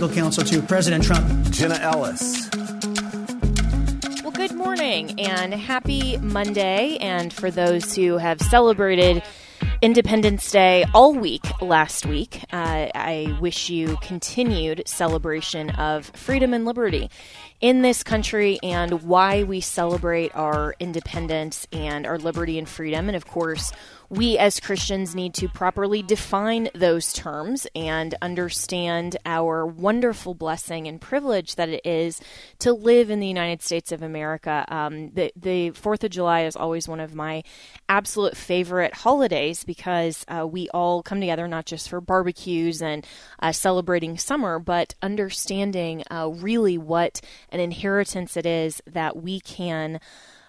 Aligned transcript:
legal 0.00 0.16
counsel 0.16 0.42
to 0.42 0.62
President 0.62 1.04
Trump. 1.04 1.28
Jenna 1.50 1.74
Ellis. 1.74 2.48
Well, 4.22 4.32
good 4.32 4.52
morning 4.52 5.20
and 5.20 5.52
happy 5.52 6.16
Monday. 6.16 6.96
And 7.02 7.30
for 7.30 7.50
those 7.50 7.94
who 7.96 8.16
have 8.16 8.40
celebrated 8.40 9.22
Independence 9.82 10.50
Day 10.50 10.86
all 10.94 11.12
week 11.12 11.44
last 11.60 12.06
week, 12.06 12.42
uh, 12.50 12.88
I 12.94 13.36
wish 13.42 13.68
you 13.68 13.98
continued 14.00 14.84
celebration 14.86 15.68
of 15.68 16.06
freedom 16.14 16.54
and 16.54 16.64
liberty 16.64 17.10
in 17.60 17.82
this 17.82 18.02
country 18.02 18.58
and 18.62 19.02
why 19.02 19.42
we 19.42 19.60
celebrate 19.60 20.34
our 20.34 20.74
independence 20.80 21.66
and 21.72 22.06
our 22.06 22.16
liberty 22.16 22.58
and 22.58 22.66
freedom. 22.66 23.08
And 23.10 23.16
of 23.16 23.26
course, 23.26 23.70
we 24.10 24.36
as 24.36 24.58
Christians 24.58 25.14
need 25.14 25.34
to 25.34 25.48
properly 25.48 26.02
define 26.02 26.68
those 26.74 27.12
terms 27.12 27.68
and 27.76 28.12
understand 28.20 29.16
our 29.24 29.64
wonderful 29.64 30.34
blessing 30.34 30.88
and 30.88 31.00
privilege 31.00 31.54
that 31.54 31.68
it 31.68 31.86
is 31.86 32.20
to 32.58 32.72
live 32.72 33.08
in 33.08 33.20
the 33.20 33.28
United 33.28 33.62
States 33.62 33.92
of 33.92 34.02
America. 34.02 34.64
Um, 34.66 35.10
the, 35.10 35.32
the 35.36 35.70
4th 35.70 36.02
of 36.02 36.10
July 36.10 36.42
is 36.42 36.56
always 36.56 36.88
one 36.88 36.98
of 36.98 37.14
my 37.14 37.44
absolute 37.88 38.36
favorite 38.36 38.94
holidays 38.94 39.62
because 39.62 40.24
uh, 40.26 40.44
we 40.44 40.68
all 40.70 41.04
come 41.04 41.20
together 41.20 41.46
not 41.46 41.66
just 41.66 41.88
for 41.88 42.00
barbecues 42.00 42.82
and 42.82 43.06
uh, 43.38 43.52
celebrating 43.52 44.18
summer, 44.18 44.58
but 44.58 44.92
understanding 45.02 46.02
uh, 46.10 46.28
really 46.28 46.76
what 46.76 47.20
an 47.50 47.60
inheritance 47.60 48.36
it 48.36 48.44
is 48.44 48.82
that 48.86 49.22
we 49.22 49.38
can 49.38 50.00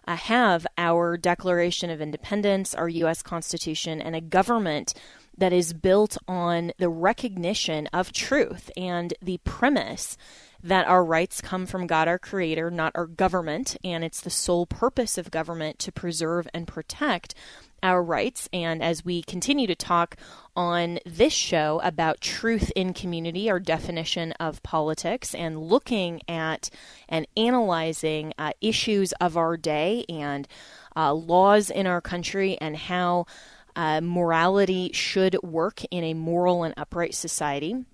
uh, 0.08 0.16
have 0.16 0.66
our 0.78 1.18
Declaration 1.18 1.90
of 1.90 2.02
Independence, 2.02 2.74
our 2.74 2.90
U.S. 2.90 3.22
Constitution, 3.22 4.02
and 4.02 4.16
a 4.16 4.22
government 4.22 4.94
that 5.38 5.54
is 5.54 5.74
built 5.74 6.18
on 6.28 6.72
the 6.78 6.90
recognition 6.90 7.88
of 7.88 8.12
truth 8.12 8.70
and 8.76 9.14
the 9.22 9.40
premise 9.40 10.18
that 10.64 10.88
our 10.88 11.04
rights 11.04 11.42
come 11.42 11.66
from 11.66 11.88
God 11.88 12.08
our 12.08 12.20
Creator, 12.20 12.70
not 12.70 12.92
our 12.96 13.08
government, 13.08 13.76
and 13.84 14.04
it's 14.04 14.22
the 14.22 14.30
sole 14.30 14.66
purpose 14.66 15.18
of 15.18 15.32
government 15.32 15.80
to 15.80 15.92
preserve 15.92 16.48
and 16.54 16.68
protect 16.68 17.34
our 17.84 18.04
rights. 18.04 18.50
And 18.54 18.84
as 18.84 19.06
we 19.06 19.22
continue 19.22 19.68
to 19.68 19.76
talk 19.76 20.16
on 20.56 21.00
this 21.06 21.34
show 21.34 21.80
about 21.84 22.22
truth 22.22 22.72
in 22.76 22.94
community, 22.94 23.50
our 23.50 23.60
definition 23.60 24.34
of 24.34 24.62
politics, 24.64 25.34
and 25.34 25.62
looking 25.62 26.22
at 26.28 26.70
and 27.08 27.28
analyzing 27.38 28.34
uh, 28.38 28.52
issues 28.62 29.14
of 29.14 29.38
our 29.38 29.58
day 29.58 30.06
and 30.10 30.48
uh, 30.96 31.14
laws 31.14 31.70
in 31.70 31.88
our 31.88 32.02
country 32.02 32.58
and 32.60 32.76
how 32.76 33.26
uh, 33.76 34.02
morality 34.02 34.92
should 34.94 35.38
work 35.42 35.82
in 35.92 36.04
a 36.04 36.14
moral 36.14 36.64
and 36.64 36.74
upright 36.78 37.16
society 37.16 37.86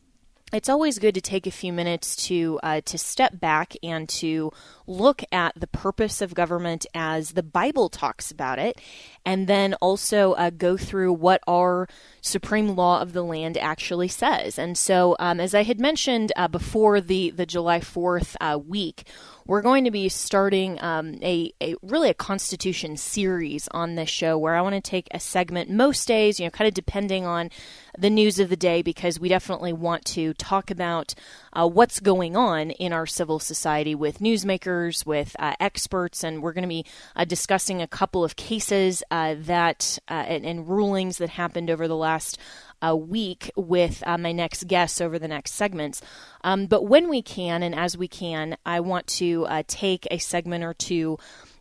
it's 0.53 0.69
always 0.69 0.97
good 0.97 1.13
to 1.15 1.21
take 1.21 1.45
a 1.45 1.51
few 1.51 1.73
minutes 1.73 2.15
to 2.27 2.57
uh, 2.63 2.79
to 2.85 2.97
step 2.97 3.39
back 3.39 3.73
and 3.83 4.07
to 4.07 4.51
look 4.85 5.21
at 5.29 5.53
the 5.59 5.67
purpose 5.67 6.21
of 6.21 6.33
government 6.33 6.85
as 6.93 7.31
the 7.31 7.43
Bible 7.43 7.89
talks 7.89 8.31
about 8.31 8.57
it, 8.57 8.79
and 9.25 9.47
then 9.47 9.73
also 9.75 10.33
uh, 10.33 10.49
go 10.49 10.77
through 10.77 11.11
what 11.11 11.41
our 11.47 11.89
supreme 12.21 12.75
law 12.77 13.01
of 13.01 13.11
the 13.11 13.23
land 13.23 13.57
actually 13.57 14.07
says. 14.07 14.57
And 14.57 14.77
so, 14.77 15.17
um, 15.19 15.41
as 15.41 15.53
I 15.53 15.63
had 15.63 15.81
mentioned 15.81 16.31
uh, 16.37 16.47
before 16.47 17.01
the 17.01 17.31
the 17.31 17.45
July 17.45 17.81
Fourth 17.81 18.37
uh, 18.39 18.57
week, 18.65 19.03
we're 19.47 19.61
going 19.61 19.83
to 19.83 19.91
be 19.91 20.07
starting 20.07 20.81
um, 20.81 21.15
a, 21.21 21.51
a 21.61 21.75
really 21.81 22.09
a 22.09 22.13
Constitution 22.13 22.95
series 22.95 23.67
on 23.71 23.95
this 23.95 24.09
show 24.09 24.37
where 24.37 24.55
I 24.55 24.61
want 24.61 24.75
to 24.75 24.81
take 24.81 25.07
a 25.11 25.19
segment 25.19 25.69
most 25.69 26.07
days, 26.07 26.39
you 26.39 26.45
know, 26.45 26.51
kind 26.51 26.67
of 26.67 26.73
depending 26.73 27.25
on 27.25 27.49
the 27.97 28.09
news 28.09 28.39
of 28.39 28.49
the 28.49 28.55
day 28.55 28.81
because 28.81 29.19
we 29.19 29.27
definitely 29.27 29.73
want 29.73 30.05
to 30.05 30.33
talk 30.35 30.69
about 30.69 31.15
uh, 31.53 31.67
what's 31.67 31.99
going 31.99 32.35
on 32.35 32.69
in 32.71 32.93
our 32.93 33.07
civil 33.07 33.39
society 33.39 33.95
with 33.95 34.19
newsmakers, 34.19 35.05
with 35.05 35.35
uh, 35.39 35.55
experts, 35.59 36.23
and 36.23 36.43
we're 36.43 36.53
going 36.53 36.63
to 36.63 36.67
be 36.67 36.85
uh, 37.15 37.25
discussing 37.25 37.81
a 37.81 37.87
couple 37.87 38.23
of 38.23 38.35
cases 38.35 39.03
uh, 39.09 39.35
that 39.39 39.97
uh, 40.09 40.13
and, 40.13 40.45
and, 40.45 40.67
rulings 40.67 41.17
that 41.17 41.29
happened 41.29 41.69
over 41.69 41.87
the 41.87 41.95
last 41.95 42.37
uh, 42.85 42.95
week 42.95 43.49
with 43.55 44.03
my 44.05 44.31
next 44.31 44.67
guests 44.67 45.01
over 45.01 45.17
the 45.17 45.27
next 45.27 45.53
segments. 45.53 46.01
Um, 46.43 46.67
but 46.67 46.83
when 46.83 47.09
we 47.09 47.21
can, 47.21 47.63
and 47.63 47.73
as 47.73 47.97
we 47.97 48.07
can, 48.07 48.57
I 48.65 48.81
want 48.81 49.07
to 49.07 49.47
take 49.67 50.07
a 50.11 50.19
segment 50.19 50.63
or 50.63 50.73
two 50.73 51.17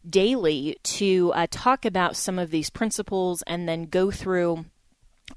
daily 0.09 0.77
to 0.83 1.33
talk 1.51 1.85
about 1.85 2.17
some 2.17 2.39
of 2.39 2.51
these 2.51 2.69
principles 2.69 3.43
and 3.47 3.69
then 3.69 3.85
go 3.85 4.11
through 4.11 4.67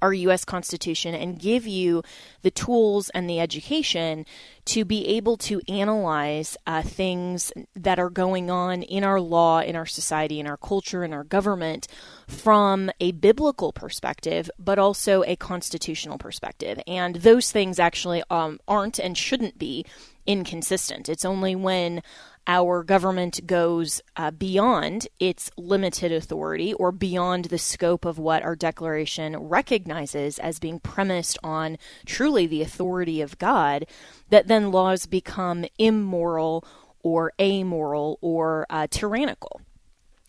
our 0.01 0.13
U.S. 0.13 0.45
Constitution 0.45 1.13
and 1.15 1.39
give 1.39 1.67
you 1.67 2.03
the 2.41 2.51
tools 2.51 3.09
and 3.09 3.29
the 3.29 3.39
education 3.39 4.25
to 4.65 4.85
be 4.85 5.07
able 5.07 5.35
to 5.37 5.61
analyze 5.67 6.55
uh, 6.67 6.81
things 6.81 7.51
that 7.75 7.97
are 7.99 8.09
going 8.09 8.51
on 8.51 8.83
in 8.83 9.03
our 9.03 9.19
law, 9.19 9.61
in 9.61 9.75
our 9.75 9.85
society, 9.85 10.39
in 10.39 10.47
our 10.47 10.57
culture, 10.57 11.03
in 11.03 11.13
our 11.13 11.23
government 11.23 11.87
from 12.27 12.91
a 12.99 13.11
biblical 13.13 13.73
perspective, 13.73 14.49
but 14.59 14.77
also 14.77 15.23
a 15.23 15.35
constitutional 15.35 16.17
perspective. 16.17 16.79
And 16.87 17.15
those 17.15 17.51
things 17.51 17.79
actually 17.79 18.21
um, 18.29 18.59
aren't 18.67 18.99
and 18.99 19.17
shouldn't 19.17 19.57
be 19.57 19.85
inconsistent. 20.27 21.09
It's 21.09 21.25
only 21.25 21.55
when 21.55 22.03
our 22.47 22.83
government 22.83 23.45
goes 23.45 24.01
uh, 24.15 24.31
beyond 24.31 25.07
its 25.19 25.51
limited 25.57 26.11
authority 26.11 26.73
or 26.73 26.91
beyond 26.91 27.45
the 27.45 27.57
scope 27.57 28.05
of 28.05 28.17
what 28.17 28.43
our 28.43 28.55
declaration 28.55 29.37
recognizes 29.37 30.39
as 30.39 30.59
being 30.59 30.79
premised 30.79 31.37
on 31.43 31.77
truly 32.05 32.47
the 32.47 32.61
authority 32.61 33.21
of 33.21 33.37
God, 33.37 33.85
that 34.29 34.47
then 34.47 34.71
laws 34.71 35.05
become 35.05 35.65
immoral 35.77 36.65
or 37.03 37.33
amoral 37.39 38.17
or 38.21 38.65
uh, 38.69 38.87
tyrannical. 38.89 39.61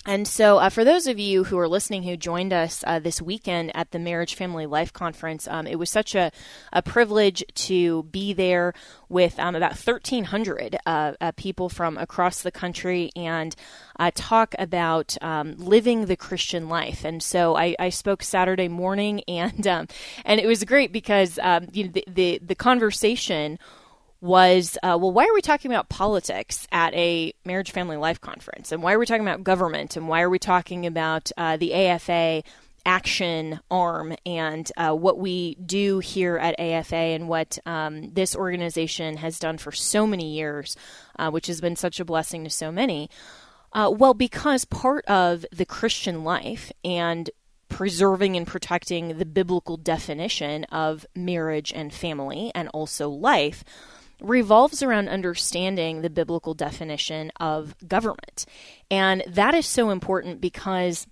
And 0.07 0.27
so, 0.27 0.57
uh, 0.57 0.71
for 0.71 0.83
those 0.83 1.07
of 1.07 1.19
you 1.19 1.45
who 1.45 1.59
are 1.59 1.69
listening 1.69 2.05
who 2.05 2.17
joined 2.17 2.55
us 2.55 2.83
uh, 2.87 3.01
this 3.01 3.21
weekend 3.21 3.71
at 3.77 3.91
the 3.91 3.99
Marriage 3.99 4.35
Family 4.35 4.65
Life 4.65 4.95
Conference, 4.95 5.47
um, 5.47 5.67
it 5.67 5.79
was 5.79 5.91
such 5.91 6.15
a, 6.15 6.33
a 6.73 6.81
privilege 6.81 7.45
to 7.67 8.05
be 8.05 8.33
there 8.33 8.73
with 9.11 9.39
um, 9.39 9.55
about 9.55 9.73
1,300 9.73 10.79
uh, 10.87 11.13
uh, 11.21 11.33
people 11.33 11.69
from 11.69 11.99
across 11.99 12.41
the 12.41 12.51
country 12.51 13.11
and 13.15 13.55
uh, 13.99 14.11
talk 14.15 14.55
about 14.59 15.19
um, 15.21 15.55
living 15.59 16.07
the 16.07 16.17
Christian 16.17 16.71
life. 16.71 17.05
And 17.05 17.23
so, 17.23 17.55
I, 17.55 17.77
I 17.79 17.91
spoke 17.91 18.23
Saturday 18.23 18.69
morning, 18.69 19.21
and 19.29 19.67
um, 19.67 19.87
and 20.25 20.41
it 20.41 20.47
was 20.47 20.65
great 20.65 20.93
because 20.93 21.39
um, 21.43 21.69
you 21.73 21.85
know, 21.85 21.91
the, 21.91 22.05
the, 22.09 22.41
the 22.43 22.55
conversation 22.55 23.59
was 24.21 24.77
uh, 24.83 24.99
well, 25.01 25.13
why 25.13 25.25
are 25.25 25.35
we 25.35 25.41
talking 25.41 25.71
about 25.71 25.89
politics 25.89 26.67
at 26.71 26.95
a 26.95 27.33
marriage 27.45 27.73
family 27.73 27.97
life 27.97 28.21
conference? 28.21 28.73
And 28.73 28.83
why 28.83 28.93
are 28.93 28.99
we 28.99 29.07
talking 29.07 29.27
about 29.27 29.45
government? 29.45 29.97
And 29.97 30.09
why 30.09 30.23
are 30.23 30.31
we 30.31 30.39
talking 30.39 30.87
about 30.87 31.31
uh, 31.37 31.57
the 31.57 31.75
AFA 31.75 32.43
action 32.87 33.61
arm 33.71 34.15
and 34.25 34.71
uh, 34.77 34.93
what 34.93 35.19
we 35.19 35.55
do 35.57 35.99
here 35.99 36.37
at 36.39 36.59
AFA 36.59 36.97
and 36.97 37.29
what 37.29 37.59
um, 37.67 38.13
this 38.13 38.35
organization 38.35 39.19
has 39.19 39.39
done 39.39 39.59
for 39.59 39.73
so 39.73 40.07
many 40.07 40.35
years, 40.35 40.77
uh, 41.19 41.31
which 41.31 41.47
has 41.47 41.61
been 41.61 41.77
such 41.77 42.01
a 42.01 42.05
blessing 42.05 42.45
to 42.45 42.51
so 42.51 42.73
many? 42.73 43.11
Uh, 43.73 43.93
well, 43.95 44.15
because 44.15 44.65
part 44.65 45.05
of 45.07 45.45
the 45.53 45.67
Christian 45.67 46.25
life 46.25 46.73
and 46.85 47.31
preserving 47.69 48.37
and 48.37 48.47
protecting 48.47 49.19
the 49.19 49.25
biblical 49.25 49.77
definition 49.77 50.65
of 50.65 51.07
marriage 51.15 51.73
and 51.73 51.93
family 51.95 52.51
and 52.55 52.69
also 52.71 53.09
life 53.09 53.65
revolves 54.21 54.83
around 54.83 55.09
understanding 55.09 56.03
the 56.03 56.11
biblical 56.11 56.55
definition 56.55 57.31
of 57.41 57.75
government. 57.87 58.47
And 58.91 59.23
that 59.27 59.55
is 59.55 59.67
so 59.67 59.91
important 59.91 60.41
because 60.41 61.07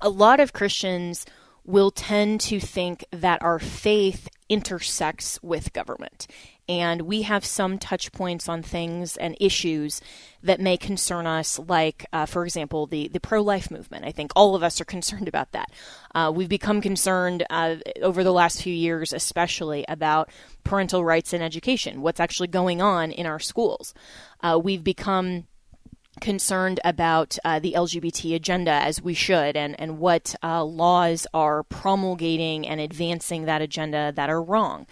a 0.00 0.08
lot 0.08 0.40
of 0.40 0.52
Christians 0.52 1.26
will 1.70 1.90
tend 1.90 2.40
to 2.40 2.60
think 2.60 3.04
that 3.12 3.42
our 3.42 3.58
faith 3.58 4.28
intersects 4.48 5.40
with 5.42 5.72
government. 5.72 6.26
And 6.68 7.02
we 7.02 7.22
have 7.22 7.44
some 7.44 7.78
touch 7.78 8.12
points 8.12 8.48
on 8.48 8.62
things 8.62 9.16
and 9.16 9.36
issues 9.40 10.00
that 10.42 10.60
may 10.60 10.76
concern 10.76 11.26
us, 11.26 11.58
like, 11.58 12.06
uh, 12.12 12.26
for 12.26 12.44
example, 12.44 12.86
the, 12.86 13.08
the 13.08 13.18
pro 13.18 13.42
life 13.42 13.70
movement. 13.70 14.04
I 14.04 14.12
think 14.12 14.30
all 14.36 14.54
of 14.54 14.62
us 14.62 14.80
are 14.80 14.84
concerned 14.96 15.26
about 15.26 15.52
that. 15.52 15.72
Uh, 16.14 16.30
we've 16.34 16.48
become 16.48 16.80
concerned 16.80 17.44
uh, 17.50 17.76
over 18.02 18.22
the 18.22 18.32
last 18.32 18.62
few 18.62 18.74
years, 18.74 19.12
especially 19.12 19.84
about 19.88 20.30
parental 20.62 21.04
rights 21.04 21.32
in 21.32 21.42
education, 21.42 22.02
what's 22.02 22.20
actually 22.20 22.48
going 22.48 22.80
on 22.80 23.10
in 23.10 23.26
our 23.26 23.40
schools. 23.40 23.94
Uh, 24.40 24.60
we've 24.62 24.84
become 24.84 25.46
concerned 26.20 26.80
about 26.84 27.38
uh, 27.44 27.58
the 27.58 27.74
LGBT 27.76 28.34
agenda 28.34 28.70
as 28.70 29.02
we 29.02 29.14
should, 29.14 29.56
and, 29.56 29.78
and 29.80 29.98
what 29.98 30.34
uh, 30.42 30.62
laws 30.62 31.26
are 31.34 31.62
promulgating 31.64 32.66
and 32.66 32.80
advancing 32.80 33.46
that 33.46 33.62
agenda 33.62 34.12
that 34.14 34.30
are 34.30 34.42
wrong. 34.42 34.86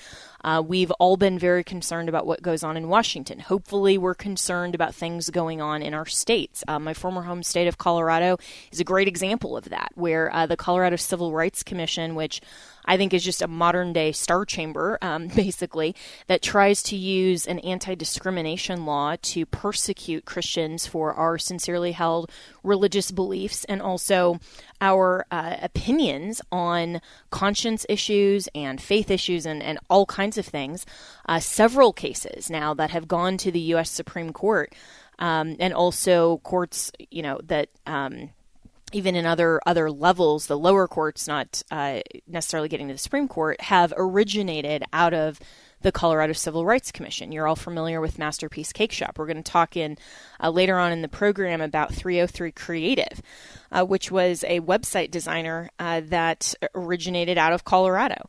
Uh, 0.44 0.62
we've 0.64 0.90
all 0.92 1.16
been 1.16 1.38
very 1.38 1.64
concerned 1.64 2.08
about 2.08 2.26
what 2.26 2.42
goes 2.42 2.62
on 2.62 2.76
in 2.76 2.88
Washington. 2.88 3.40
Hopefully, 3.40 3.98
we're 3.98 4.14
concerned 4.14 4.74
about 4.74 4.94
things 4.94 5.30
going 5.30 5.60
on 5.60 5.82
in 5.82 5.94
our 5.94 6.06
states. 6.06 6.62
Uh, 6.68 6.78
my 6.78 6.94
former 6.94 7.22
home 7.22 7.42
state 7.42 7.66
of 7.66 7.78
Colorado 7.78 8.38
is 8.70 8.80
a 8.80 8.84
great 8.84 9.08
example 9.08 9.56
of 9.56 9.68
that, 9.70 9.90
where 9.94 10.32
uh, 10.34 10.46
the 10.46 10.56
Colorado 10.56 10.96
Civil 10.96 11.32
Rights 11.32 11.62
Commission, 11.62 12.14
which 12.14 12.40
I 12.88 12.96
think 12.96 13.12
is 13.12 13.22
just 13.22 13.42
a 13.42 13.46
modern 13.46 13.92
day 13.92 14.12
star 14.12 14.44
chamber, 14.46 14.98
um, 15.02 15.28
basically, 15.36 15.94
that 16.26 16.42
tries 16.42 16.82
to 16.84 16.96
use 16.96 17.46
an 17.46 17.58
anti 17.60 17.94
discrimination 17.94 18.86
law 18.86 19.16
to 19.22 19.46
persecute 19.46 20.24
Christians 20.24 20.86
for 20.86 21.12
our 21.12 21.38
sincerely 21.38 21.92
held 21.92 22.32
religious 22.64 23.10
beliefs 23.10 23.64
and 23.64 23.82
also 23.82 24.40
our 24.80 25.26
uh, 25.30 25.56
opinions 25.60 26.40
on 26.50 27.00
conscience 27.30 27.84
issues 27.88 28.48
and 28.54 28.80
faith 28.80 29.10
issues 29.10 29.44
and, 29.44 29.62
and 29.62 29.78
all 29.90 30.06
kinds 30.06 30.38
of 30.38 30.46
things. 30.46 30.86
Uh, 31.26 31.38
several 31.38 31.92
cases 31.92 32.48
now 32.48 32.72
that 32.72 32.90
have 32.90 33.06
gone 33.06 33.36
to 33.36 33.52
the 33.52 33.60
U.S. 33.60 33.90
Supreme 33.90 34.32
Court. 34.32 34.74
Um, 35.20 35.56
and 35.58 35.74
also 35.74 36.38
courts, 36.44 36.92
you 37.10 37.22
know, 37.22 37.40
that 37.42 37.70
um, 37.88 38.30
even 38.92 39.14
in 39.14 39.26
other 39.26 39.60
other 39.66 39.90
levels, 39.90 40.46
the 40.46 40.58
lower 40.58 40.88
courts, 40.88 41.26
not 41.26 41.62
uh, 41.70 42.00
necessarily 42.26 42.68
getting 42.68 42.88
to 42.88 42.94
the 42.94 42.98
Supreme 42.98 43.28
Court, 43.28 43.60
have 43.60 43.92
originated 43.96 44.84
out 44.92 45.14
of 45.14 45.40
the 45.80 45.92
Colorado 45.92 46.32
Civil 46.32 46.64
Rights 46.64 46.90
Commission. 46.90 47.30
You're 47.30 47.46
all 47.46 47.56
familiar 47.56 48.00
with 48.00 48.18
Masterpiece 48.18 48.72
Cake 48.72 48.92
Shop. 48.92 49.18
We're 49.18 49.26
going 49.26 49.42
to 49.42 49.52
talk 49.52 49.76
in 49.76 49.96
uh, 50.42 50.50
later 50.50 50.78
on 50.78 50.92
in 50.92 51.02
the 51.02 51.08
program 51.08 51.60
about 51.60 51.94
303 51.94 52.50
Creative, 52.52 53.22
uh, 53.70 53.84
which 53.84 54.10
was 54.10 54.44
a 54.44 54.60
website 54.60 55.10
designer 55.10 55.70
uh, 55.78 56.00
that 56.06 56.54
originated 56.74 57.38
out 57.38 57.52
of 57.52 57.64
Colorado. 57.64 58.28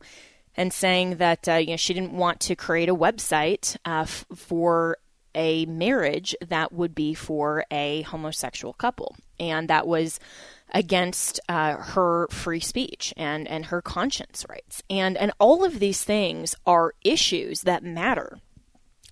And 0.56 0.72
saying 0.72 1.16
that 1.16 1.48
uh, 1.48 1.54
you 1.54 1.70
know 1.70 1.76
she 1.76 1.94
didn't 1.94 2.12
want 2.12 2.40
to 2.40 2.56
create 2.56 2.88
a 2.88 2.94
website 2.94 3.76
uh, 3.86 4.00
f- 4.02 4.26
for 4.34 4.98
a 5.34 5.64
marriage 5.66 6.34
that 6.48 6.72
would 6.72 6.94
be 6.94 7.14
for 7.14 7.64
a 7.70 8.02
homosexual 8.02 8.72
couple. 8.74 9.16
And 9.40 9.68
that 9.68 9.86
was 9.86 10.20
against 10.72 11.40
uh, 11.48 11.76
her 11.76 12.28
free 12.30 12.60
speech 12.60 13.12
and, 13.16 13.48
and 13.48 13.66
her 13.66 13.82
conscience 13.82 14.46
rights. 14.48 14.82
And, 14.88 15.16
and 15.16 15.32
all 15.40 15.64
of 15.64 15.80
these 15.80 16.04
things 16.04 16.54
are 16.66 16.94
issues 17.02 17.62
that 17.62 17.82
matter. 17.82 18.38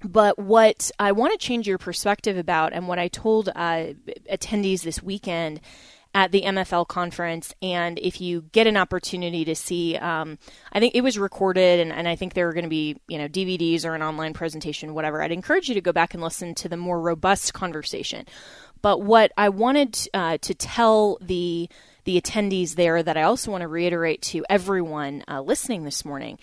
But 0.05 0.39
what 0.39 0.93
I 1.01 1.11
want 1.13 1.33
to 1.33 1.45
change 1.45 1.67
your 1.67 1.79
perspective 1.79 2.37
about, 2.37 2.73
and 2.73 2.87
what 2.87 3.01
I 3.01 3.09
told 3.09 3.49
uh, 3.49 3.95
attendees 4.31 4.83
this 4.83 5.03
weekend 5.03 5.61
at 6.15 6.33
the 6.33 6.43
MFL 6.43 6.89
conference. 6.89 7.55
And 7.61 7.99
if 7.99 8.21
you 8.21 8.43
get 8.53 8.67
an 8.67 8.77
opportunity 8.77 9.45
to 9.45 9.55
see, 9.55 9.97
um, 9.97 10.39
I 10.73 10.81
think 10.81 10.95
it 10.95 11.03
was 11.03 11.19
recorded, 11.19 11.81
and, 11.81 11.93
and 11.93 12.09
I 12.09 12.17
think 12.17 12.35
there 12.35 12.49
are 12.49 12.53
going 12.53 12.65
to 12.65 12.71
be 12.71 12.97
you 13.09 13.19
know 13.19 13.29
DVDs 13.29 13.85
or 13.85 13.95
an 13.95 14.03
online 14.03 14.33
presentation, 14.33 14.95
whatever. 14.95 15.23
I'd 15.23 15.33
encourage 15.33 15.69
you 15.69 15.75
to 15.75 15.81
go 15.81 15.93
back 15.93 16.15
and 16.15 16.23
listen 16.23 16.55
to 16.57 16.69
the 16.69 16.77
more 16.77 17.01
robust 17.01 17.55
conversation. 17.55 18.27
But 18.83 19.03
what 19.03 19.33
I 19.37 19.49
wanted 19.49 19.99
uh, 20.15 20.39
to 20.39 20.55
tell 20.55 21.19
the 21.21 21.69
the 22.05 22.21
attendees 22.21 22.75
there 22.75 23.03
that 23.03 23.19
I 23.19 23.23
also 23.23 23.51
want 23.51 23.61
to 23.61 23.69
reiterate 23.69 24.23
to 24.23 24.43
everyone 24.49 25.25
uh, 25.29 25.43
listening 25.43 25.85
this 25.85 26.07
morning 26.07 26.39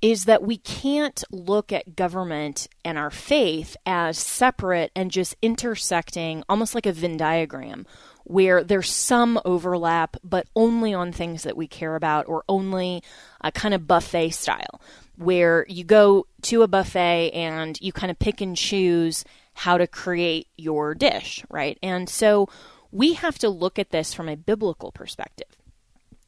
is 0.00 0.24
that 0.26 0.42
we 0.42 0.58
can't 0.58 1.24
look 1.30 1.72
at 1.72 1.96
government 1.96 2.68
and 2.84 2.98
our 2.98 3.10
faith 3.10 3.76
as 3.86 4.18
separate 4.18 4.90
and 4.94 5.10
just 5.10 5.34
intersecting 5.40 6.42
almost 6.48 6.74
like 6.74 6.86
a 6.86 6.92
Venn 6.92 7.16
diagram 7.16 7.86
where 8.24 8.64
there's 8.64 8.90
some 8.90 9.40
overlap, 9.44 10.16
but 10.24 10.46
only 10.56 10.94
on 10.94 11.12
things 11.12 11.42
that 11.42 11.56
we 11.56 11.66
care 11.66 11.96
about 11.96 12.26
or 12.26 12.44
only 12.48 13.02
a 13.42 13.52
kind 13.52 13.74
of 13.74 13.86
buffet 13.86 14.30
style, 14.30 14.80
where 15.16 15.66
you 15.68 15.84
go 15.84 16.26
to 16.42 16.62
a 16.62 16.68
buffet 16.68 17.30
and 17.32 17.78
you 17.80 17.92
kind 17.92 18.10
of 18.10 18.18
pick 18.18 18.40
and 18.40 18.56
choose 18.56 19.24
how 19.54 19.78
to 19.78 19.86
create 19.86 20.48
your 20.56 20.94
dish, 20.94 21.44
right? 21.48 21.78
And 21.82 22.08
so 22.08 22.48
we 22.90 23.14
have 23.14 23.38
to 23.38 23.48
look 23.48 23.78
at 23.78 23.90
this 23.90 24.12
from 24.14 24.28
a 24.28 24.36
biblical 24.36 24.92
perspective. 24.92 25.48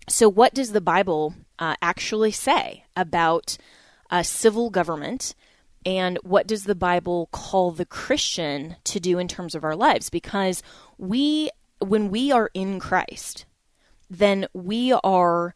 So, 0.08 0.28
what 0.28 0.54
does 0.54 0.72
the 0.72 0.80
Bible 0.80 1.34
uh, 1.58 1.74
actually 1.82 2.30
say 2.30 2.84
about 2.96 3.56
a 4.10 4.22
civil 4.22 4.70
government? 4.70 5.34
And 5.84 6.18
what 6.22 6.48
does 6.48 6.64
the 6.64 6.74
Bible 6.74 7.28
call 7.30 7.70
the 7.70 7.84
Christian 7.84 8.76
to 8.84 8.98
do 8.98 9.18
in 9.18 9.28
terms 9.28 9.54
of 9.54 9.62
our 9.62 9.76
lives? 9.76 10.10
Because 10.10 10.62
we 10.98 11.50
when 11.78 12.10
we 12.10 12.32
are 12.32 12.50
in 12.54 12.80
Christ, 12.80 13.44
then 14.08 14.46
we 14.52 14.92
are 14.92 15.54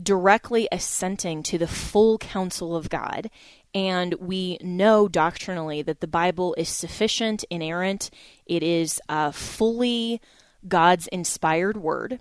directly 0.00 0.68
assenting 0.70 1.42
to 1.42 1.58
the 1.58 1.66
full 1.66 2.18
counsel 2.18 2.76
of 2.76 2.88
God. 2.88 3.30
And 3.76 4.14
we 4.14 4.56
know 4.62 5.06
doctrinally 5.06 5.82
that 5.82 6.00
the 6.00 6.06
Bible 6.06 6.54
is 6.56 6.66
sufficient, 6.66 7.44
inerrant. 7.50 8.08
It 8.46 8.62
is 8.62 9.02
uh, 9.06 9.32
fully 9.32 10.22
God's 10.66 11.08
inspired 11.08 11.76
word. 11.76 12.18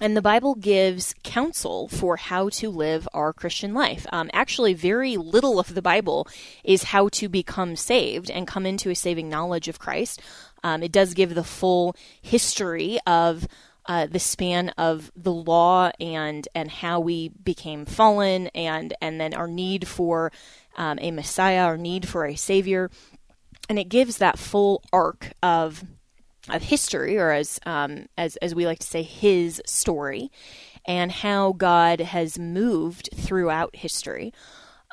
And 0.00 0.16
the 0.16 0.20
Bible 0.20 0.56
gives 0.56 1.14
counsel 1.22 1.86
for 1.86 2.16
how 2.16 2.48
to 2.48 2.70
live 2.70 3.06
our 3.14 3.32
Christian 3.32 3.72
life. 3.72 4.04
Um, 4.10 4.28
actually, 4.32 4.74
very 4.74 5.16
little 5.16 5.60
of 5.60 5.76
the 5.76 5.80
Bible 5.80 6.26
is 6.64 6.82
how 6.82 7.08
to 7.10 7.28
become 7.28 7.76
saved 7.76 8.28
and 8.28 8.44
come 8.44 8.66
into 8.66 8.90
a 8.90 8.96
saving 8.96 9.28
knowledge 9.28 9.68
of 9.68 9.78
Christ. 9.78 10.20
Um, 10.64 10.82
it 10.82 10.90
does 10.90 11.14
give 11.14 11.36
the 11.36 11.44
full 11.44 11.94
history 12.20 12.98
of 13.06 13.46
uh, 13.86 14.06
the 14.06 14.18
span 14.18 14.70
of 14.70 15.12
the 15.14 15.32
law 15.32 15.90
and 16.00 16.48
and 16.54 16.70
how 16.70 17.00
we 17.00 17.28
became 17.28 17.84
fallen 17.84 18.46
and 18.48 18.94
and 19.00 19.20
then 19.20 19.34
our 19.34 19.48
need 19.48 19.86
for 19.86 20.32
um, 20.76 20.98
a 21.00 21.10
Messiah, 21.10 21.66
or 21.66 21.76
need 21.76 22.08
for 22.08 22.26
a 22.26 22.36
Savior, 22.36 22.90
and 23.68 23.78
it 23.78 23.88
gives 23.88 24.18
that 24.18 24.38
full 24.38 24.82
arc 24.92 25.32
of 25.42 25.84
of 26.50 26.62
history, 26.62 27.16
or 27.16 27.30
as 27.30 27.58
um, 27.66 28.06
as 28.18 28.36
as 28.36 28.54
we 28.54 28.66
like 28.66 28.80
to 28.80 28.86
say, 28.86 29.02
His 29.02 29.62
story, 29.66 30.30
and 30.84 31.10
how 31.10 31.52
God 31.52 32.00
has 32.00 32.38
moved 32.38 33.10
throughout 33.14 33.76
history. 33.76 34.32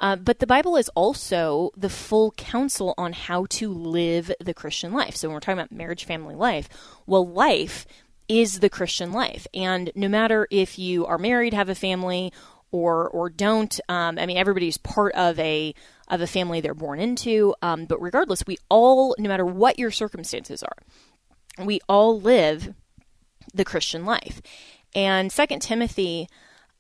Uh, 0.02 0.16
but 0.16 0.40
the 0.40 0.48
Bible 0.48 0.78
is 0.78 0.90
also 0.90 1.70
the 1.78 1.90
full 1.90 2.32
counsel 2.32 2.96
on 2.98 3.14
how 3.14 3.46
to 3.50 3.72
live 3.72 4.32
the 4.40 4.54
Christian 4.54 4.92
life. 4.94 5.16
So 5.16 5.28
when 5.28 5.36
we're 5.36 5.42
talking 5.42 5.60
about 5.60 5.72
marriage, 5.72 6.06
family 6.06 6.34
life, 6.34 6.68
well, 7.06 7.28
life 7.28 7.86
is 8.28 8.62
the 8.62 8.70
Christian 8.70 9.12
life. 9.12 9.46
And 9.54 9.92
no 9.94 10.08
matter 10.08 10.48
if 10.50 10.80
you 10.80 11.06
are 11.06 11.20
married, 11.20 11.54
have 11.54 11.70
a 11.70 11.76
family, 11.76 12.34
or 12.72 13.10
or 13.10 13.30
don't, 13.30 13.80
um, 13.90 14.18
I 14.18 14.26
mean, 14.26 14.38
everybody's 14.38 14.78
part 14.78 15.14
of 15.16 15.40
a 15.40 15.74
of 16.08 16.22
a 16.22 16.28
family 16.28 16.62
they're 16.62 16.74
born 16.74 17.00
into. 17.00 17.56
Um, 17.62 17.86
but 17.86 18.02
regardless, 18.02 18.44
we 18.46 18.58
all, 18.70 19.16
no 19.18 19.30
matter 19.30 19.46
what 19.46 19.80
your 19.80 19.92
circumstances 19.92 20.64
are, 20.64 21.66
we 21.66 21.80
all 21.88 22.20
live 22.20 22.74
the 23.54 23.66
Christian 23.66 24.06
life. 24.06 24.42
And 24.94 25.32
Second 25.32 25.62
Timothy 25.62 26.28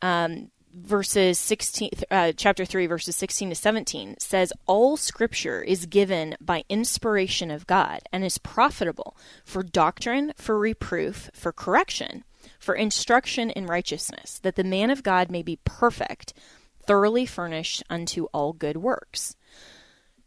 um, 0.01 0.51
verses 0.73 1.37
16 1.39 1.89
uh, 2.09 2.31
chapter 2.35 2.65
3 2.65 2.87
verses 2.87 3.15
16 3.15 3.49
to 3.49 3.55
17 3.55 4.15
says 4.19 4.53
all 4.67 4.95
scripture 4.95 5.61
is 5.61 5.85
given 5.85 6.35
by 6.39 6.63
inspiration 6.69 7.51
of 7.51 7.67
god 7.67 7.99
and 8.11 8.23
is 8.23 8.37
profitable 8.37 9.17
for 9.43 9.63
doctrine 9.63 10.31
for 10.37 10.57
reproof 10.57 11.29
for 11.33 11.51
correction 11.51 12.23
for 12.59 12.75
instruction 12.75 13.49
in 13.49 13.65
righteousness 13.65 14.39
that 14.39 14.55
the 14.55 14.63
man 14.63 14.89
of 14.89 15.03
god 15.03 15.29
may 15.29 15.41
be 15.41 15.59
perfect 15.65 16.33
thoroughly 16.83 17.25
furnished 17.25 17.83
unto 17.89 18.25
all 18.33 18.53
good 18.53 18.77
works. 18.77 19.35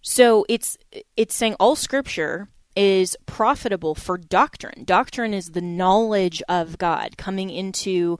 So 0.03 0.45
it's 0.49 0.79
it's 1.17 1.35
saying 1.35 1.57
all 1.59 1.77
scripture 1.77 2.49
is 2.77 3.17
profitable 3.27 3.95
for 3.95 4.19
doctrine. 4.19 4.85
Doctrine 4.85 5.33
is 5.35 5.51
the 5.51 5.61
knowledge 5.61 6.43
of 6.49 6.79
god 6.79 7.17
coming 7.17 7.51
into 7.51 8.19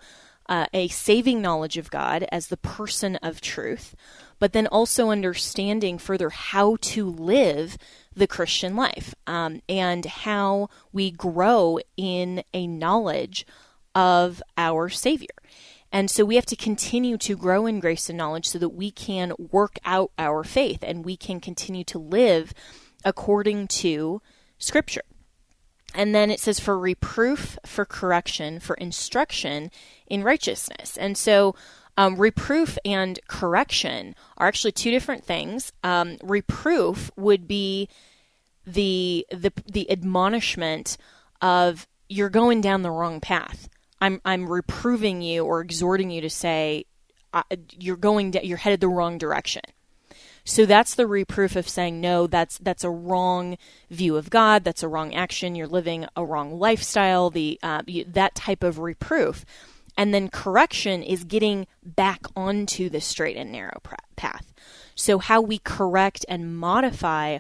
uh, 0.49 0.67
a 0.75 0.89
saving 0.89 1.41
knowledge 1.41 1.79
of 1.79 1.91
God 1.91 2.27
as 2.31 2.49
the 2.49 2.57
person 2.57 3.17
of 3.17 3.41
truth, 3.41 3.95
but 4.39 4.53
then 4.53 4.67
also 4.67 5.11
understanding 5.11 5.99
further 5.99 6.31
how 6.31 6.77
to 6.83 7.09
live 7.09 7.79
the 8.15 8.27
Christian 8.27 8.77
life 8.77 9.15
um, 9.27 9.63
and 9.69 10.05
how 10.05 10.69
we 10.93 11.11
grow 11.11 11.79
in 11.97 12.45
a 12.53 12.67
knowledge 12.67 13.47
of 13.95 14.43
our 14.57 14.89
Savior. 14.89 15.29
And 15.93 16.11
so 16.11 16.25
we 16.25 16.35
have 16.35 16.47
to 16.47 16.57
continue 16.57 17.17
to 17.19 17.37
grow 17.37 17.67
in 17.67 17.79
grace 17.79 18.09
and 18.09 18.19
knowledge 18.19 18.49
so 18.49 18.59
that 18.59 18.71
we 18.71 18.91
can 18.91 19.33
work 19.39 19.79
out 19.85 20.11
our 20.19 20.43
faith 20.43 20.81
and 20.83 21.05
we 21.05 21.17
can 21.17 21.39
continue 21.39 21.85
to 21.85 21.99
live 21.99 22.53
according 23.05 23.69
to 23.69 24.21
Scripture. 24.59 25.05
And 25.95 26.13
then 26.13 26.31
it 26.31 26.41
says 26.41 26.59
for 26.59 26.77
reproof, 26.77 27.59
for 27.65 27.85
correction, 27.85 28.59
for 28.59 28.75
instruction 28.75 29.71
in 30.09 30.25
righteousness. 30.25 30.97
And 30.97 31.17
so 31.17 31.55
um, 31.97 32.17
reproof 32.17 32.77
and 32.85 33.21
correction 33.29 34.17
are 34.37 34.49
actually 34.49 34.73
two 34.73 34.91
different 34.91 35.25
things. 35.25 35.73
Um, 35.85 36.17
reproof 36.23 37.11
would 37.17 37.47
be 37.47 37.89
the 38.67 39.27
the 39.31 39.53
the 39.71 39.91
admonishment 39.91 40.97
of 41.41 41.87
you're 42.09 42.31
going 42.31 42.61
down 42.61 42.83
the 42.83 42.91
wrong 42.91 43.21
path. 43.21 43.69
I'm 44.05 44.21
I'm 44.25 44.47
reproving 44.47 45.23
you 45.23 45.45
or 45.45 45.63
exhorting 45.63 46.11
you 46.11 46.21
to 46.21 46.29
say 46.29 46.85
uh, 47.33 47.43
you're 47.79 47.97
going 47.97 48.33
da- 48.33 48.45
you're 48.45 48.59
headed 48.59 48.81
the 48.81 48.89
wrong 48.89 49.17
direction. 49.17 49.63
So 50.45 50.67
that's 50.67 50.95
the 50.95 51.07
reproof 51.07 51.57
of 51.57 51.67
saying 51.67 52.03
no, 52.03 52.27
that's 52.27 52.59
that's 52.59 52.85
a 52.85 52.91
wrong 52.91 53.57
view 53.91 54.17
of 54.17 54.29
God, 54.29 54.63
that's 54.63 54.83
a 54.83 54.89
wrong 54.89 55.15
action, 55.15 55.55
you're 55.55 55.67
living 55.67 56.07
a 56.15 56.25
wrong 56.25 56.59
lifestyle, 56.59 57.31
the 57.31 57.59
uh, 57.63 57.81
you, 57.87 58.05
that 58.05 58.35
type 58.35 58.63
of 58.63 58.79
reproof. 58.79 59.47
And 59.97 60.13
then 60.13 60.29
correction 60.29 61.03
is 61.03 61.25
getting 61.25 61.67
back 61.83 62.27
onto 62.37 62.91
the 62.91 63.01
straight 63.01 63.39
and 63.39 63.53
narrow 63.53 63.81
path. 64.17 64.53
So 64.95 65.19
how 65.19 65.41
we 65.41 65.59
correct 65.59 66.27
and 66.29 66.59
modify 66.59 67.39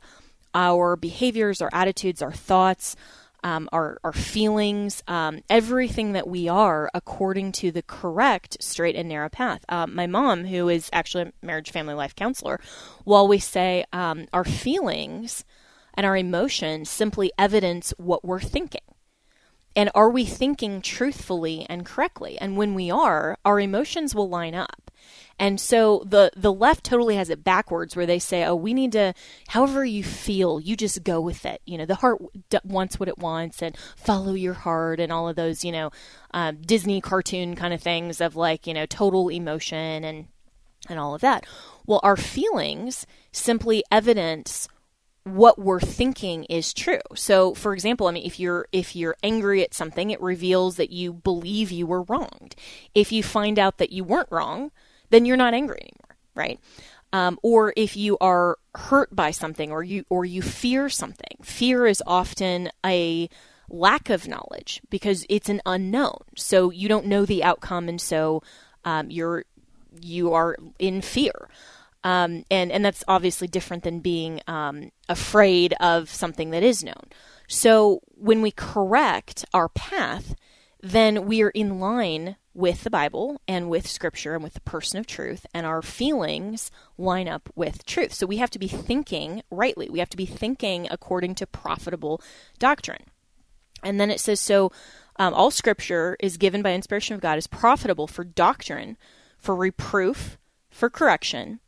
our 0.54 0.96
behaviors, 0.96 1.60
our 1.60 1.70
attitudes, 1.72 2.22
our 2.22 2.32
thoughts, 2.32 2.96
um, 3.44 3.68
our, 3.72 3.98
our 4.02 4.12
feelings, 4.12 5.02
um, 5.06 5.42
everything 5.48 6.12
that 6.14 6.26
we 6.26 6.48
are 6.48 6.90
according 6.94 7.52
to 7.52 7.70
the 7.70 7.82
correct 7.82 8.56
straight 8.60 8.96
and 8.96 9.08
narrow 9.08 9.28
path. 9.28 9.64
Um, 9.68 9.94
my 9.94 10.06
mom, 10.06 10.46
who 10.46 10.68
is 10.68 10.88
actually 10.92 11.24
a 11.24 11.32
marriage, 11.42 11.70
family, 11.70 11.94
life 11.94 12.16
counselor, 12.16 12.58
will 13.04 13.16
always 13.16 13.44
say 13.44 13.84
um, 13.92 14.26
our 14.32 14.44
feelings 14.44 15.44
and 15.92 16.06
our 16.06 16.16
emotions 16.16 16.90
simply 16.90 17.30
evidence 17.38 17.92
what 17.98 18.24
we're 18.24 18.40
thinking. 18.40 18.80
And 19.76 19.90
are 19.94 20.10
we 20.10 20.24
thinking 20.24 20.80
truthfully 20.80 21.66
and 21.68 21.84
correctly? 21.84 22.38
And 22.38 22.56
when 22.56 22.74
we 22.74 22.90
are, 22.90 23.36
our 23.44 23.60
emotions 23.60 24.14
will 24.14 24.28
line 24.28 24.54
up. 24.54 24.83
And 25.38 25.60
so 25.60 26.02
the 26.06 26.30
the 26.36 26.52
left 26.52 26.84
totally 26.84 27.16
has 27.16 27.30
it 27.30 27.42
backwards 27.42 27.96
where 27.96 28.06
they 28.06 28.18
say, 28.18 28.44
"Oh, 28.44 28.54
we 28.54 28.72
need 28.72 28.92
to 28.92 29.14
however 29.48 29.84
you 29.84 30.04
feel, 30.04 30.60
you 30.60 30.76
just 30.76 31.02
go 31.02 31.20
with 31.20 31.44
it." 31.44 31.60
You 31.64 31.78
know, 31.78 31.86
the 31.86 31.96
heart 31.96 32.22
d- 32.50 32.58
wants 32.64 33.00
what 33.00 33.08
it 33.08 33.18
wants 33.18 33.62
and 33.62 33.76
follow 33.96 34.34
your 34.34 34.54
heart 34.54 35.00
and 35.00 35.12
all 35.12 35.28
of 35.28 35.36
those, 35.36 35.64
you 35.64 35.72
know, 35.72 35.90
um, 36.32 36.58
Disney 36.62 37.00
cartoon 37.00 37.56
kind 37.56 37.74
of 37.74 37.82
things 37.82 38.20
of 38.20 38.36
like, 38.36 38.66
you 38.66 38.74
know, 38.74 38.86
total 38.86 39.28
emotion 39.28 40.04
and 40.04 40.28
and 40.88 40.98
all 40.98 41.14
of 41.14 41.20
that. 41.22 41.46
Well, 41.86 42.00
our 42.02 42.16
feelings 42.16 43.06
simply 43.32 43.82
evidence 43.90 44.68
what 45.24 45.58
we're 45.58 45.80
thinking 45.80 46.44
is 46.44 46.74
true. 46.74 47.00
So, 47.14 47.54
for 47.54 47.72
example, 47.72 48.06
I 48.06 48.12
mean, 48.12 48.26
if 48.26 48.38
you're 48.38 48.68
if 48.72 48.94
you're 48.94 49.16
angry 49.22 49.62
at 49.62 49.74
something, 49.74 50.10
it 50.10 50.20
reveals 50.20 50.76
that 50.76 50.90
you 50.90 51.12
believe 51.12 51.70
you 51.70 51.86
were 51.86 52.02
wronged. 52.02 52.54
If 52.94 53.10
you 53.10 53.22
find 53.22 53.58
out 53.58 53.78
that 53.78 53.90
you 53.90 54.04
weren't 54.04 54.30
wrong, 54.30 54.70
then 55.10 55.24
you're 55.24 55.36
not 55.36 55.54
angry 55.54 55.80
anymore, 55.80 56.16
right? 56.34 56.60
Um, 57.12 57.38
or 57.42 57.72
if 57.76 57.96
you 57.96 58.18
are 58.20 58.58
hurt 58.74 59.14
by 59.14 59.30
something, 59.30 59.70
or 59.70 59.84
you 59.84 60.04
or 60.10 60.24
you 60.24 60.42
fear 60.42 60.88
something, 60.88 61.38
fear 61.42 61.86
is 61.86 62.02
often 62.06 62.70
a 62.84 63.28
lack 63.68 64.10
of 64.10 64.26
knowledge 64.26 64.82
because 64.90 65.24
it's 65.28 65.48
an 65.48 65.62
unknown. 65.64 66.18
So 66.36 66.70
you 66.70 66.88
don't 66.88 67.06
know 67.06 67.24
the 67.24 67.44
outcome, 67.44 67.88
and 67.88 68.00
so 68.00 68.42
um, 68.84 69.10
you're 69.10 69.44
you 70.00 70.32
are 70.32 70.56
in 70.78 71.00
fear. 71.02 71.48
Um, 72.02 72.44
and 72.50 72.70
and 72.70 72.84
that's 72.84 73.04
obviously 73.08 73.48
different 73.48 73.84
than 73.84 74.00
being 74.00 74.40
um, 74.46 74.90
afraid 75.08 75.72
of 75.80 76.10
something 76.10 76.50
that 76.50 76.62
is 76.62 76.84
known. 76.84 77.04
So 77.48 78.00
when 78.08 78.42
we 78.42 78.50
correct 78.50 79.44
our 79.54 79.68
path, 79.68 80.34
then 80.82 81.26
we 81.26 81.42
are 81.42 81.50
in 81.50 81.80
line 81.80 82.36
with 82.54 82.84
the 82.84 82.90
Bible 82.90 83.40
and 83.48 83.68
with 83.68 83.88
Scripture 83.88 84.34
and 84.34 84.42
with 84.44 84.54
the 84.54 84.60
person 84.60 84.98
of 84.98 85.06
truth, 85.06 85.44
and 85.52 85.66
our 85.66 85.82
feelings 85.82 86.70
line 86.96 87.28
up 87.28 87.50
with 87.54 87.84
truth. 87.84 88.14
So 88.14 88.26
we 88.26 88.36
have 88.36 88.50
to 88.50 88.58
be 88.58 88.68
thinking 88.68 89.42
rightly. 89.50 89.88
We 89.88 89.98
have 89.98 90.10
to 90.10 90.16
be 90.16 90.26
thinking 90.26 90.86
according 90.90 91.34
to 91.36 91.46
profitable 91.46 92.22
doctrine. 92.58 93.04
And 93.82 94.00
then 94.00 94.10
it 94.10 94.20
says, 94.20 94.40
so 94.40 94.70
um, 95.16 95.34
all 95.34 95.50
Scripture 95.50 96.16
is 96.20 96.36
given 96.36 96.62
by 96.62 96.72
inspiration 96.72 97.14
of 97.14 97.20
God 97.20 97.38
is 97.38 97.46
profitable 97.46 98.06
for 98.06 98.24
doctrine, 98.24 98.96
for 99.36 99.54
reproof, 99.54 100.38
for 100.70 100.88
correction, 100.88 101.60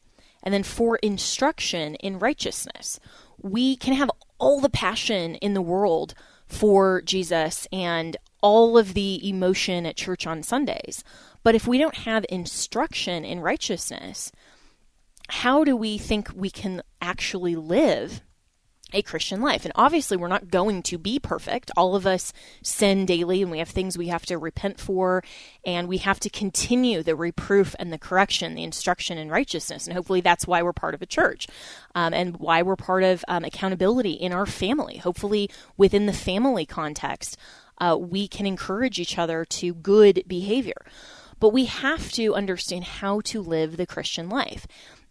and 0.43 0.55
then 0.55 0.63
for 0.63 0.97
instruction 0.97 1.97
in 1.97 2.19
righteousness. 2.19 3.01
We 3.43 3.77
can 3.77 3.95
have 3.95 4.11
all 4.39 4.61
the 4.61 4.71
passion 4.71 5.35
in 5.37 5.55
the 5.55 5.63
world 5.63 6.15
for 6.47 7.03
Jesus 7.03 7.67
and 7.73 8.17
all 8.47 8.79
of 8.79 8.95
the 8.95 9.29
emotion 9.29 9.85
at 9.85 9.97
church 9.97 10.25
on 10.25 10.41
Sundays. 10.41 11.03
But 11.43 11.57
if 11.57 11.67
we 11.67 11.79
don't 11.79 11.97
have 11.97 12.25
instruction 12.29 13.25
in 13.25 13.41
righteousness, 13.41 14.31
how 15.29 15.65
do 15.65 15.77
we 15.77 15.99
think 15.99 16.31
we 16.33 16.49
can 16.49 16.81
actually 17.03 17.57
live 17.57 18.23
a 18.93 19.03
Christian 19.03 19.43
life. 19.43 19.65
And 19.65 19.73
obviously, 19.75 20.17
we're 20.17 20.29
not 20.29 20.49
going 20.49 20.83
to 20.85 20.97
be 20.97 21.19
perfect. 21.19 21.71
All 21.77 21.97
of 21.97 22.07
us 22.07 22.33
sin 22.63 23.05
daily, 23.05 23.43
and 23.43 23.51
we 23.51 23.59
have 23.59 23.69
things 23.69 23.99
we 23.99 24.09
have 24.09 24.25
to 24.27 24.39
repent 24.39 24.79
for, 24.79 25.25
and 25.65 25.89
we 25.89 25.99
have 25.99 26.21
to 26.21 26.31
continue 26.31 27.03
the 27.03 27.17
reproof 27.17 27.75
and 27.79 27.93
the 27.93 27.99
correction, 27.99 28.55
the 28.55 28.63
instruction 28.63 29.19
in 29.19 29.29
righteousness. 29.29 29.87
And 29.87 29.97
hopefully, 29.97 30.21
that's 30.21 30.47
why 30.47 30.63
we're 30.63 30.73
part 30.73 30.95
of 30.95 31.03
a 31.03 31.07
church 31.07 31.49
um, 31.95 32.15
and 32.15 32.37
why 32.37 32.63
we're 32.63 32.77
part 32.77 33.03
of 33.03 33.25
um, 33.27 33.45
accountability 33.45 34.13
in 34.13 34.33
our 34.33 34.47
family. 34.47 34.99
Hopefully, 34.99 35.51
within 35.77 36.07
the 36.07 36.13
family 36.13 36.65
context, 36.65 37.37
uh, 37.79 37.97
we 37.99 38.29
can 38.29 38.47
encourage 38.47 38.99
each 38.99 39.19
other 39.19 39.45
to 39.45 39.75
good 39.75 40.23
behavior. 40.27 40.85
But 41.39 41.51
we 41.51 41.67
have 41.67 42.11
to 42.13 42.35
understand 42.35 42.85
how 42.85 43.21
to 43.23 43.43
live 43.43 43.77
the 43.77 43.87
Christian 43.87 44.29
life. 44.29 44.67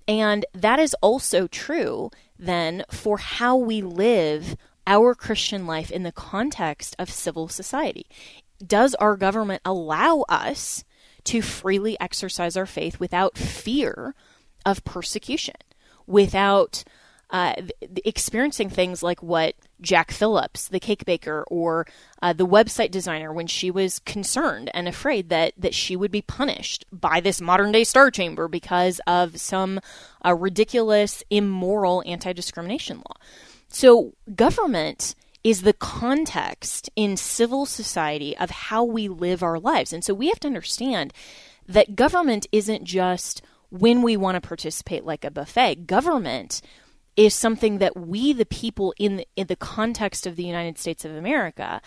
And 0.08 0.46
that 0.54 0.80
is 0.80 0.96
also 1.02 1.48
true 1.48 2.12
then 2.38 2.84
for 2.92 3.18
how 3.18 3.56
we 3.56 3.82
live 3.82 4.56
our 4.88 5.16
Christian 5.16 5.66
life 5.66 5.92
in 5.92 6.04
the 6.04 6.12
context 6.12 6.96
of 7.00 7.10
civil 7.10 7.48
society. 7.48 8.06
Does 8.66 8.96
our 8.96 9.18
government 9.18 9.62
allow 9.66 10.26
us 10.30 10.84
to 11.26 11.42
freely 11.42 12.00
exercise 12.00 12.56
our 12.56 12.68
faith 12.68 13.00
without 13.00 13.38
fear 13.38 14.14
of 14.66 14.84
persecution, 14.84 15.56
without 16.06 16.84
uh, 17.29 17.53
experiencing 18.03 18.70
things 18.70 19.01
like 19.01 19.22
what 19.24 19.55
Jack 19.82 20.12
Phillips, 20.12 20.67
the 20.67 20.79
cake 20.79 21.05
baker, 21.05 21.44
or 21.48 21.88
uh, 22.22 22.34
the 22.34 22.46
website 22.46 22.91
designer, 22.91 23.34
when 23.34 23.48
she 23.48 23.72
was 23.72 24.00
concerned 24.00 24.70
and 24.74 24.88
afraid 24.88 25.29
that 25.29 25.53
that 25.58 25.74
she 25.74 25.96
would 25.96 26.12
be 26.12 26.22
punished 26.22 26.86
by 26.91 27.20
this 27.20 27.41
modern 27.41 27.72
day 27.72 27.84
star 27.84 28.12
chamber 28.12 28.48
because 28.48 29.01
of 29.08 29.39
some 29.39 29.79
uh, 30.24 30.34
ridiculous, 30.34 31.24
immoral 31.29 32.03
anti 32.05 32.32
discrimination 32.32 32.98
law. 32.98 33.15
So, 33.67 34.13
government 34.36 35.15
is 35.44 35.63
the 35.63 35.74
context 35.74 36.89
in 36.96 37.17
civil 37.17 37.65
society 37.65 38.36
of 38.38 38.50
how 38.50 38.84
we 38.84 39.08
live 39.08 39.44
our 39.44 39.60
lives, 39.60 39.91
and 39.94 40.03
so 40.03 40.13
we 40.13 40.29
have 40.29 40.39
to 40.41 40.48
understand 40.48 41.12
that 41.67 41.96
government 41.96 42.46
isn't 42.51 42.84
just 42.84 43.41
when 43.70 44.01
we 44.01 44.15
want 44.15 44.36
to 44.36 44.48
participate 44.48 45.03
like 45.03 45.25
a 45.25 45.32
buffet. 45.32 45.88
Government 45.88 46.62
is 47.18 47.34
something 47.34 47.78
that 47.78 47.96
we, 47.96 48.34
the 48.34 48.46
people 48.46 48.94
in 48.98 49.18
the, 49.18 49.28
in 49.36 49.48
the 49.48 49.56
context 49.56 50.28
of 50.28 50.36
the 50.36 50.44
United 50.44 50.78
States 50.78 51.06
of 51.06 51.16
America, 51.16 51.82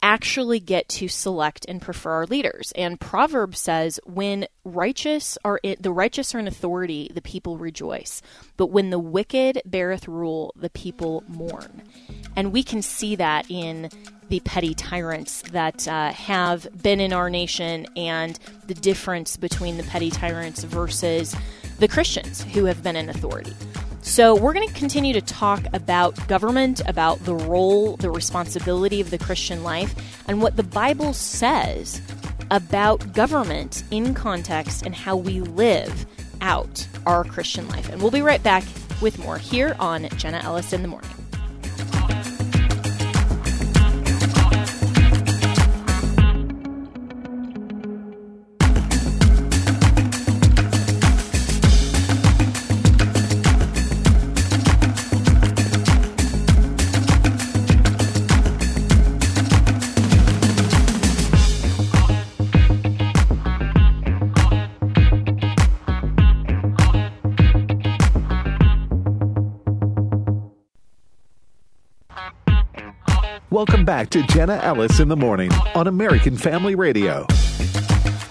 actually 0.00 0.60
get 0.60 0.88
to 0.88 1.08
select 1.08 1.66
and 1.66 1.82
prefer 1.82 2.12
our 2.12 2.26
leaders. 2.26 2.72
And 2.76 3.00
Proverbs 3.00 3.58
says, 3.58 3.98
"When 4.04 4.46
righteous 4.64 5.36
are 5.44 5.58
in, 5.64 5.76
the 5.80 5.90
righteous 5.90 6.34
are 6.34 6.38
in 6.38 6.46
authority, 6.46 7.10
the 7.12 7.20
people 7.20 7.58
rejoice. 7.58 8.22
But 8.56 8.66
when 8.66 8.90
the 8.90 8.98
wicked 9.00 9.60
beareth 9.64 10.06
rule, 10.06 10.52
the 10.54 10.70
people 10.70 11.24
mourn." 11.26 11.82
And 12.36 12.52
we 12.52 12.62
can 12.62 12.80
see 12.80 13.16
that 13.16 13.50
in 13.50 13.90
the 14.28 14.38
petty 14.40 14.74
tyrants 14.74 15.42
that 15.50 15.88
uh, 15.88 16.12
have 16.12 16.68
been 16.80 17.00
in 17.00 17.12
our 17.12 17.28
nation, 17.28 17.86
and 17.96 18.38
the 18.66 18.74
difference 18.74 19.36
between 19.36 19.78
the 19.78 19.82
petty 19.82 20.10
tyrants 20.10 20.62
versus 20.62 21.34
the 21.80 21.88
Christians 21.88 22.42
who 22.42 22.66
have 22.66 22.84
been 22.84 22.94
in 22.94 23.08
authority. 23.08 23.54
So, 24.00 24.34
we're 24.34 24.54
going 24.54 24.66
to 24.66 24.74
continue 24.74 25.12
to 25.12 25.20
talk 25.20 25.64
about 25.72 26.28
government, 26.28 26.80
about 26.86 27.18
the 27.24 27.34
role, 27.34 27.96
the 27.96 28.10
responsibility 28.10 29.00
of 29.00 29.10
the 29.10 29.18
Christian 29.18 29.62
life, 29.62 29.94
and 30.28 30.40
what 30.40 30.56
the 30.56 30.62
Bible 30.62 31.12
says 31.12 32.00
about 32.50 33.12
government 33.12 33.82
in 33.90 34.14
context 34.14 34.84
and 34.84 34.94
how 34.94 35.16
we 35.16 35.40
live 35.40 36.06
out 36.40 36.86
our 37.06 37.24
Christian 37.24 37.68
life. 37.68 37.88
And 37.88 38.00
we'll 38.00 38.10
be 38.10 38.22
right 38.22 38.42
back 38.42 38.64
with 39.02 39.18
more 39.18 39.38
here 39.38 39.76
on 39.78 40.08
Jenna 40.16 40.38
Ellis 40.38 40.72
in 40.72 40.82
the 40.82 40.88
Morning. 40.88 41.10
Welcome 73.50 73.86
back 73.86 74.10
to 74.10 74.22
Jenna 74.24 74.60
Ellis 74.62 75.00
in 75.00 75.08
the 75.08 75.16
morning 75.16 75.50
on 75.74 75.86
American 75.86 76.36
Family 76.36 76.74
Radio. 76.74 77.26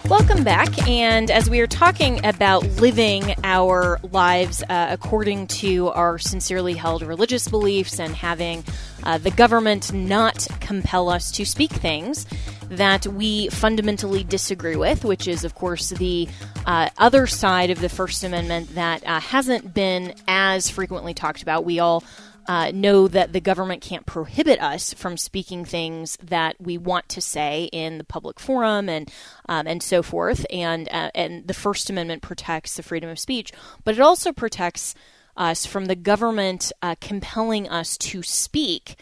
Welcome 0.08 0.44
back. 0.44 0.88
And 0.88 1.32
as 1.32 1.50
we 1.50 1.60
are 1.60 1.66
talking 1.66 2.24
about 2.24 2.64
living 2.80 3.34
our 3.44 4.00
lives 4.12 4.62
uh, 4.70 4.88
according 4.92 5.48
to 5.48 5.88
our 5.90 6.20
sincerely 6.20 6.74
held 6.74 7.02
religious 7.02 7.48
beliefs 7.48 8.00
and 8.00 8.16
having 8.16 8.64
uh, 9.04 9.18
the 9.18 9.32
government 9.32 9.92
not 9.92 10.48
compel 10.60 11.10
us 11.10 11.32
to 11.32 11.46
speak 11.48 11.72
things 11.72 12.28
that 12.70 13.08
we 13.08 13.48
fundamentally 13.50 14.24
disagree 14.24 14.76
with, 14.76 15.04
which 15.04 15.28
is, 15.28 15.44
of 15.44 15.56
course, 15.56 15.90
the 15.90 16.28
uh, 16.68 16.90
other 17.00 17.26
side 17.26 17.72
of 17.72 17.80
the 17.80 17.90
First 17.90 18.24
Amendment 18.24 18.76
that 18.76 19.04
uh, 19.04 19.20
hasn't 19.20 19.74
been 19.74 20.14
as 20.28 20.70
frequently 20.70 21.16
talked 21.16 21.42
about. 21.42 21.66
We 21.66 21.80
all 21.80 22.04
uh, 22.48 22.72
know 22.74 23.08
that 23.08 23.34
the 23.34 23.42
government 23.42 23.82
can't 23.82 24.06
prohibit 24.06 24.62
us 24.62 24.94
from 24.94 25.18
speaking 25.18 25.66
things 25.66 26.18
that 26.24 26.56
we 26.60 26.78
want 26.78 27.10
to 27.10 27.22
say 27.22 27.70
in 27.74 27.98
the 27.98 28.04
public 28.04 28.40
forum 28.40 28.88
and 28.88 29.12
um, 29.50 29.68
and 29.68 29.84
so 29.84 30.02
forth. 30.02 30.46
And 30.50 30.88
uh, 30.90 31.12
and 31.14 31.48
the 31.48 31.54
First 31.54 31.90
Amendment 31.90 32.22
protects 32.22 32.76
the 32.76 32.84
freedom 32.84 33.10
of 33.10 33.20
speech, 33.20 33.52
but 33.84 33.96
it 33.96 34.02
also 34.02 34.32
protects 34.32 34.96
us 35.36 35.66
from 35.66 35.86
the 35.86 35.96
government 35.96 36.72
uh, 36.82 36.96
compelling 37.00 37.70
us 37.70 37.98
to 37.98 38.24
speak 38.24 38.96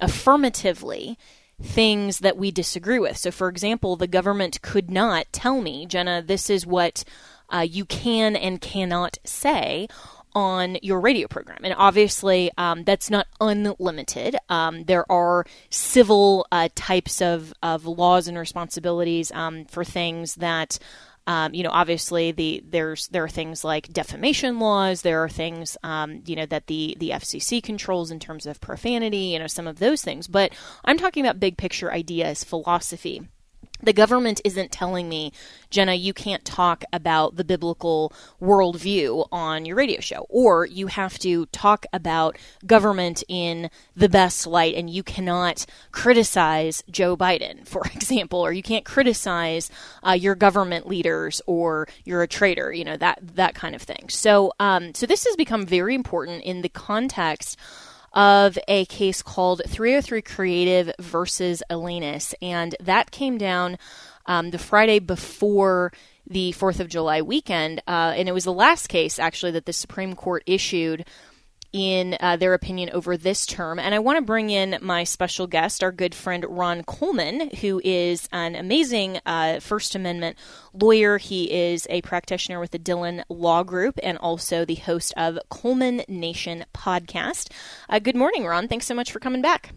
affirmatively 0.00 1.18
things 1.62 2.20
that 2.20 2.36
we 2.36 2.50
disagree 2.50 2.98
with. 2.98 3.16
So, 3.16 3.30
for 3.30 3.48
example, 3.48 3.96
the 3.96 4.06
government 4.06 4.62
could 4.62 4.90
not 4.90 5.26
tell 5.32 5.60
me, 5.60 5.86
Jenna, 5.86 6.22
this 6.22 6.50
is 6.50 6.66
what 6.66 7.04
uh, 7.52 7.60
you 7.60 7.84
can 7.84 8.34
and 8.34 8.60
cannot 8.60 9.18
say 9.24 9.86
on 10.34 10.78
your 10.82 11.00
radio 11.00 11.28
program. 11.28 11.58
And 11.62 11.74
obviously, 11.76 12.50
um, 12.56 12.84
that's 12.84 13.10
not 13.10 13.26
unlimited. 13.40 14.36
Um, 14.48 14.84
there 14.84 15.10
are 15.10 15.44
civil 15.70 16.46
uh, 16.52 16.68
types 16.74 17.20
of, 17.20 17.52
of 17.62 17.86
laws 17.86 18.28
and 18.28 18.38
responsibilities 18.38 19.30
um, 19.32 19.64
for 19.66 19.84
things 19.84 20.36
that. 20.36 20.78
Um, 21.24 21.54
you 21.54 21.62
know, 21.62 21.70
obviously, 21.70 22.32
the 22.32 22.64
there's 22.68 23.06
there 23.06 23.22
are 23.22 23.28
things 23.28 23.62
like 23.62 23.92
defamation 23.92 24.58
laws. 24.58 25.02
There 25.02 25.22
are 25.22 25.28
things, 25.28 25.76
um, 25.84 26.20
you 26.26 26.34
know, 26.34 26.46
that 26.46 26.66
the 26.66 26.96
the 26.98 27.10
FCC 27.10 27.62
controls 27.62 28.10
in 28.10 28.18
terms 28.18 28.44
of 28.44 28.60
profanity. 28.60 29.18
You 29.18 29.38
know, 29.38 29.46
some 29.46 29.68
of 29.68 29.78
those 29.78 30.02
things. 30.02 30.26
But 30.26 30.52
I'm 30.84 30.98
talking 30.98 31.24
about 31.24 31.38
big 31.38 31.56
picture 31.56 31.92
ideas, 31.92 32.42
philosophy 32.42 33.22
the 33.82 33.92
government 33.92 34.40
isn't 34.44 34.70
telling 34.70 35.08
me, 35.08 35.32
Jenna, 35.70 35.94
you 35.94 36.14
can't 36.14 36.44
talk 36.44 36.84
about 36.92 37.36
the 37.36 37.44
biblical 37.44 38.12
worldview 38.40 39.26
on 39.32 39.64
your 39.64 39.76
radio 39.76 40.00
show, 40.00 40.26
or 40.28 40.64
you 40.64 40.86
have 40.86 41.18
to 41.20 41.46
talk 41.46 41.86
about 41.92 42.36
government 42.64 43.24
in 43.28 43.70
the 43.96 44.08
best 44.08 44.46
light, 44.46 44.74
and 44.76 44.88
you 44.88 45.02
cannot 45.02 45.66
criticize 45.90 46.84
Joe 46.90 47.16
Biden, 47.16 47.66
for 47.72 47.82
example, 47.86 48.40
or 48.40 48.52
you 48.52 48.62
can't 48.62 48.84
criticize 48.84 49.70
uh, 50.06 50.12
your 50.12 50.34
government 50.34 50.86
leaders, 50.86 51.42
or 51.46 51.88
you're 52.04 52.22
a 52.22 52.28
traitor, 52.28 52.72
you 52.72 52.84
know 52.84 52.96
that 52.96 53.18
that 53.34 53.54
kind 53.54 53.74
of 53.74 53.82
thing. 53.82 54.08
So, 54.08 54.52
um, 54.60 54.94
so 54.94 55.06
this 55.06 55.24
has 55.24 55.36
become 55.36 55.66
very 55.66 55.94
important 55.94 56.44
in 56.44 56.62
the 56.62 56.68
context 56.68 57.58
of 58.14 58.58
a 58.68 58.84
case 58.86 59.22
called 59.22 59.62
303 59.66 60.22
Creative 60.22 60.92
versus 60.98 61.62
Elenis. 61.70 62.34
And 62.42 62.74
that 62.80 63.10
came 63.10 63.38
down 63.38 63.78
um, 64.26 64.50
the 64.50 64.58
Friday 64.58 64.98
before 64.98 65.92
the 66.26 66.52
4th 66.52 66.80
of 66.80 66.88
July 66.88 67.22
weekend. 67.22 67.82
Uh, 67.86 68.14
and 68.16 68.28
it 68.28 68.32
was 68.32 68.44
the 68.44 68.52
last 68.52 68.88
case, 68.88 69.18
actually, 69.18 69.52
that 69.52 69.66
the 69.66 69.72
Supreme 69.72 70.14
Court 70.14 70.42
issued 70.46 71.04
in 71.72 72.16
uh, 72.20 72.36
their 72.36 72.54
opinion 72.54 72.90
over 72.92 73.16
this 73.16 73.46
term. 73.46 73.78
And 73.78 73.94
I 73.94 73.98
want 73.98 74.18
to 74.18 74.22
bring 74.22 74.50
in 74.50 74.78
my 74.82 75.04
special 75.04 75.46
guest, 75.46 75.82
our 75.82 75.92
good 75.92 76.14
friend 76.14 76.44
Ron 76.48 76.82
Coleman, 76.84 77.50
who 77.60 77.80
is 77.84 78.28
an 78.32 78.54
amazing 78.54 79.20
uh, 79.24 79.60
First 79.60 79.94
Amendment 79.94 80.36
lawyer. 80.74 81.18
He 81.18 81.50
is 81.50 81.86
a 81.90 82.02
practitioner 82.02 82.60
with 82.60 82.72
the 82.72 82.78
Dhillon 82.78 83.22
Law 83.28 83.62
Group 83.62 83.98
and 84.02 84.18
also 84.18 84.64
the 84.64 84.74
host 84.74 85.14
of 85.16 85.38
Coleman 85.48 86.02
Nation 86.08 86.64
podcast. 86.74 87.50
Uh, 87.88 87.98
good 87.98 88.16
morning, 88.16 88.44
Ron. 88.44 88.68
Thanks 88.68 88.86
so 88.86 88.94
much 88.94 89.10
for 89.10 89.18
coming 89.18 89.42
back. 89.42 89.72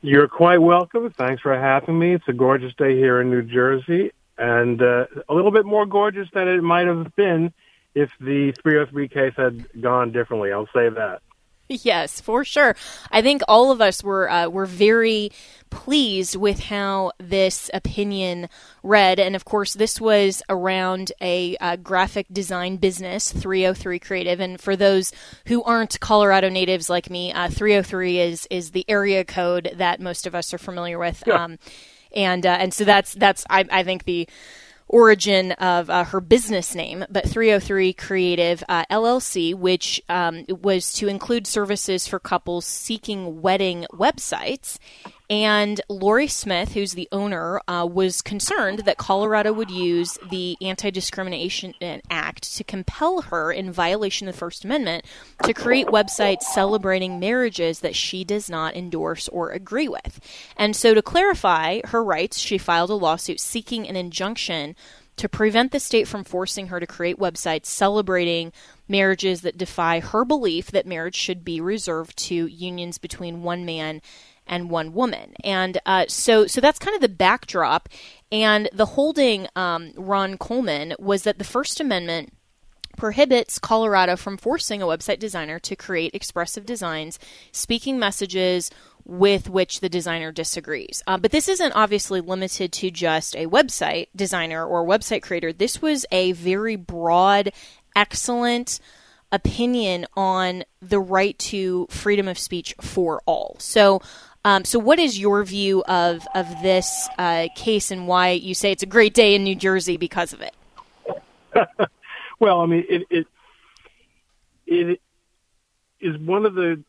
You're 0.00 0.28
quite 0.28 0.62
welcome. 0.62 1.10
Thanks 1.10 1.42
for 1.42 1.58
having 1.58 1.98
me. 1.98 2.14
It's 2.14 2.28
a 2.28 2.32
gorgeous 2.32 2.72
day 2.74 2.96
here 2.96 3.20
in 3.20 3.30
New 3.30 3.42
Jersey 3.42 4.12
and 4.38 4.80
uh, 4.80 5.06
a 5.28 5.34
little 5.34 5.50
bit 5.50 5.66
more 5.66 5.84
gorgeous 5.84 6.28
than 6.32 6.46
it 6.46 6.62
might 6.62 6.86
have 6.86 7.14
been 7.16 7.52
if 7.94 8.10
the 8.20 8.52
303 8.62 9.08
case 9.08 9.34
had 9.36 9.66
gone 9.80 10.12
differently. 10.12 10.52
I'll 10.52 10.66
say 10.66 10.88
that. 10.88 11.20
Yes, 11.68 12.18
for 12.18 12.44
sure. 12.44 12.74
I 13.10 13.20
think 13.20 13.42
all 13.46 13.70
of 13.70 13.82
us 13.82 14.02
were 14.02 14.30
uh, 14.30 14.48
were 14.48 14.64
very 14.64 15.30
pleased 15.68 16.34
with 16.34 16.60
how 16.60 17.12
this 17.18 17.70
opinion 17.74 18.48
read, 18.82 19.20
and 19.20 19.36
of 19.36 19.44
course, 19.44 19.74
this 19.74 20.00
was 20.00 20.42
around 20.48 21.12
a 21.20 21.58
uh, 21.58 21.76
graphic 21.76 22.26
design 22.32 22.76
business, 22.78 23.30
303 23.30 23.98
Creative. 23.98 24.40
And 24.40 24.58
for 24.58 24.76
those 24.76 25.12
who 25.46 25.62
aren't 25.62 26.00
Colorado 26.00 26.48
natives 26.48 26.88
like 26.88 27.10
me, 27.10 27.34
uh, 27.34 27.50
303 27.50 28.18
is 28.18 28.48
is 28.50 28.70
the 28.70 28.86
area 28.88 29.22
code 29.22 29.70
that 29.76 30.00
most 30.00 30.26
of 30.26 30.34
us 30.34 30.54
are 30.54 30.58
familiar 30.58 30.98
with. 30.98 31.22
Yeah. 31.26 31.44
Um, 31.44 31.58
and 32.14 32.46
uh, 32.46 32.56
and 32.60 32.72
so 32.72 32.84
that's 32.84 33.12
that's 33.12 33.44
I, 33.50 33.66
I 33.70 33.82
think 33.82 34.04
the 34.04 34.26
origin 34.88 35.52
of 35.52 35.90
uh, 35.90 36.04
her 36.04 36.20
business 36.20 36.74
name, 36.74 37.04
but 37.10 37.28
303 37.28 37.92
Creative 37.92 38.64
uh, 38.68 38.84
LLC, 38.90 39.54
which 39.54 40.02
um, 40.08 40.44
was 40.48 40.92
to 40.94 41.08
include 41.08 41.46
services 41.46 42.08
for 42.08 42.18
couples 42.18 42.64
seeking 42.64 43.40
wedding 43.42 43.86
websites. 43.92 44.78
And 45.30 45.80
Lorie 45.90 46.26
Smith, 46.26 46.72
who's 46.72 46.92
the 46.92 47.08
owner, 47.12 47.60
uh, 47.68 47.86
was 47.90 48.22
concerned 48.22 48.80
that 48.80 48.96
Colorado 48.96 49.52
would 49.52 49.70
use 49.70 50.16
the 50.30 50.56
Anti 50.62 50.90
Discrimination 50.90 51.74
Act 52.10 52.56
to 52.56 52.64
compel 52.64 53.22
her, 53.22 53.52
in 53.52 53.70
violation 53.70 54.26
of 54.26 54.34
the 54.34 54.38
First 54.38 54.64
Amendment, 54.64 55.04
to 55.42 55.52
create 55.52 55.88
websites 55.88 56.42
celebrating 56.42 57.20
marriages 57.20 57.80
that 57.80 57.94
she 57.94 58.24
does 58.24 58.48
not 58.48 58.74
endorse 58.74 59.28
or 59.28 59.50
agree 59.50 59.88
with. 59.88 60.18
And 60.56 60.74
so, 60.74 60.94
to 60.94 61.02
clarify 61.02 61.80
her 61.84 62.02
rights, 62.02 62.38
she 62.38 62.56
filed 62.56 62.90
a 62.90 62.94
lawsuit 62.94 63.38
seeking 63.38 63.86
an 63.86 63.96
injunction 63.96 64.76
to 65.18 65.28
prevent 65.28 65.72
the 65.72 65.80
state 65.80 66.08
from 66.08 66.24
forcing 66.24 66.68
her 66.68 66.80
to 66.80 66.86
create 66.86 67.18
websites 67.18 67.66
celebrating 67.66 68.52
marriages 68.88 69.42
that 69.42 69.58
defy 69.58 70.00
her 70.00 70.24
belief 70.24 70.70
that 70.70 70.86
marriage 70.86 71.16
should 71.16 71.44
be 71.44 71.60
reserved 71.60 72.16
to 72.16 72.46
unions 72.46 72.96
between 72.98 73.42
one 73.42 73.66
man 73.66 74.00
and 74.48 74.70
one 74.70 74.92
woman. 74.92 75.34
And 75.44 75.78
uh, 75.86 76.06
so, 76.08 76.46
so 76.46 76.60
that's 76.60 76.78
kind 76.78 76.94
of 76.94 77.00
the 77.00 77.08
backdrop. 77.08 77.88
And 78.30 78.68
the 78.72 78.86
holding, 78.86 79.46
um, 79.56 79.92
Ron 79.96 80.36
Coleman, 80.38 80.94
was 80.98 81.22
that 81.22 81.38
the 81.38 81.44
First 81.44 81.80
Amendment 81.80 82.32
prohibits 82.96 83.58
Colorado 83.58 84.16
from 84.16 84.36
forcing 84.36 84.82
a 84.82 84.86
website 84.86 85.20
designer 85.20 85.58
to 85.60 85.76
create 85.76 86.14
expressive 86.14 86.66
designs, 86.66 87.18
speaking 87.52 87.98
messages 87.98 88.70
with 89.04 89.48
which 89.48 89.80
the 89.80 89.88
designer 89.88 90.32
disagrees. 90.32 91.02
Uh, 91.06 91.16
but 91.16 91.30
this 91.30 91.48
isn't 91.48 91.72
obviously 91.72 92.20
limited 92.20 92.72
to 92.72 92.90
just 92.90 93.34
a 93.36 93.46
website 93.46 94.08
designer 94.14 94.66
or 94.66 94.84
website 94.84 95.22
creator. 95.22 95.52
This 95.52 95.80
was 95.80 96.04
a 96.10 96.32
very 96.32 96.76
broad, 96.76 97.52
excellent 97.96 98.80
opinion 99.30 100.06
on 100.14 100.64
the 100.80 101.00
right 101.00 101.38
to 101.38 101.86
freedom 101.90 102.28
of 102.28 102.38
speech 102.38 102.74
for 102.80 103.22
all. 103.26 103.56
So 103.58 104.00
um, 104.48 104.64
so, 104.64 104.78
what 104.78 104.98
is 104.98 105.18
your 105.18 105.44
view 105.44 105.84
of 105.84 106.26
of 106.34 106.46
this 106.62 107.06
uh, 107.18 107.48
case, 107.54 107.90
and 107.90 108.08
why 108.08 108.30
you 108.30 108.54
say 108.54 108.72
it's 108.72 108.82
a 108.82 108.86
great 108.86 109.12
day 109.12 109.34
in 109.34 109.44
New 109.44 109.54
Jersey 109.54 109.98
because 109.98 110.32
of 110.32 110.40
it? 110.40 110.54
well, 112.40 112.62
I 112.62 112.66
mean, 112.66 112.86
it, 112.88 113.06
it 113.10 113.26
it 114.66 115.00
is 116.00 116.16
one 116.16 116.46
of 116.46 116.54
the 116.54 116.82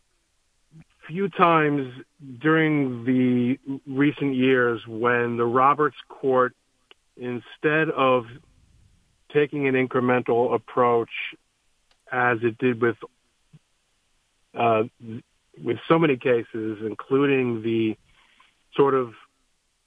few 1.06 1.28
times 1.28 1.91
during 2.39 3.04
the 3.04 3.60
recent 3.86 4.36
years 4.36 4.80
when 4.88 5.36
the 5.36 5.45
Roberts 5.45 5.98
Court, 6.08 6.56
instead 7.17 7.89
of 7.89 8.24
taking 9.34 9.67
an 9.67 9.74
incremental 9.74 10.56
approach 10.56 11.10
as 12.10 12.38
it 12.41 12.58
did 12.58 12.82
with 12.82 12.95
uh, 14.58 14.84
with 15.63 15.78
so 15.88 16.00
many 16.00 16.17
cases, 16.17 16.80
including 16.86 17.62
the 17.62 17.98
sort 18.76 18.93
of 18.93 19.13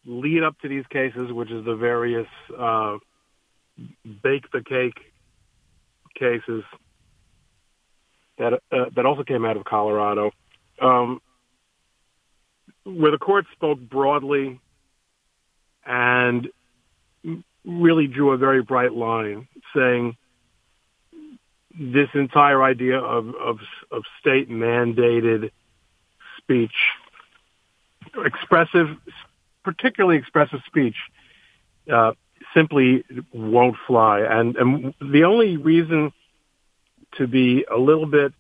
lead 0.04 0.42
up 0.42 0.58
to 0.60 0.68
these 0.68 0.86
cases, 0.90 1.32
which 1.32 1.50
is 1.50 1.64
the 1.64 1.76
various 1.76 2.26
uh, 2.58 2.96
bake 4.22 4.50
the 4.52 4.62
cake 4.62 4.98
cases 6.14 6.62
that 8.38 8.54
uh, 8.54 8.86
that 8.94 9.06
also 9.06 9.22
came 9.22 9.44
out 9.44 9.56
of 9.56 9.64
Colorado, 9.64 10.30
um, 10.80 11.20
where 12.84 13.10
the 13.10 13.18
court 13.18 13.46
spoke 13.52 13.78
broadly 13.78 14.60
and 15.84 16.48
really 17.64 18.06
drew 18.06 18.32
a 18.32 18.36
very 18.36 18.62
bright 18.62 18.92
line, 18.92 19.48
saying 19.74 20.16
this 21.78 22.08
entire 22.14 22.62
idea 22.62 22.98
of 22.98 23.34
of, 23.36 23.58
of 23.90 24.02
state 24.20 24.50
mandated 24.50 25.50
speech 26.44 26.74
expressive, 28.24 28.88
particularly 29.64 30.18
expressive 30.18 30.60
speech, 30.66 30.96
uh, 31.92 32.12
simply 32.54 33.04
won't 33.32 33.76
fly. 33.86 34.20
And, 34.20 34.56
and 34.56 34.94
the 35.00 35.24
only 35.24 35.56
reason 35.56 36.12
to 37.16 37.26
be 37.26 37.64
a 37.70 37.78
little 37.78 38.06
bit 38.06 38.32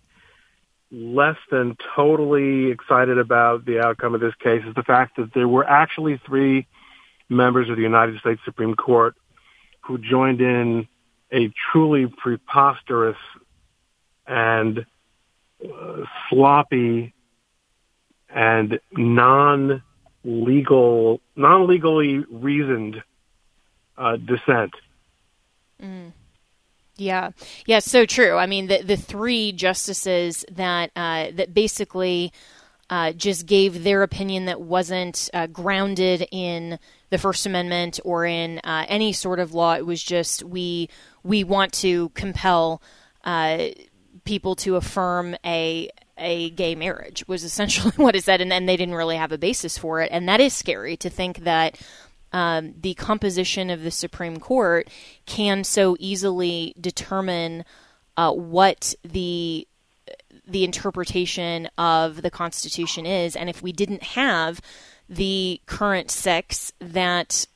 less 0.90 1.36
than 1.50 1.76
totally 1.96 2.70
excited 2.70 3.18
about 3.18 3.64
the 3.64 3.80
outcome 3.80 4.14
of 4.14 4.20
this 4.20 4.34
case 4.42 4.62
is 4.66 4.74
the 4.74 4.82
fact 4.82 5.16
that 5.16 5.32
there 5.34 5.48
were 5.48 5.66
actually 5.66 6.20
three 6.26 6.66
members 7.28 7.70
of 7.70 7.76
the 7.76 7.82
United 7.82 8.18
States 8.20 8.40
Supreme 8.44 8.74
Court 8.74 9.14
who 9.80 9.96
joined 9.98 10.40
in 10.40 10.86
a 11.32 11.50
truly 11.72 12.06
preposterous 12.06 13.16
and 14.26 14.84
uh, 15.64 15.96
sloppy 16.28 17.14
and 18.34 18.80
non-legal, 18.92 19.80
non-legally 21.36 22.24
reasoned 22.30 23.02
uh, 23.98 24.16
dissent. 24.16 24.72
Mm. 25.82 26.12
Yeah, 26.96 27.30
yeah, 27.66 27.78
so 27.78 28.04
true. 28.04 28.36
I 28.36 28.46
mean, 28.46 28.66
the 28.66 28.82
the 28.82 28.96
three 28.96 29.52
justices 29.52 30.44
that 30.52 30.90
uh, 30.94 31.30
that 31.34 31.54
basically 31.54 32.32
uh, 32.90 33.12
just 33.12 33.46
gave 33.46 33.84
their 33.84 34.02
opinion 34.02 34.44
that 34.44 34.60
wasn't 34.60 35.30
uh, 35.32 35.46
grounded 35.46 36.28
in 36.30 36.78
the 37.08 37.16
First 37.16 37.46
Amendment 37.46 37.98
or 38.04 38.26
in 38.26 38.58
uh, 38.58 38.84
any 38.88 39.14
sort 39.14 39.40
of 39.40 39.54
law. 39.54 39.74
It 39.74 39.86
was 39.86 40.02
just 40.02 40.42
we 40.44 40.90
we 41.22 41.42
want 41.42 41.72
to 41.74 42.10
compel 42.10 42.82
uh, 43.24 43.68
people 44.24 44.54
to 44.56 44.76
affirm 44.76 45.34
a 45.44 45.88
a 46.22 46.50
gay 46.50 46.74
marriage 46.74 47.26
was 47.26 47.44
essentially 47.44 47.92
what 47.96 48.16
it 48.16 48.24
said, 48.24 48.40
and 48.40 48.50
then 48.50 48.66
they 48.66 48.76
didn't 48.76 48.94
really 48.94 49.16
have 49.16 49.32
a 49.32 49.38
basis 49.38 49.76
for 49.76 50.00
it, 50.00 50.10
and 50.12 50.28
that 50.28 50.40
is 50.40 50.54
scary 50.54 50.96
to 50.98 51.10
think 51.10 51.38
that 51.38 51.78
um, 52.32 52.74
the 52.80 52.94
composition 52.94 53.68
of 53.68 53.82
the 53.82 53.90
Supreme 53.90 54.38
Court 54.38 54.88
can 55.26 55.64
so 55.64 55.96
easily 55.98 56.74
determine 56.80 57.64
uh, 58.16 58.32
what 58.32 58.94
the 59.04 59.66
the 60.46 60.64
interpretation 60.64 61.68
of 61.78 62.22
the 62.22 62.30
Constitution 62.30 63.06
is, 63.06 63.36
and 63.36 63.48
if 63.48 63.62
we 63.62 63.72
didn't 63.72 64.02
have 64.02 64.60
the 65.08 65.60
current 65.66 66.10
six 66.10 66.72
that 66.80 67.46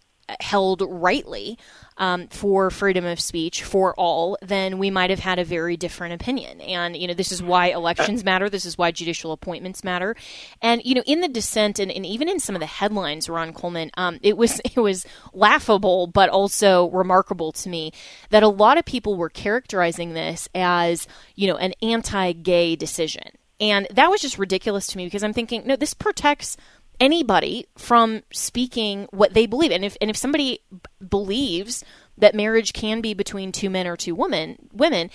held 0.40 0.83
rightly 0.87 1.59
um, 1.99 2.29
for 2.29 2.71
freedom 2.71 3.05
of 3.05 3.21
speech 3.21 3.63
for 3.63 3.95
all, 3.95 4.37
then 4.43 4.79
we 4.79 4.91
might 4.91 5.11
have 5.11 5.19
had 5.19 5.39
a 5.39 5.45
very 5.45 5.77
different 5.77 6.15
opinion. 6.15 6.61
And, 6.61 6.97
you 6.97 7.07
know, 7.07 7.15
this 7.15 7.33
is 7.33 7.43
why 7.43 7.69
elections 7.69 8.25
matter. 8.25 8.51
This 8.51 8.65
is 8.65 8.77
why 8.77 8.91
judicial 8.91 9.33
appointments 9.33 9.83
matter. 9.83 10.15
And, 10.61 10.83
you 10.85 10.95
know, 10.95 11.03
in 11.07 11.21
the 11.21 11.29
dissent 11.29 11.79
and, 11.79 11.91
and 11.91 12.05
even 12.05 12.29
in 12.29 12.41
some 12.41 12.55
of 12.55 12.61
the 12.61 12.67
headlines, 12.67 13.29
Ron 13.29 13.53
Coleman, 13.53 13.91
um, 13.97 14.19
it 14.23 14.37
was, 14.37 14.61
it 14.65 14.81
was 14.81 15.07
laughable, 15.33 16.07
but 16.07 16.29
also 16.29 16.91
remarkable 16.91 17.53
to 17.53 17.69
me 17.69 17.93
that 18.31 18.43
a 18.43 18.49
lot 18.49 18.79
of 18.79 18.85
people 18.85 19.17
were 19.17 19.31
characterizing 19.31 20.15
this 20.15 20.49
as, 20.55 21.07
you 21.35 21.47
know, 21.47 21.57
an 21.57 21.73
anti-gay 21.83 22.77
decision. 22.77 23.31
And 23.59 23.87
that 23.93 24.11
was 24.11 24.21
just 24.21 24.39
ridiculous 24.39 24.87
to 24.89 24.99
me 24.99 25.07
because 25.07 25.23
I'm 25.23 25.33
thinking, 25.33 25.63
no, 25.65 25.77
this 25.77 25.95
protects 25.95 26.57
anybody 27.01 27.67
from 27.77 28.23
speaking 28.33 29.09
what 29.11 29.35
they 29.35 29.47
believe. 29.47 29.71
And 29.71 29.85
if 29.85 29.97
and 30.01 30.11
if 30.11 30.17
somebody 30.17 30.61
b- 30.71 31.07
believes 31.07 31.85
that 32.19 32.35
marriage 32.35 32.73
can 32.73 33.01
be 33.01 33.15
between 33.15 33.53
two 33.53 33.71
men 33.71 33.87
or 33.87 33.97
two 33.97 34.15
women, 34.15 34.69
women, 34.73 35.11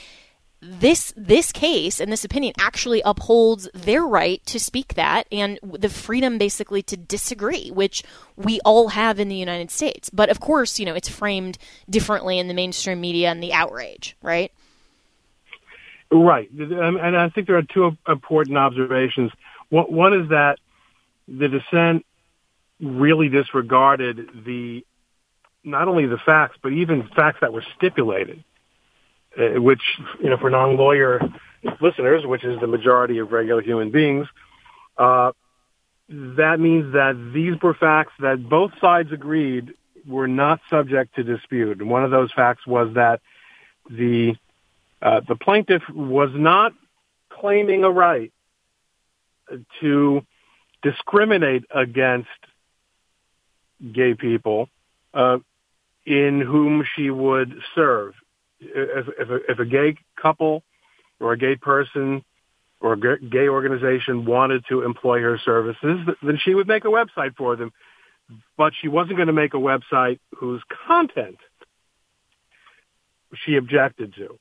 this 0.61 1.11
this 1.17 1.51
case 1.51 1.99
and 1.99 2.11
this 2.11 2.23
opinion 2.23 2.53
actually 2.59 3.01
upholds 3.03 3.67
their 3.73 4.03
right 4.03 4.45
to 4.45 4.59
speak 4.59 4.93
that 4.93 5.27
and 5.31 5.59
the 5.63 5.89
freedom 5.89 6.37
basically 6.37 6.83
to 6.83 6.95
disagree, 6.95 7.71
which 7.71 8.03
we 8.35 8.59
all 8.63 8.89
have 8.89 9.19
in 9.19 9.27
the 9.27 9.35
United 9.35 9.71
States. 9.71 10.09
But 10.11 10.29
of 10.29 10.39
course, 10.39 10.79
you 10.79 10.85
know, 10.85 10.93
it's 10.93 11.09
framed 11.09 11.57
differently 11.89 12.37
in 12.37 12.47
the 12.47 12.53
mainstream 12.53 13.01
media 13.01 13.31
and 13.31 13.41
the 13.41 13.53
outrage, 13.53 14.15
right? 14.21 14.51
Right, 16.13 16.51
and 16.51 17.17
I 17.17 17.29
think 17.29 17.47
there 17.47 17.57
are 17.57 17.63
two 17.63 17.97
important 18.05 18.57
observations. 18.57 19.31
One 19.69 20.13
is 20.13 20.27
that 20.27 20.59
the 21.27 21.47
dissent 21.47 22.05
really 22.81 23.29
disregarded 23.29 24.29
the 24.45 24.85
not 25.63 25.87
only 25.87 26.07
the 26.07 26.17
facts 26.17 26.57
but 26.61 26.71
even 26.71 27.07
facts 27.15 27.37
that 27.41 27.53
were 27.53 27.63
stipulated, 27.77 28.43
uh, 29.37 29.61
which 29.61 29.81
you 30.21 30.29
know 30.29 30.37
for 30.37 30.49
non-lawyer 30.49 31.21
listeners, 31.79 32.25
which 32.25 32.43
is 32.43 32.59
the 32.59 32.67
majority 32.67 33.19
of 33.19 33.31
regular 33.31 33.61
human 33.61 33.91
beings, 33.91 34.27
uh, 34.97 35.31
that 36.09 36.59
means 36.59 36.93
that 36.93 37.31
these 37.33 37.53
were 37.61 37.73
facts 37.73 38.13
that 38.19 38.47
both 38.49 38.71
sides 38.81 39.11
agreed 39.11 39.73
were 40.05 40.27
not 40.27 40.59
subject 40.69 41.15
to 41.15 41.23
dispute. 41.23 41.79
And 41.79 41.89
one 41.89 42.03
of 42.03 42.11
those 42.11 42.31
facts 42.33 42.65
was 42.65 42.95
that 42.95 43.21
the 43.89 44.35
uh, 45.01 45.21
the 45.27 45.35
plaintiff 45.35 45.83
was 45.89 46.29
not 46.33 46.73
claiming 47.29 47.83
a 47.83 47.89
right 47.89 48.31
to 49.79 50.21
discriminate 50.81 51.63
against 51.73 52.29
gay 53.93 54.13
people 54.13 54.69
uh, 55.13 55.37
in 56.05 56.41
whom 56.41 56.83
she 56.95 57.09
would 57.09 57.53
serve. 57.75 58.13
If, 58.59 59.07
if, 59.19 59.29
a, 59.29 59.51
if 59.51 59.59
a 59.59 59.65
gay 59.65 59.95
couple 60.21 60.63
or 61.19 61.33
a 61.33 61.37
gay 61.37 61.55
person 61.55 62.23
or 62.79 62.93
a 62.93 63.19
gay 63.19 63.47
organization 63.47 64.25
wanted 64.25 64.63
to 64.69 64.83
employ 64.83 65.21
her 65.21 65.39
services, 65.43 65.99
then 66.21 66.39
she 66.43 66.53
would 66.53 66.67
make 66.67 66.85
a 66.85 66.89
website 66.89 67.35
for 67.35 67.55
them. 67.55 67.71
But 68.57 68.73
she 68.79 68.87
wasn't 68.87 69.17
going 69.17 69.27
to 69.27 69.33
make 69.33 69.53
a 69.53 69.57
website 69.57 70.19
whose 70.35 70.61
content 70.87 71.37
she 73.45 73.55
objected 73.55 74.13
to. 74.15 74.37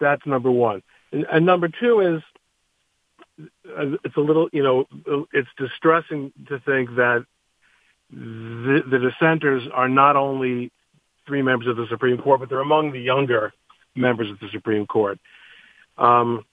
That's 0.00 0.24
number 0.26 0.50
one. 0.50 0.82
And, 1.12 1.26
and 1.30 1.46
number 1.46 1.68
two 1.68 2.00
is 2.00 2.22
it's 3.38 4.16
a 4.16 4.20
little, 4.20 4.48
you 4.52 4.62
know, 4.62 5.26
it's 5.32 5.48
distressing 5.56 6.32
to 6.48 6.58
think 6.60 6.90
that 6.96 7.24
the, 8.10 8.82
the 8.88 8.98
dissenters 8.98 9.62
are 9.72 9.88
not 9.88 10.16
only 10.16 10.70
three 11.26 11.42
members 11.42 11.68
of 11.68 11.76
the 11.76 11.86
Supreme 11.88 12.18
Court, 12.18 12.40
but 12.40 12.48
they're 12.48 12.60
among 12.60 12.92
the 12.92 13.00
younger 13.00 13.52
members 13.96 14.30
of 14.30 14.38
the 14.38 14.48
Supreme 14.52 14.86
Court. 14.86 15.18
Um, 15.98 16.44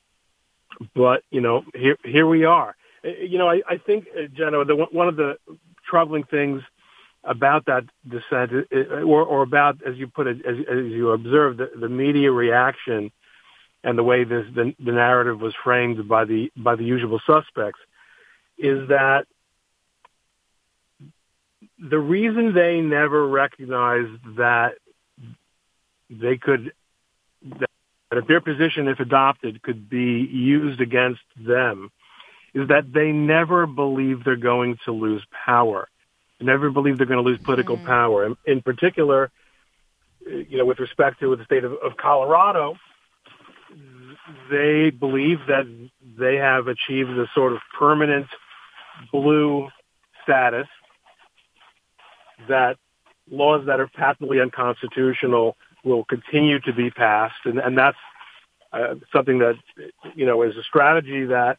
but 0.95 1.23
you 1.29 1.41
know, 1.41 1.63
here 1.75 1.97
here 2.03 2.27
we 2.27 2.45
are. 2.45 2.75
Uh, 3.03 3.09
you 3.09 3.37
know, 3.37 3.49
I, 3.49 3.61
I 3.67 3.77
think, 3.77 4.07
uh, 4.15 4.27
Jenna, 4.33 4.63
the, 4.63 4.75
one 4.91 5.07
of 5.07 5.15
the 5.15 5.37
troubling 5.87 6.23
things 6.23 6.61
about 7.23 7.65
that 7.65 7.83
dissent, 8.07 8.51
or, 8.71 9.23
or 9.23 9.43
about, 9.43 9.77
as 9.85 9.95
you 9.97 10.07
put 10.07 10.27
it, 10.27 10.45
as, 10.45 10.55
as 10.69 10.85
you 10.85 11.11
observed, 11.11 11.59
the, 11.59 11.69
the 11.79 11.89
media 11.89 12.31
reaction 12.31 13.11
and 13.83 13.97
the 13.97 14.03
way 14.03 14.23
this 14.23 14.45
the, 14.53 14.73
the 14.83 14.91
narrative 14.91 15.39
was 15.39 15.53
framed 15.63 16.07
by 16.07 16.25
the 16.25 16.51
by 16.55 16.75
the 16.75 16.83
usual 16.83 17.19
suspects 17.25 17.79
is 18.57 18.89
that 18.89 19.25
the 21.79 21.99
reason 21.99 22.53
they 22.53 22.79
never 22.79 23.27
recognized 23.27 24.23
that 24.37 24.73
they 26.09 26.37
could 26.37 26.73
that 27.43 27.69
if 28.11 28.27
their 28.27 28.41
position 28.41 28.87
if 28.87 28.99
adopted 28.99 29.61
could 29.61 29.89
be 29.89 30.27
used 30.31 30.79
against 30.81 31.21
them 31.35 31.91
is 32.53 32.67
that 32.67 32.91
they 32.93 33.11
never 33.11 33.65
believe 33.65 34.23
they're 34.23 34.35
going 34.35 34.77
to 34.85 34.91
lose 34.91 35.23
power 35.45 35.87
they 36.39 36.45
never 36.45 36.69
believe 36.69 36.97
they're 36.97 37.07
going 37.07 37.23
to 37.23 37.27
lose 37.27 37.39
political 37.39 37.77
mm-hmm. 37.77 37.87
power 37.87 38.25
in, 38.25 38.37
in 38.45 38.61
particular 38.61 39.31
you 40.25 40.57
know 40.57 40.65
with 40.65 40.79
respect 40.79 41.19
to 41.19 41.35
the 41.35 41.45
state 41.45 41.63
of, 41.63 41.73
of 41.73 41.97
colorado 41.97 42.75
they 44.49 44.89
believe 44.89 45.39
that 45.47 45.65
they 46.17 46.35
have 46.35 46.67
achieved 46.67 47.11
a 47.11 47.25
sort 47.33 47.53
of 47.53 47.59
permanent 47.77 48.27
blue 49.11 49.67
status, 50.23 50.67
that 52.47 52.77
laws 53.29 53.65
that 53.67 53.79
are 53.79 53.87
patently 53.87 54.39
unconstitutional 54.39 55.55
will 55.83 56.03
continue 56.05 56.59
to 56.59 56.73
be 56.73 56.91
passed, 56.91 57.45
and, 57.45 57.59
and 57.59 57.77
that's 57.77 57.97
uh, 58.73 58.95
something 59.13 59.39
that 59.39 59.55
you 60.15 60.25
know 60.25 60.43
is 60.43 60.55
a 60.55 60.63
strategy 60.63 61.25
that 61.25 61.57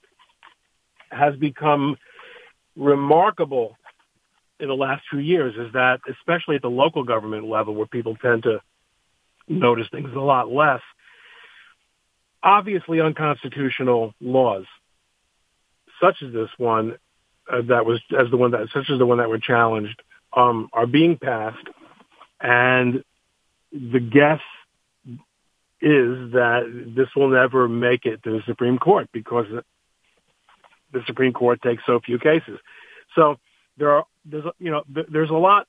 has 1.10 1.36
become 1.36 1.96
remarkable 2.76 3.76
in 4.60 4.68
the 4.68 4.74
last 4.74 5.02
few 5.10 5.18
years. 5.18 5.54
Is 5.56 5.72
that 5.72 6.00
especially 6.08 6.56
at 6.56 6.62
the 6.62 6.70
local 6.70 7.04
government 7.04 7.48
level, 7.48 7.74
where 7.74 7.86
people 7.86 8.16
tend 8.16 8.44
to 8.44 8.60
notice 9.48 9.88
things 9.90 10.10
a 10.14 10.20
lot 10.20 10.50
less, 10.50 10.80
obviously 12.42 13.00
unconstitutional 13.00 14.14
laws, 14.20 14.64
such 16.00 16.22
as 16.22 16.32
this 16.32 16.50
one 16.58 16.96
uh, 17.50 17.62
that 17.62 17.86
was 17.86 18.00
as 18.16 18.30
the 18.30 18.36
one 18.36 18.52
that 18.52 18.68
such 18.72 18.90
as 18.90 18.98
the 18.98 19.06
one 19.06 19.18
that 19.18 19.28
were 19.28 19.38
challenged, 19.38 20.00
um, 20.32 20.68
are 20.72 20.86
being 20.86 21.16
passed, 21.16 21.66
and 22.40 23.04
the 23.72 24.00
guess 24.00 24.40
is 25.80 26.32
that 26.32 26.92
this 26.94 27.08
will 27.16 27.28
never 27.28 27.68
make 27.68 28.06
it 28.06 28.22
to 28.22 28.30
the 28.30 28.42
Supreme 28.46 28.78
Court 28.78 29.08
because 29.12 29.46
the 30.92 31.02
Supreme 31.06 31.32
Court 31.32 31.60
takes 31.60 31.82
so 31.84 31.98
few 31.98 32.18
cases. 32.18 32.58
So 33.14 33.36
there 33.76 33.90
are 33.90 34.04
there's 34.24 34.44
you 34.58 34.70
know 34.70 34.84
there's 34.88 35.30
a 35.30 35.34
lot 35.34 35.66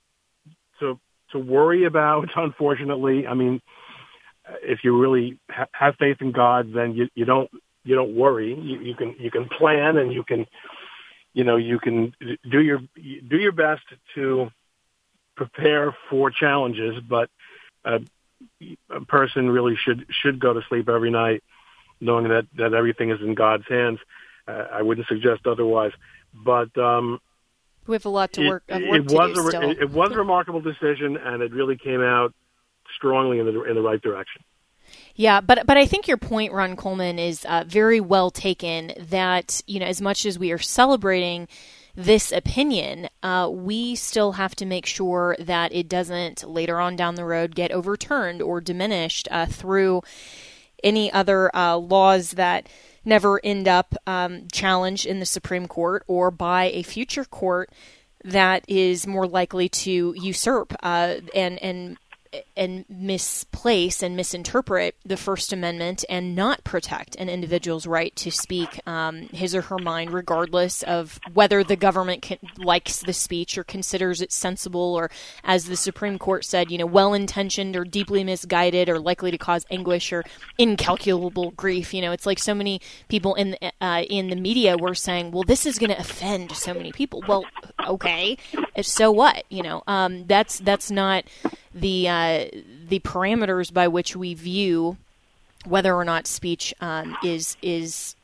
to 0.79 0.99
to 1.31 1.39
worry 1.39 1.85
about. 1.85 2.29
Unfortunately, 2.35 3.27
I 3.27 3.33
mean, 3.33 3.61
if 4.61 4.83
you 4.83 4.99
really 4.99 5.39
ha- 5.49 5.67
have 5.71 5.95
faith 5.95 6.17
in 6.21 6.31
God, 6.31 6.73
then 6.73 6.93
you 6.93 7.09
you 7.15 7.25
don't 7.25 7.49
you 7.83 7.95
don't 7.95 8.15
worry. 8.15 8.53
You, 8.53 8.79
you 8.79 8.95
can 8.95 9.15
you 9.19 9.31
can 9.31 9.47
plan 9.49 9.97
and 9.97 10.11
you 10.13 10.23
can 10.23 10.45
you 11.33 11.43
know 11.43 11.55
you 11.55 11.79
can 11.79 12.13
do 12.49 12.61
your 12.61 12.79
do 12.99 13.37
your 13.37 13.51
best 13.51 13.83
to 14.15 14.49
prepare 15.35 15.95
for 16.09 16.29
challenges, 16.29 16.95
but 17.07 17.29
uh, 17.85 17.99
a 18.89 19.01
person 19.05 19.49
really 19.49 19.75
should 19.75 20.05
should 20.09 20.39
go 20.39 20.53
to 20.53 20.61
sleep 20.69 20.89
every 20.89 21.11
night 21.11 21.43
knowing 21.99 22.27
that 22.29 22.45
that 22.57 22.73
everything 22.73 23.11
is 23.11 23.19
in 23.21 23.33
God's 23.33 23.65
hands. 23.67 23.99
Uh, 24.47 24.65
I 24.71 24.81
wouldn't 24.81 25.07
suggest 25.07 25.47
otherwise, 25.47 25.93
but 26.33 26.75
um, 26.77 27.19
we 27.87 27.95
have 27.95 28.05
a 28.05 28.09
lot 28.09 28.33
to 28.33 28.47
work. 28.47 28.63
It, 28.67 28.87
work 28.87 28.99
it 28.99 29.11
was 29.11 29.53
a, 29.53 29.69
it 29.81 29.89
was 29.89 30.11
a 30.11 30.17
remarkable 30.17 30.61
decision, 30.61 31.17
and 31.17 31.41
it 31.41 31.53
really 31.53 31.77
came 31.77 32.01
out 32.01 32.33
strongly 32.95 33.39
in 33.39 33.45
the 33.45 33.63
in 33.63 33.75
the 33.75 33.81
right 33.81 34.01
direction. 34.01 34.43
Yeah, 35.15 35.41
but 35.41 35.65
but 35.65 35.77
I 35.77 35.85
think 35.85 36.07
your 36.07 36.17
point, 36.17 36.53
Ron 36.53 36.75
Coleman, 36.75 37.19
is 37.19 37.45
uh, 37.45 37.63
very 37.67 37.99
well 37.99 38.31
taken. 38.31 38.93
That 38.99 39.61
you 39.67 39.79
know, 39.79 39.85
as 39.85 40.01
much 40.01 40.25
as 40.25 40.39
we 40.39 40.51
are 40.51 40.57
celebrating 40.57 41.47
this 41.95 42.31
opinion, 42.31 43.09
uh, 43.21 43.49
we 43.51 43.95
still 43.95 44.33
have 44.33 44.55
to 44.55 44.65
make 44.65 44.85
sure 44.85 45.35
that 45.39 45.73
it 45.73 45.87
doesn't 45.87 46.43
later 46.43 46.79
on 46.79 46.95
down 46.95 47.15
the 47.15 47.25
road 47.25 47.55
get 47.55 47.71
overturned 47.71 48.41
or 48.41 48.59
diminished 48.59 49.27
uh, 49.29 49.45
through 49.45 50.01
any 50.83 51.11
other 51.13 51.55
uh, 51.55 51.77
laws 51.77 52.31
that 52.31 52.67
never 53.05 53.39
end 53.43 53.67
up 53.67 53.95
um, 54.07 54.47
challenged 54.51 55.05
in 55.05 55.19
the 55.19 55.25
Supreme 55.25 55.67
Court 55.67 56.03
or 56.07 56.31
by 56.31 56.65
a 56.65 56.83
future 56.83 57.25
court 57.25 57.69
that 58.23 58.63
is 58.67 59.05
more 59.05 59.27
likely 59.27 59.67
to 59.67 60.15
usurp 60.17 60.73
uh, 60.81 61.15
and 61.35 61.59
and 61.61 61.97
and 62.55 62.85
misplace 62.89 64.01
and 64.01 64.15
misinterpret 64.15 64.95
the 65.05 65.17
First 65.17 65.53
Amendment 65.53 66.03
and 66.09 66.35
not 66.35 66.63
protect 66.63 67.15
an 67.15 67.29
individual's 67.29 67.85
right 67.85 68.15
to 68.17 68.31
speak 68.31 68.79
um, 68.87 69.21
his 69.29 69.55
or 69.55 69.61
her 69.61 69.77
mind, 69.77 70.11
regardless 70.11 70.83
of 70.83 71.19
whether 71.33 71.63
the 71.63 71.75
government 71.75 72.21
can, 72.21 72.37
likes 72.57 72.99
the 72.99 73.13
speech 73.13 73.57
or 73.57 73.63
considers 73.63 74.21
it 74.21 74.31
sensible, 74.31 74.95
or 74.95 75.09
as 75.43 75.65
the 75.65 75.75
Supreme 75.75 76.17
Court 76.17 76.45
said, 76.45 76.71
you 76.71 76.77
know, 76.77 76.85
well-intentioned 76.85 77.75
or 77.75 77.83
deeply 77.83 78.23
misguided, 78.23 78.89
or 78.89 78.99
likely 78.99 79.31
to 79.31 79.37
cause 79.37 79.65
anguish 79.69 80.11
or 80.11 80.23
incalculable 80.57 81.51
grief. 81.51 81.93
You 81.93 82.01
know, 82.01 82.11
it's 82.11 82.25
like 82.25 82.39
so 82.39 82.53
many 82.53 82.81
people 83.09 83.35
in 83.35 83.55
uh, 83.81 84.03
in 84.09 84.29
the 84.29 84.35
media 84.35 84.77
were 84.77 84.95
saying, 84.95 85.31
"Well, 85.31 85.43
this 85.43 85.65
is 85.65 85.77
going 85.77 85.91
to 85.91 85.99
offend 85.99 86.51
so 86.53 86.73
many 86.73 86.91
people." 86.91 87.23
Well, 87.27 87.45
okay, 87.87 88.37
so 88.81 89.11
what? 89.11 89.43
You 89.49 89.63
know, 89.63 89.83
um, 89.87 90.25
that's 90.27 90.59
that's 90.59 90.91
not 90.91 91.25
the 91.73 92.07
uh, 92.07 92.45
the 92.87 92.99
parameters 92.99 93.73
by 93.73 93.87
which 93.87 94.15
we 94.15 94.33
view 94.33 94.97
whether 95.65 95.95
or 95.95 96.05
not 96.05 96.27
speech 96.27 96.73
um, 96.81 97.17
is 97.23 97.57
is 97.61 98.15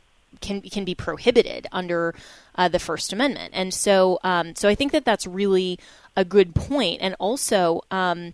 can 0.42 0.62
can 0.62 0.86
be 0.86 0.96
prohibited 0.96 1.68
under 1.72 2.14
uh, 2.56 2.68
the 2.68 2.80
First 2.80 3.14
Amendment, 3.14 3.52
and 3.54 3.74
so 3.74 4.20
um, 4.24 4.56
so 4.56 4.70
I 4.70 4.76
think 4.76 4.92
that 4.92 5.06
that's 5.06 5.26
really 5.26 5.80
a 6.16 6.26
good 6.26 6.56
point. 6.56 7.02
and 7.02 7.16
also. 7.20 7.82
Um, 7.92 8.34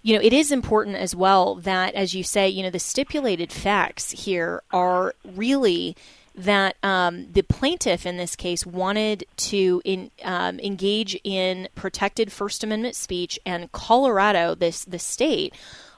you 0.00 0.14
know, 0.14 0.22
it 0.22 0.32
is 0.32 0.52
important 0.52 0.96
as 0.96 1.14
well 1.14 1.56
that, 1.56 1.92
as 1.94 2.14
you 2.14 2.22
say, 2.22 2.48
you 2.48 2.62
know, 2.62 2.70
the 2.70 2.78
stipulated 2.78 3.52
facts 3.52 4.12
here 4.12 4.62
are 4.70 5.12
really 5.34 5.96
that 6.38 6.76
um, 6.84 7.26
the 7.32 7.42
plaintiff 7.42 8.06
in 8.06 8.16
this 8.16 8.36
case 8.36 8.64
wanted 8.64 9.26
to 9.36 9.82
in, 9.84 10.10
um, 10.24 10.60
engage 10.60 11.20
in 11.24 11.68
protected 11.74 12.30
First 12.30 12.62
Amendment 12.62 12.94
speech, 12.94 13.40
and 13.44 13.70
Colorado, 13.72 14.54
this 14.54 14.84
the 14.84 15.00
state, 15.00 15.52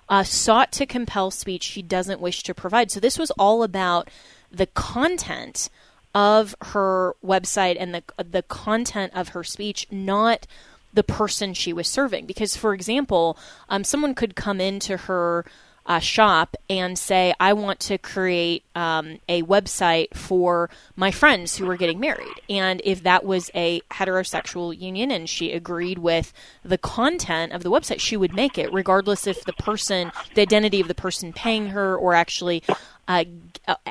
uh, 0.08 0.24
sought 0.24 0.72
to 0.72 0.86
compel 0.86 1.30
speech 1.30 1.62
she 1.62 1.82
doesn't 1.82 2.22
wish 2.22 2.42
to 2.44 2.54
provide. 2.54 2.90
So 2.90 3.00
this 3.00 3.18
was 3.18 3.30
all 3.32 3.62
about 3.62 4.08
the 4.50 4.66
content 4.66 5.68
of 6.14 6.56
her 6.62 7.14
website 7.24 7.76
and 7.78 7.94
the 7.94 8.02
the 8.16 8.42
content 8.42 9.12
of 9.14 9.28
her 9.28 9.44
speech, 9.44 9.86
not 9.90 10.46
the 10.92 11.04
person 11.04 11.52
she 11.52 11.72
was 11.72 11.86
serving. 11.86 12.24
Because, 12.24 12.56
for 12.56 12.72
example, 12.72 13.36
um, 13.68 13.84
someone 13.84 14.14
could 14.14 14.34
come 14.34 14.58
into 14.60 14.96
her 14.96 15.44
uh, 15.86 15.98
shop 15.98 16.56
and 16.68 16.98
say, 16.98 17.34
I 17.40 17.52
want 17.52 17.80
to 17.80 17.98
create 17.98 18.64
um, 18.74 19.18
a 19.28 19.42
website 19.42 20.14
for 20.14 20.70
my 20.94 21.10
friends 21.10 21.56
who 21.56 21.68
are 21.68 21.76
getting 21.76 21.98
married. 21.98 22.40
And 22.48 22.80
if 22.84 23.02
that 23.02 23.24
was 23.24 23.50
a 23.54 23.80
heterosexual 23.90 24.78
union 24.78 25.10
and 25.10 25.28
she 25.28 25.52
agreed 25.52 25.98
with 25.98 26.32
the 26.62 26.78
content 26.78 27.52
of 27.52 27.62
the 27.62 27.70
website, 27.70 28.00
she 28.00 28.16
would 28.16 28.34
make 28.34 28.58
it, 28.58 28.72
regardless 28.72 29.26
if 29.26 29.44
the 29.44 29.52
person, 29.54 30.12
the 30.34 30.42
identity 30.42 30.80
of 30.80 30.88
the 30.88 30.94
person 30.94 31.32
paying 31.32 31.68
her 31.68 31.96
or 31.96 32.14
actually 32.14 32.62
uh, 33.08 33.24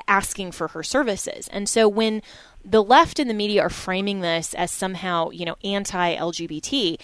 asking 0.07 0.51
for 0.51 0.69
her 0.69 0.83
services. 0.83 1.49
And 1.49 1.67
so 1.67 1.87
when 1.89 2.21
the 2.63 2.83
left 2.83 3.19
and 3.19 3.29
the 3.29 3.33
media 3.33 3.63
are 3.63 3.69
framing 3.69 4.21
this 4.21 4.53
as 4.53 4.71
somehow, 4.71 5.31
you 5.31 5.45
know, 5.45 5.57
anti 5.63 6.15
LGBT, 6.15 6.99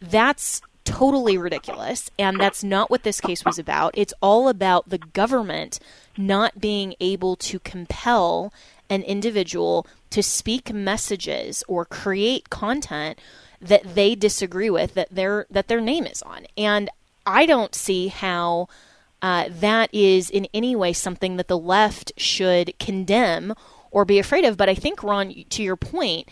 that's 0.00 0.62
totally 0.88 1.36
ridiculous. 1.36 2.10
And 2.18 2.40
that's 2.40 2.64
not 2.64 2.90
what 2.90 3.02
this 3.02 3.20
case 3.20 3.44
was 3.44 3.58
about. 3.58 3.92
It's 3.96 4.14
all 4.20 4.48
about 4.48 4.88
the 4.88 4.98
government 4.98 5.78
not 6.16 6.60
being 6.60 6.94
able 7.00 7.36
to 7.36 7.58
compel 7.58 8.52
an 8.90 9.02
individual 9.02 9.86
to 10.10 10.22
speak 10.22 10.72
messages 10.72 11.62
or 11.68 11.84
create 11.84 12.50
content 12.50 13.18
that 13.60 13.94
they 13.94 14.14
disagree 14.14 14.70
with 14.70 14.94
that 14.94 15.08
their 15.10 15.46
that 15.50 15.68
their 15.68 15.80
name 15.80 16.06
is 16.06 16.22
on. 16.22 16.46
And 16.56 16.88
I 17.26 17.44
don't 17.44 17.74
see 17.74 18.08
how 18.08 18.68
uh, 19.20 19.48
that 19.50 19.92
is 19.92 20.30
in 20.30 20.46
any 20.54 20.74
way 20.74 20.92
something 20.92 21.36
that 21.36 21.48
the 21.48 21.58
left 21.58 22.12
should 22.16 22.72
condemn 22.78 23.54
or 23.90 24.04
be 24.04 24.18
afraid 24.18 24.44
of. 24.44 24.56
But 24.56 24.68
I 24.68 24.74
think, 24.74 25.02
Ron, 25.02 25.34
to 25.50 25.62
your 25.62 25.76
point, 25.76 26.28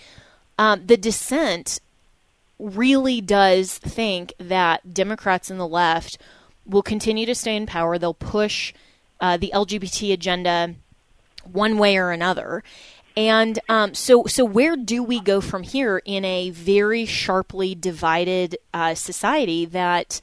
um, 0.59 0.87
the 0.87 0.97
dissent 0.97 1.81
really 2.59 3.21
does 3.21 3.77
think 3.79 4.33
that 4.39 4.95
Democrats 4.95 5.51
and 5.51 5.61
the 5.61 5.69
left 5.69 6.19
will 6.65 6.83
continue 6.83 7.27
to 7.27 7.35
stay 7.35 7.57
in 7.57 7.67
power. 7.67 7.99
They'll 7.99 8.15
push 8.15 8.73
uh, 9.21 9.37
the 9.37 9.53
LGBT 9.55 10.13
agenda 10.13 10.75
one 11.45 11.79
way 11.79 11.97
or 11.97 12.11
another. 12.11 12.63
And 13.17 13.59
um, 13.69 13.95
so, 13.95 14.25
so 14.27 14.45
where 14.45 14.77
do 14.77 15.03
we 15.03 15.21
go 15.21 15.41
from 15.41 15.63
here 15.63 16.03
in 16.05 16.25
a 16.25 16.51
very 16.51 17.07
sharply 17.07 17.75
divided 17.75 18.59
uh, 18.75 18.95
society 18.95 19.65
that 19.67 20.21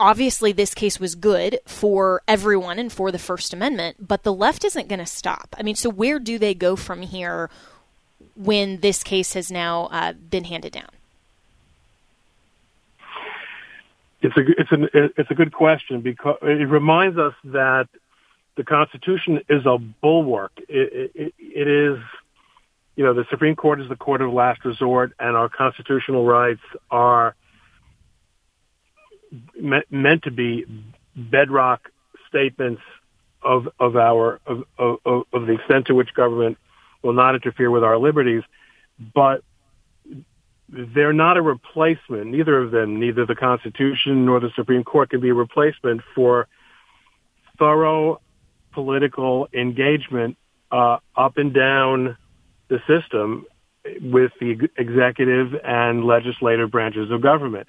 obviously 0.00 0.52
this 0.52 0.74
case 0.74 0.98
was 0.98 1.14
good 1.14 1.58
for 1.66 2.22
everyone 2.26 2.78
and 2.78 2.90
for 2.90 3.12
the 3.12 3.18
First 3.18 3.52
Amendment, 3.52 4.06
but 4.06 4.22
the 4.22 4.32
left 4.32 4.64
isn't 4.64 4.88
going 4.88 5.00
to 5.00 5.06
stop. 5.06 5.54
I 5.58 5.62
mean, 5.62 5.74
so 5.74 5.90
where 5.90 6.18
do 6.18 6.38
they 6.38 6.54
go 6.54 6.76
from 6.76 7.02
here 7.02 7.50
when 8.34 8.80
this 8.80 9.02
case 9.02 9.34
has 9.34 9.50
now 9.50 9.84
uh, 9.86 10.12
been 10.14 10.44
handed 10.44 10.72
down? 10.72 10.88
It's 14.26 14.36
a 14.36 14.60
it's 14.60 14.72
an 14.72 14.88
it's 15.16 15.30
a 15.30 15.34
good 15.34 15.52
question 15.52 16.00
because 16.00 16.38
it 16.42 16.68
reminds 16.68 17.16
us 17.16 17.34
that 17.44 17.88
the 18.56 18.64
Constitution 18.64 19.40
is 19.48 19.64
a 19.66 19.78
bulwark. 19.78 20.50
It, 20.68 21.12
it, 21.14 21.34
it 21.38 21.68
is, 21.68 21.98
you 22.96 23.04
know, 23.04 23.14
the 23.14 23.24
Supreme 23.30 23.54
Court 23.54 23.80
is 23.80 23.88
the 23.88 23.94
court 23.94 24.22
of 24.22 24.32
last 24.32 24.64
resort, 24.64 25.12
and 25.20 25.36
our 25.36 25.48
constitutional 25.48 26.24
rights 26.24 26.62
are 26.90 27.36
me, 29.60 29.78
meant 29.90 30.24
to 30.24 30.32
be 30.32 30.64
bedrock 31.14 31.88
statements 32.28 32.82
of 33.42 33.68
of 33.78 33.94
our 33.94 34.40
of, 34.44 34.64
of, 34.76 35.22
of 35.32 35.46
the 35.46 35.52
extent 35.52 35.86
to 35.86 35.94
which 35.94 36.12
government 36.14 36.58
will 37.02 37.12
not 37.12 37.36
interfere 37.36 37.70
with 37.70 37.84
our 37.84 37.96
liberties, 37.96 38.42
but 39.14 39.44
they're 40.68 41.12
not 41.12 41.36
a 41.36 41.42
replacement. 41.42 42.26
Neither 42.26 42.58
of 42.58 42.70
them, 42.70 42.98
neither 42.98 43.24
the 43.24 43.36
Constitution 43.36 44.26
nor 44.26 44.40
the 44.40 44.50
Supreme 44.56 44.84
Court, 44.84 45.10
can 45.10 45.20
be 45.20 45.30
a 45.30 45.34
replacement 45.34 46.00
for 46.14 46.48
thorough 47.58 48.20
political 48.72 49.48
engagement 49.52 50.36
uh, 50.70 50.98
up 51.16 51.38
and 51.38 51.54
down 51.54 52.16
the 52.68 52.78
system 52.86 53.46
with 54.00 54.32
the 54.40 54.68
executive 54.76 55.54
and 55.64 56.04
legislative 56.04 56.70
branches 56.70 57.10
of 57.10 57.22
government. 57.22 57.68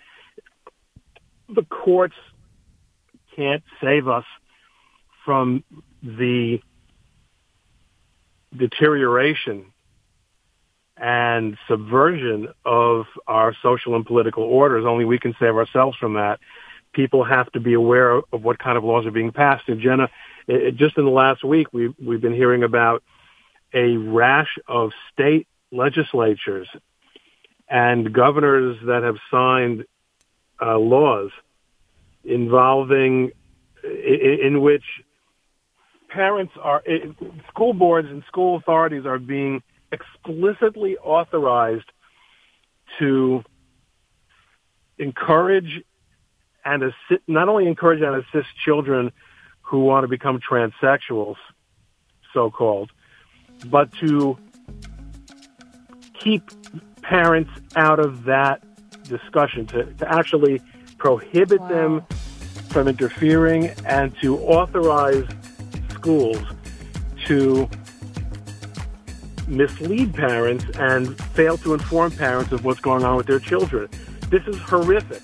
The 1.48 1.64
courts 1.64 2.16
can't 3.36 3.64
save 3.82 4.08
us 4.08 4.26
from 5.24 5.64
the 6.02 6.60
deterioration 8.56 9.72
and 11.00 11.58
subversion 11.68 12.48
of 12.66 13.06
our 13.28 13.56
social 13.62 13.96
and 13.96 14.06
political 14.06 14.44
orders. 14.44 14.86
Only 14.86 15.06
we 15.06 15.20
can 15.20 15.36
save 15.40 15.56
ourselves 15.56 15.98
from 15.98 16.14
that. 16.14 16.40
People 16.94 17.24
have 17.24 17.52
to 17.52 17.60
be 17.60 17.74
aware 17.74 18.16
of 18.16 18.44
what 18.44 18.58
kind 18.58 18.78
of 18.78 18.84
laws 18.84 19.06
are 19.06 19.12
being 19.12 19.32
passed. 19.32 19.68
And 19.68 19.80
Jenna, 19.80 20.10
it, 20.48 20.76
just 20.76 20.98
in 20.98 21.06
the 21.06 21.12
last 21.12 21.44
week, 21.44 21.68
we've, 21.72 21.94
we've 22.04 22.22
been 22.22 22.34
hearing 22.34 22.64
about 22.64 23.04
a 23.74 23.98
rash 23.98 24.58
of 24.68 24.92
state 25.14 25.48
legislatures 25.72 26.68
and 27.70 28.14
governors 28.14 28.78
that 28.86 29.04
have 29.04 29.18
signed 29.30 29.86
uh, 30.62 30.78
laws 30.78 31.32
involving 32.24 33.32
in, 33.84 34.40
in 34.44 34.62
which 34.62 34.84
parents 36.10 36.54
are 36.62 36.82
school 37.50 37.74
boards 37.74 38.08
and 38.10 38.24
school 38.28 38.56
authorities 38.58 39.06
are 39.06 39.20
being 39.20 39.62
explicitly 39.92 40.98
authorized 40.98 41.90
to 43.00 43.44
encourage 44.98 45.84
and 46.66 46.84
assist, 46.84 47.22
not 47.28 47.48
only 47.50 47.68
encourage 47.68 48.02
and 48.02 48.16
assist 48.16 48.48
children 48.64 49.12
who 49.62 49.80
want 49.80 50.04
to 50.04 50.08
become 50.08 50.40
transsexuals, 50.40 51.36
so 52.34 52.50
called, 52.50 52.92
but 53.68 53.92
to 53.94 54.38
keep 56.14 56.44
parents 57.02 57.52
out 57.76 58.00
of 58.00 58.26
that 58.26 58.64
discussion, 59.04 59.66
to, 59.68 59.86
to 59.94 60.14
actually 60.14 60.62
prohibit 60.98 61.62
wow. 61.62 61.68
them 61.68 62.06
from 62.70 62.88
interfering 62.88 63.68
and 63.86 64.16
to 64.22 64.38
authorize 64.40 65.26
schools 65.94 66.42
to 67.26 67.70
mislead 69.48 70.14
parents 70.14 70.66
and 70.78 71.18
fail 71.32 71.58
to 71.60 71.74
inform 71.74 72.12
parents 72.12 72.52
of 72.52 72.66
what's 72.66 72.80
going 72.80 73.04
on 73.04 73.18
with 73.18 73.28
their 73.28 73.40
children. 73.40 73.90
This 74.30 74.46
is 74.48 74.58
horrific. 74.58 75.22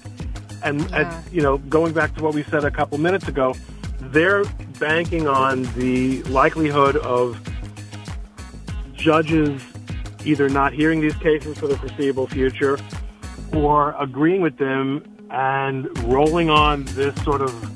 And, 0.64 0.82
yeah. 0.90 1.16
and, 1.16 1.34
you 1.34 1.42
know, 1.42 1.58
going 1.58 1.94
back 1.94 2.16
to 2.16 2.24
what 2.24 2.34
we 2.34 2.44
said 2.44 2.64
a 2.64 2.72
couple 2.72 2.98
minutes 2.98 3.28
ago, 3.28 3.54
they're 4.00 4.46
banking 4.80 5.28
on 5.28 5.64
the 5.76 6.24
likelihood 6.24 6.96
of 6.98 7.40
judges 8.94 9.62
either 10.26 10.50
not 10.50 10.74
hearing 10.74 11.02
these 11.02 11.16
cases 11.18 11.58
for 11.58 11.68
the 11.68 11.78
foreseeable 11.78 12.28
future 12.28 12.78
or 13.54 13.96
agreeing 14.00 14.42
with 14.42 14.58
them 14.58 15.04
and 15.30 15.98
rolling 16.04 16.50
on 16.50 16.86
this 16.86 17.16
sort 17.24 17.42
of 17.42 17.73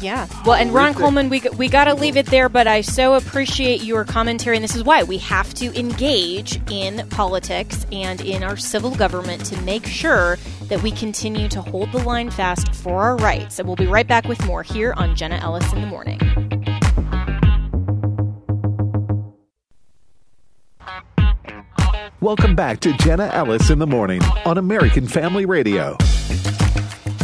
yeah. 0.00 0.26
Well, 0.44 0.54
and 0.54 0.72
Ron 0.72 0.94
Coleman, 0.94 1.28
we, 1.28 1.42
we 1.56 1.68
got 1.68 1.84
to 1.84 1.94
leave 1.94 2.16
it 2.16 2.26
there, 2.26 2.48
but 2.48 2.66
I 2.66 2.80
so 2.80 3.14
appreciate 3.14 3.82
your 3.82 4.04
commentary, 4.04 4.56
and 4.56 4.64
this 4.64 4.74
is 4.74 4.84
why 4.84 5.02
we 5.02 5.18
have 5.18 5.52
to 5.54 5.78
engage 5.78 6.60
in 6.70 7.06
politics 7.08 7.86
and 7.92 8.20
in 8.20 8.42
our 8.42 8.56
civil 8.56 8.94
government 8.94 9.44
to 9.46 9.60
make 9.62 9.86
sure 9.86 10.38
that 10.64 10.82
we 10.82 10.90
continue 10.90 11.48
to 11.48 11.60
hold 11.60 11.92
the 11.92 11.98
line 11.98 12.30
fast 12.30 12.74
for 12.74 13.02
our 13.02 13.16
rights. 13.16 13.58
And 13.58 13.68
we'll 13.68 13.76
be 13.76 13.86
right 13.86 14.06
back 14.06 14.26
with 14.26 14.44
more 14.46 14.62
here 14.62 14.92
on 14.96 15.16
Jenna 15.16 15.36
Ellis 15.36 15.72
in 15.72 15.80
the 15.80 15.86
Morning. 15.86 16.18
Welcome 22.20 22.54
back 22.54 22.80
to 22.80 22.92
Jenna 22.98 23.30
Ellis 23.32 23.70
in 23.70 23.78
the 23.78 23.86
Morning 23.86 24.22
on 24.44 24.58
American 24.58 25.08
Family 25.08 25.46
Radio. 25.46 25.96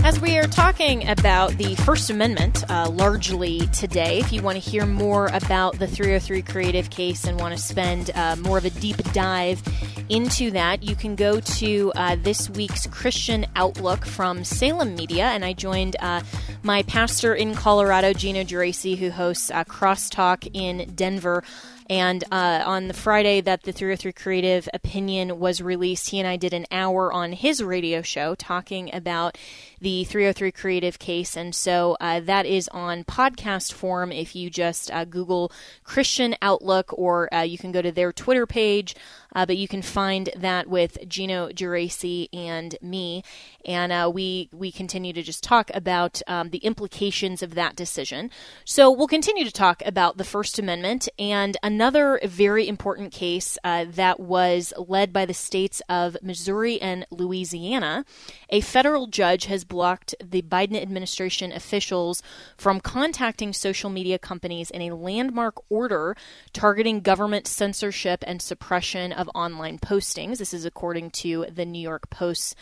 As 0.06 0.20
we 0.20 0.38
are 0.38 0.46
talking 0.46 1.08
about 1.08 1.50
the 1.58 1.74
First 1.74 2.10
Amendment 2.10 2.62
uh, 2.70 2.88
largely 2.88 3.66
today, 3.72 4.20
if 4.20 4.32
you 4.32 4.40
want 4.40 4.54
to 4.54 4.70
hear 4.70 4.86
more 4.86 5.26
about 5.32 5.80
the 5.80 5.88
303 5.88 6.42
Creative 6.42 6.88
case 6.90 7.24
and 7.24 7.40
want 7.40 7.56
to 7.56 7.60
spend 7.60 8.12
uh, 8.14 8.36
more 8.36 8.56
of 8.56 8.64
a 8.64 8.70
deep 8.70 8.98
dive 9.12 9.60
into 10.08 10.52
that, 10.52 10.84
you 10.84 10.94
can 10.94 11.16
go 11.16 11.40
to 11.40 11.90
uh, 11.96 12.14
this 12.22 12.48
week's 12.48 12.86
Christian 12.86 13.46
Outlook 13.56 14.06
from 14.06 14.44
Salem 14.44 14.94
Media. 14.94 15.24
And 15.24 15.44
I 15.44 15.54
joined 15.54 15.96
uh, 15.98 16.20
my 16.62 16.84
pastor 16.84 17.34
in 17.34 17.56
Colorado, 17.56 18.12
Gino 18.12 18.44
Geraci, 18.44 18.96
who 18.96 19.10
hosts 19.10 19.50
uh, 19.50 19.64
Crosstalk 19.64 20.48
in 20.54 20.88
Denver 20.94 21.42
and 21.88 22.24
uh, 22.32 22.62
on 22.64 22.88
the 22.88 22.94
Friday 22.94 23.40
that 23.40 23.62
the 23.62 23.72
303 23.72 24.12
Creative 24.12 24.68
opinion 24.74 25.38
was 25.38 25.62
released, 25.62 26.10
he 26.10 26.18
and 26.18 26.26
I 26.26 26.36
did 26.36 26.52
an 26.52 26.66
hour 26.70 27.12
on 27.12 27.32
his 27.32 27.62
radio 27.62 28.02
show 28.02 28.34
talking 28.34 28.92
about 28.92 29.38
the 29.80 30.04
303 30.04 30.52
Creative 30.52 30.98
case. 30.98 31.36
And 31.36 31.54
so 31.54 31.96
uh, 32.00 32.20
that 32.20 32.46
is 32.46 32.68
on 32.68 33.04
podcast 33.04 33.72
form 33.72 34.12
if 34.12 34.34
you 34.34 34.50
just 34.50 34.90
uh, 34.90 35.04
Google 35.04 35.52
Christian 35.84 36.34
Outlook, 36.42 36.92
or 36.92 37.32
uh, 37.34 37.42
you 37.42 37.58
can 37.58 37.72
go 37.72 37.82
to 37.82 37.92
their 37.92 38.12
Twitter 38.12 38.46
page. 38.46 38.94
Uh, 39.36 39.44
but 39.44 39.58
you 39.58 39.68
can 39.68 39.82
find 39.82 40.30
that 40.34 40.66
with 40.66 40.96
Gino 41.06 41.50
Geraci 41.50 42.28
and 42.32 42.74
me, 42.80 43.22
and 43.66 43.92
uh, 43.92 44.10
we 44.12 44.48
we 44.50 44.72
continue 44.72 45.12
to 45.12 45.22
just 45.22 45.44
talk 45.44 45.70
about 45.74 46.22
um, 46.26 46.48
the 46.48 46.58
implications 46.58 47.42
of 47.42 47.54
that 47.54 47.76
decision. 47.76 48.30
So 48.64 48.90
we'll 48.90 49.06
continue 49.06 49.44
to 49.44 49.52
talk 49.52 49.82
about 49.84 50.16
the 50.16 50.24
First 50.24 50.58
Amendment 50.58 51.10
and 51.18 51.58
another 51.62 52.18
very 52.24 52.66
important 52.66 53.12
case 53.12 53.58
uh, 53.62 53.84
that 53.90 54.18
was 54.18 54.72
led 54.78 55.12
by 55.12 55.26
the 55.26 55.34
states 55.34 55.82
of 55.86 56.16
Missouri 56.22 56.80
and 56.80 57.06
Louisiana. 57.10 58.06
A 58.48 58.62
federal 58.62 59.06
judge 59.06 59.44
has 59.46 59.64
blocked 59.68 60.14
the 60.22 60.42
Biden 60.42 60.80
administration 60.80 61.52
officials 61.52 62.22
from 62.56 62.80
contacting 62.80 63.52
social 63.52 63.90
media 63.90 64.18
companies 64.18 64.70
in 64.70 64.82
a 64.82 64.94
landmark 64.94 65.56
order 65.70 66.16
targeting 66.52 67.00
government 67.00 67.46
censorship 67.46 68.22
and 68.26 68.40
suppression 68.40 69.12
of 69.12 69.30
online 69.34 69.78
postings. 69.78 70.38
This 70.38 70.54
is 70.54 70.64
according 70.64 71.10
to 71.10 71.46
the 71.52 71.64
New 71.64 71.80
York 71.82 72.10
Post. 72.10 72.56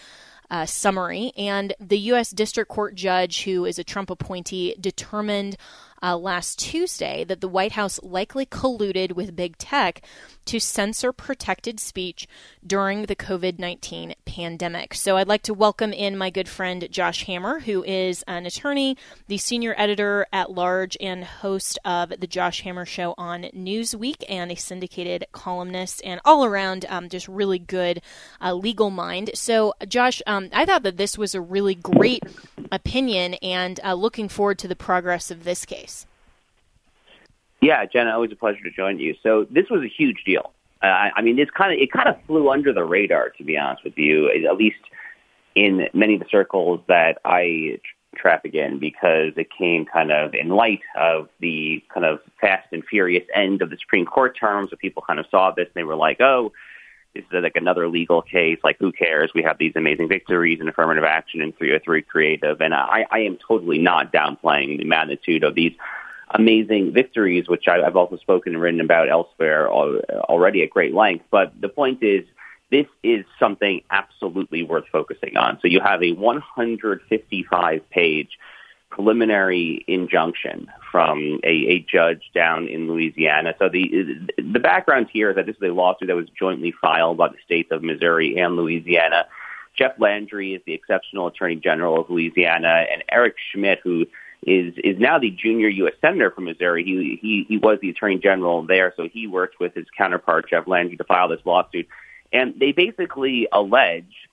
Uh, 0.50 0.66
summary. 0.66 1.32
And 1.38 1.72
the 1.80 1.98
U.S. 1.98 2.30
District 2.30 2.70
Court 2.70 2.94
judge, 2.94 3.44
who 3.44 3.64
is 3.64 3.78
a 3.78 3.82
Trump 3.82 4.10
appointee, 4.10 4.76
determined 4.78 5.56
uh, 6.04 6.16
last 6.16 6.58
Tuesday 6.58 7.24
that 7.24 7.40
the 7.40 7.48
White 7.48 7.72
House 7.72 7.98
likely 8.02 8.44
colluded 8.44 9.12
with 9.12 9.34
big 9.34 9.56
tech 9.56 10.02
to 10.44 10.60
censor 10.60 11.12
protected 11.12 11.80
speech 11.80 12.28
during 12.66 13.06
the 13.06 13.16
COVID 13.16 13.58
19 13.58 14.14
pandemic. 14.26 14.92
So 14.92 15.16
I'd 15.16 15.28
like 15.28 15.42
to 15.42 15.54
welcome 15.54 15.92
in 15.92 16.18
my 16.18 16.28
good 16.28 16.48
friend 16.48 16.86
Josh 16.90 17.24
Hammer, 17.24 17.60
who 17.60 17.82
is 17.84 18.22
an 18.28 18.44
attorney, 18.44 18.98
the 19.28 19.38
senior 19.38 19.74
editor 19.78 20.26
at 20.32 20.50
large, 20.50 20.96
and 21.00 21.24
host 21.24 21.78
of 21.84 22.10
The 22.20 22.26
Josh 22.26 22.60
Hammer 22.62 22.84
Show 22.84 23.14
on 23.16 23.44
Newsweek, 23.54 24.24
and 24.28 24.52
a 24.52 24.56
syndicated 24.56 25.24
columnist, 25.32 26.02
and 26.04 26.20
all 26.24 26.44
around 26.44 26.84
um, 26.88 27.08
just 27.08 27.28
really 27.28 27.58
good 27.58 28.02
uh, 28.42 28.52
legal 28.52 28.90
mind. 28.90 29.30
So, 29.34 29.72
Josh, 29.88 30.20
um, 30.26 30.50
I 30.52 30.66
thought 30.66 30.82
that 30.82 30.98
this 30.98 31.16
was 31.16 31.34
a 31.34 31.40
really 31.40 31.74
great 31.74 32.22
opinion, 32.70 33.34
and 33.34 33.80
uh, 33.82 33.94
looking 33.94 34.28
forward 34.28 34.58
to 34.58 34.68
the 34.68 34.76
progress 34.76 35.30
of 35.30 35.44
this 35.44 35.64
case. 35.64 35.93
Yeah, 37.60 37.84
Jenna, 37.86 38.10
always 38.10 38.32
a 38.32 38.36
pleasure 38.36 38.62
to 38.62 38.70
join 38.70 38.98
you. 38.98 39.14
So 39.22 39.46
this 39.50 39.70
was 39.70 39.82
a 39.82 39.88
huge 39.88 40.24
deal. 40.24 40.52
Uh, 40.82 41.10
I 41.16 41.22
mean, 41.22 41.36
this 41.36 41.48
kind 41.50 41.72
of 41.72 41.78
it 41.78 41.90
kind 41.90 42.08
of 42.08 42.16
flew 42.26 42.50
under 42.50 42.72
the 42.72 42.84
radar, 42.84 43.30
to 43.30 43.44
be 43.44 43.56
honest 43.56 43.84
with 43.84 43.96
you, 43.96 44.28
at 44.28 44.56
least 44.56 44.80
in 45.54 45.88
many 45.94 46.14
of 46.14 46.20
the 46.20 46.26
circles 46.30 46.80
that 46.88 47.18
I 47.24 47.80
traffic 48.16 48.54
in, 48.54 48.78
because 48.78 49.32
it 49.36 49.48
came 49.56 49.86
kind 49.86 50.12
of 50.12 50.34
in 50.34 50.48
light 50.48 50.82
of 50.96 51.28
the 51.40 51.82
kind 51.92 52.04
of 52.04 52.20
fast 52.40 52.68
and 52.72 52.84
furious 52.84 53.24
end 53.34 53.62
of 53.62 53.70
the 53.70 53.78
Supreme 53.80 54.04
Court 54.04 54.36
term. 54.38 54.68
So 54.68 54.76
people 54.76 55.02
kind 55.06 55.18
of 55.18 55.26
saw 55.30 55.52
this 55.52 55.66
and 55.66 55.74
they 55.74 55.84
were 55.84 55.96
like, 55.96 56.20
"Oh, 56.20 56.52
this 57.14 57.24
is 57.32 57.42
like 57.42 57.56
another 57.56 57.88
legal 57.88 58.20
case. 58.20 58.58
Like, 58.62 58.76
who 58.78 58.92
cares? 58.92 59.30
We 59.34 59.42
have 59.42 59.56
these 59.56 59.72
amazing 59.76 60.08
victories 60.08 60.60
in 60.60 60.68
affirmative 60.68 61.04
action 61.04 61.40
and 61.40 61.56
303 61.56 62.02
creative." 62.02 62.60
And 62.60 62.74
I, 62.74 63.06
I 63.10 63.20
am 63.20 63.38
totally 63.38 63.78
not 63.78 64.12
downplaying 64.12 64.78
the 64.78 64.84
magnitude 64.84 65.44
of 65.44 65.54
these 65.54 65.72
amazing 66.34 66.92
victories, 66.92 67.48
which 67.48 67.68
I've 67.68 67.96
also 67.96 68.16
spoken 68.16 68.54
and 68.54 68.62
written 68.62 68.80
about 68.80 69.08
elsewhere 69.08 69.70
already 69.70 70.62
at 70.62 70.70
great 70.70 70.92
length. 70.92 71.24
But 71.30 71.52
the 71.60 71.68
point 71.68 72.02
is, 72.02 72.24
this 72.70 72.86
is 73.04 73.24
something 73.38 73.82
absolutely 73.90 74.64
worth 74.64 74.86
focusing 74.90 75.36
on. 75.36 75.60
So 75.62 75.68
you 75.68 75.80
have 75.80 76.02
a 76.02 76.12
155 76.12 77.90
page 77.90 78.38
preliminary 78.90 79.84
injunction 79.88 80.70
from 80.90 81.40
a, 81.44 81.48
a 81.48 81.78
judge 81.80 82.30
down 82.34 82.68
in 82.68 82.88
Louisiana. 82.88 83.54
So 83.58 83.68
the 83.68 84.28
the 84.36 84.60
background 84.60 85.08
here 85.12 85.30
is 85.30 85.36
that 85.36 85.46
this 85.46 85.56
is 85.56 85.62
a 85.62 85.72
lawsuit 85.72 86.08
that 86.08 86.16
was 86.16 86.28
jointly 86.38 86.72
filed 86.80 87.16
by 87.16 87.28
the 87.28 87.38
states 87.44 87.70
of 87.70 87.82
Missouri 87.82 88.38
and 88.38 88.56
Louisiana. 88.56 89.26
Jeff 89.76 89.92
Landry 89.98 90.54
is 90.54 90.62
the 90.66 90.74
exceptional 90.74 91.26
attorney 91.26 91.56
general 91.56 92.00
of 92.00 92.08
Louisiana, 92.08 92.86
and 92.90 93.02
Eric 93.10 93.34
Schmitt, 93.52 93.80
who 93.82 94.06
is 94.46 94.74
is 94.78 94.98
now 94.98 95.18
the 95.18 95.30
junior 95.30 95.68
U.S. 95.68 95.94
senator 96.00 96.30
from 96.30 96.44
Missouri. 96.44 96.84
He 96.84 97.18
he 97.20 97.46
he 97.48 97.56
was 97.56 97.78
the 97.80 97.90
attorney 97.90 98.18
general 98.18 98.62
there, 98.62 98.92
so 98.96 99.08
he 99.08 99.26
worked 99.26 99.58
with 99.58 99.74
his 99.74 99.86
counterpart 99.96 100.48
Jeff 100.48 100.66
Landry 100.66 100.96
to 100.96 101.04
file 101.04 101.28
this 101.28 101.40
lawsuit, 101.44 101.88
and 102.32 102.54
they 102.58 102.72
basically 102.72 103.48
allege 103.52 104.28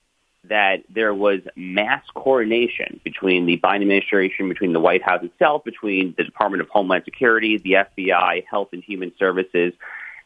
that 0.48 0.82
there 0.90 1.14
was 1.14 1.40
mass 1.54 2.04
coordination 2.14 3.00
between 3.04 3.46
the 3.46 3.58
Biden 3.58 3.82
administration, 3.82 4.48
between 4.48 4.72
the 4.72 4.80
White 4.80 5.02
House 5.02 5.22
itself, 5.22 5.62
between 5.64 6.14
the 6.18 6.24
Department 6.24 6.60
of 6.60 6.68
Homeland 6.68 7.04
Security, 7.04 7.58
the 7.58 7.72
FBI, 7.72 8.44
Health 8.44 8.70
and 8.72 8.82
Human 8.82 9.12
Services, 9.18 9.72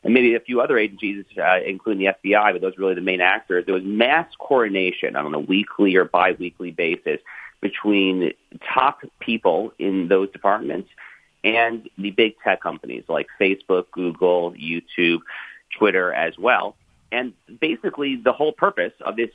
and 0.02 0.14
maybe 0.14 0.34
a 0.34 0.40
few 0.40 0.62
other 0.62 0.78
agencies, 0.78 1.24
uh, 1.36 1.58
including 1.66 2.06
the 2.06 2.30
FBI, 2.30 2.52
but 2.52 2.62
those 2.62 2.76
are 2.78 2.80
really 2.80 2.94
the 2.94 3.02
main 3.02 3.20
actors. 3.20 3.66
There 3.66 3.74
was 3.74 3.84
mass 3.84 4.28
coordination 4.38 5.16
on 5.16 5.34
a 5.34 5.38
weekly 5.38 5.96
or 5.96 6.06
biweekly 6.06 6.70
basis 6.70 7.20
between 7.68 8.32
top 8.74 9.00
people 9.18 9.72
in 9.78 10.08
those 10.08 10.30
departments 10.30 10.88
and 11.42 11.88
the 11.98 12.10
big 12.10 12.34
tech 12.44 12.60
companies 12.60 13.04
like 13.08 13.26
Facebook, 13.40 13.86
Google, 13.90 14.52
YouTube, 14.52 15.20
Twitter 15.76 16.12
as 16.12 16.38
well. 16.38 16.76
And 17.10 17.32
basically, 17.60 18.16
the 18.16 18.32
whole 18.32 18.52
purpose 18.52 18.92
of 19.00 19.16
this 19.16 19.30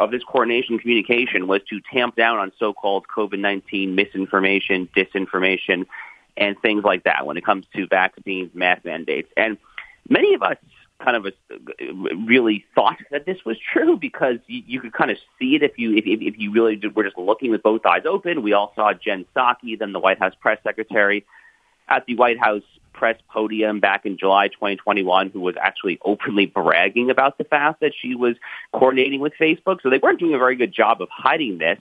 of 0.00 0.10
this 0.10 0.22
coordination 0.24 0.78
communication 0.78 1.46
was 1.46 1.62
to 1.70 1.80
tamp 1.92 2.14
down 2.16 2.38
on 2.38 2.52
so-called 2.58 3.06
COVID-19 3.14 3.94
misinformation, 3.94 4.88
disinformation, 4.96 5.86
and 6.36 6.58
things 6.60 6.84
like 6.84 7.04
that 7.04 7.26
when 7.26 7.36
it 7.36 7.44
comes 7.44 7.66
to 7.74 7.86
vaccines, 7.86 8.54
mask 8.54 8.84
mandates. 8.84 9.30
And 9.36 9.56
many 10.08 10.34
of 10.34 10.42
us 10.42 10.56
kind 10.98 11.16
of 11.16 11.26
a, 11.26 11.32
really 12.26 12.64
thought 12.74 12.98
that 13.10 13.26
this 13.26 13.44
was 13.44 13.56
true 13.72 13.96
because 13.96 14.38
you, 14.46 14.62
you 14.66 14.80
could 14.80 14.92
kind 14.92 15.10
of 15.10 15.18
see 15.38 15.54
it 15.54 15.62
if 15.62 15.78
you 15.78 15.94
if, 15.94 16.04
if 16.06 16.38
you 16.38 16.52
really 16.52 16.80
were 16.94 17.04
just 17.04 17.18
looking 17.18 17.50
with 17.50 17.62
both 17.62 17.84
eyes 17.86 18.02
open. 18.06 18.42
We 18.42 18.52
all 18.52 18.72
saw 18.74 18.92
Jen 18.92 19.24
Psaki, 19.34 19.78
then 19.78 19.92
the 19.92 20.00
White 20.00 20.18
House 20.18 20.34
press 20.40 20.58
secretary, 20.62 21.24
at 21.88 22.06
the 22.06 22.14
White 22.16 22.38
House 22.38 22.62
press 22.92 23.18
podium 23.28 23.78
back 23.78 24.06
in 24.06 24.16
July 24.16 24.48
2021 24.48 25.30
who 25.30 25.40
was 25.40 25.54
actually 25.60 25.98
openly 26.04 26.46
bragging 26.46 27.10
about 27.10 27.36
the 27.38 27.44
fact 27.44 27.80
that 27.80 27.92
she 28.00 28.14
was 28.14 28.36
coordinating 28.72 29.20
with 29.20 29.34
Facebook. 29.38 29.82
So 29.82 29.90
they 29.90 29.98
weren't 29.98 30.18
doing 30.18 30.34
a 30.34 30.38
very 30.38 30.56
good 30.56 30.72
job 30.72 31.02
of 31.02 31.08
hiding 31.10 31.58
this. 31.58 31.78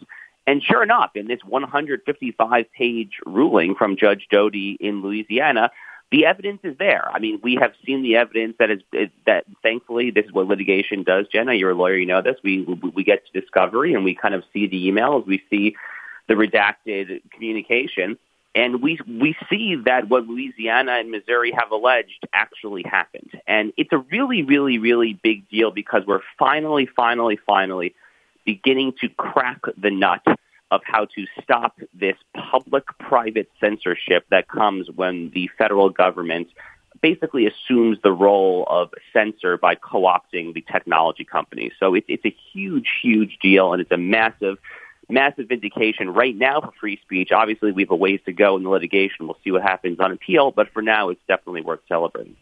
And 0.48 0.62
sure 0.62 0.84
enough, 0.84 1.12
in 1.16 1.28
this 1.28 1.40
155 1.44 2.66
page 2.72 3.14
ruling 3.26 3.76
from 3.76 3.96
Judge 3.96 4.28
Doughty 4.30 4.78
in 4.80 5.02
Louisiana, 5.02 5.72
the 6.12 6.26
evidence 6.26 6.62
is 6.64 6.78
there. 6.78 7.10
I 7.12 7.20
mean, 7.20 7.40
we 7.44 7.56
have 7.56 7.74
seen 7.86 8.04
the 8.04 8.18
evidence 8.18 8.56
that 8.60 8.70
is, 8.70 8.82
that 9.26 9.46
thankfully 9.64 10.12
this 10.12 10.26
is 10.26 10.32
what 10.32 10.48
litigation 10.48 11.04
does. 11.04 11.28
Jenna, 11.28 11.54
you're 11.54 11.72
a 11.72 11.76
lawyer, 11.76 11.96
you 11.96 12.06
know 12.06 12.22
this. 12.22 12.38
We 12.44 12.64
we 12.64 13.04
get 13.04 13.26
to 13.26 13.42
discovery 13.42 13.94
and 13.94 14.04
we 14.04 14.16
kind 14.16 14.36
of 14.36 14.44
see 14.54 14.68
the 14.68 14.90
emails, 14.90 15.26
we 15.26 15.44
see 15.50 15.76
the 16.28 16.36
redacted 16.36 17.22
communication, 17.32 18.18
and 18.54 18.82
we 18.82 19.00
we 19.08 19.36
see 19.50 19.76
that 19.86 20.08
what 20.08 20.28
Louisiana 20.28 20.94
and 20.94 21.12
Missouri 21.12 21.52
have 21.52 21.72
alleged 21.72 22.28
actually 22.34 22.84
happened. 22.84 23.32
And 23.48 23.74
it's 23.76 23.92
a 23.92 23.98
really, 23.98 24.44
really, 24.44 24.78
really 24.78 25.14
big 25.14 25.50
deal 25.50 25.72
because 25.72 26.04
we're 26.06 26.22
finally, 26.38 26.86
finally, 26.86 27.38
finally 27.46 27.96
beginning 28.46 28.94
to 29.02 29.10
crack 29.10 29.62
the 29.78 29.90
nut 29.90 30.22
of 30.72 30.82
how 30.84 31.06
to 31.06 31.26
stop 31.44 31.80
this 31.94 32.18
public-private 32.34 33.50
censorship 33.60 34.26
that 34.30 34.48
comes 34.48 34.90
when 34.90 35.30
the 35.32 35.50
federal 35.58 35.90
government 35.90 36.48
basically 37.02 37.46
assumes 37.46 37.98
the 38.04 38.12
role 38.12 38.66
of 38.68 38.92
censor 39.14 39.58
by 39.58 39.76
co-opting 39.76 40.54
the 40.54 40.62
technology 40.72 41.24
companies. 41.24 41.72
So 41.80 41.94
it's, 41.94 42.08
it's 42.10 42.26
a 42.26 42.36
huge, 42.52 42.90
huge 43.02 43.38
deal, 43.42 43.74
and 43.74 43.82
it's 43.82 43.92
a 43.92 43.98
massive 43.98 44.58
massive 45.08 45.48
vindication 45.50 46.10
right 46.10 46.36
now 46.36 46.62
for 46.62 46.72
free 46.80 47.00
speech. 47.04 47.32
Obviously, 47.32 47.72
we 47.72 47.84
have 47.84 47.92
a 47.92 47.96
ways 47.96 48.20
to 48.26 48.34
go 48.34 48.58
in 48.58 48.64
the 48.64 48.70
litigation. 48.70 49.28
We'll 49.28 49.38
see 49.44 49.52
what 49.52 49.62
happens 49.62 50.00
on 50.00 50.12
appeal, 50.12 50.52
but 50.52 50.72
for 50.74 50.82
now, 50.82 51.10
it's 51.10 51.22
definitely 51.28 51.62
worth 51.62 51.82
celebrating. 51.88 52.36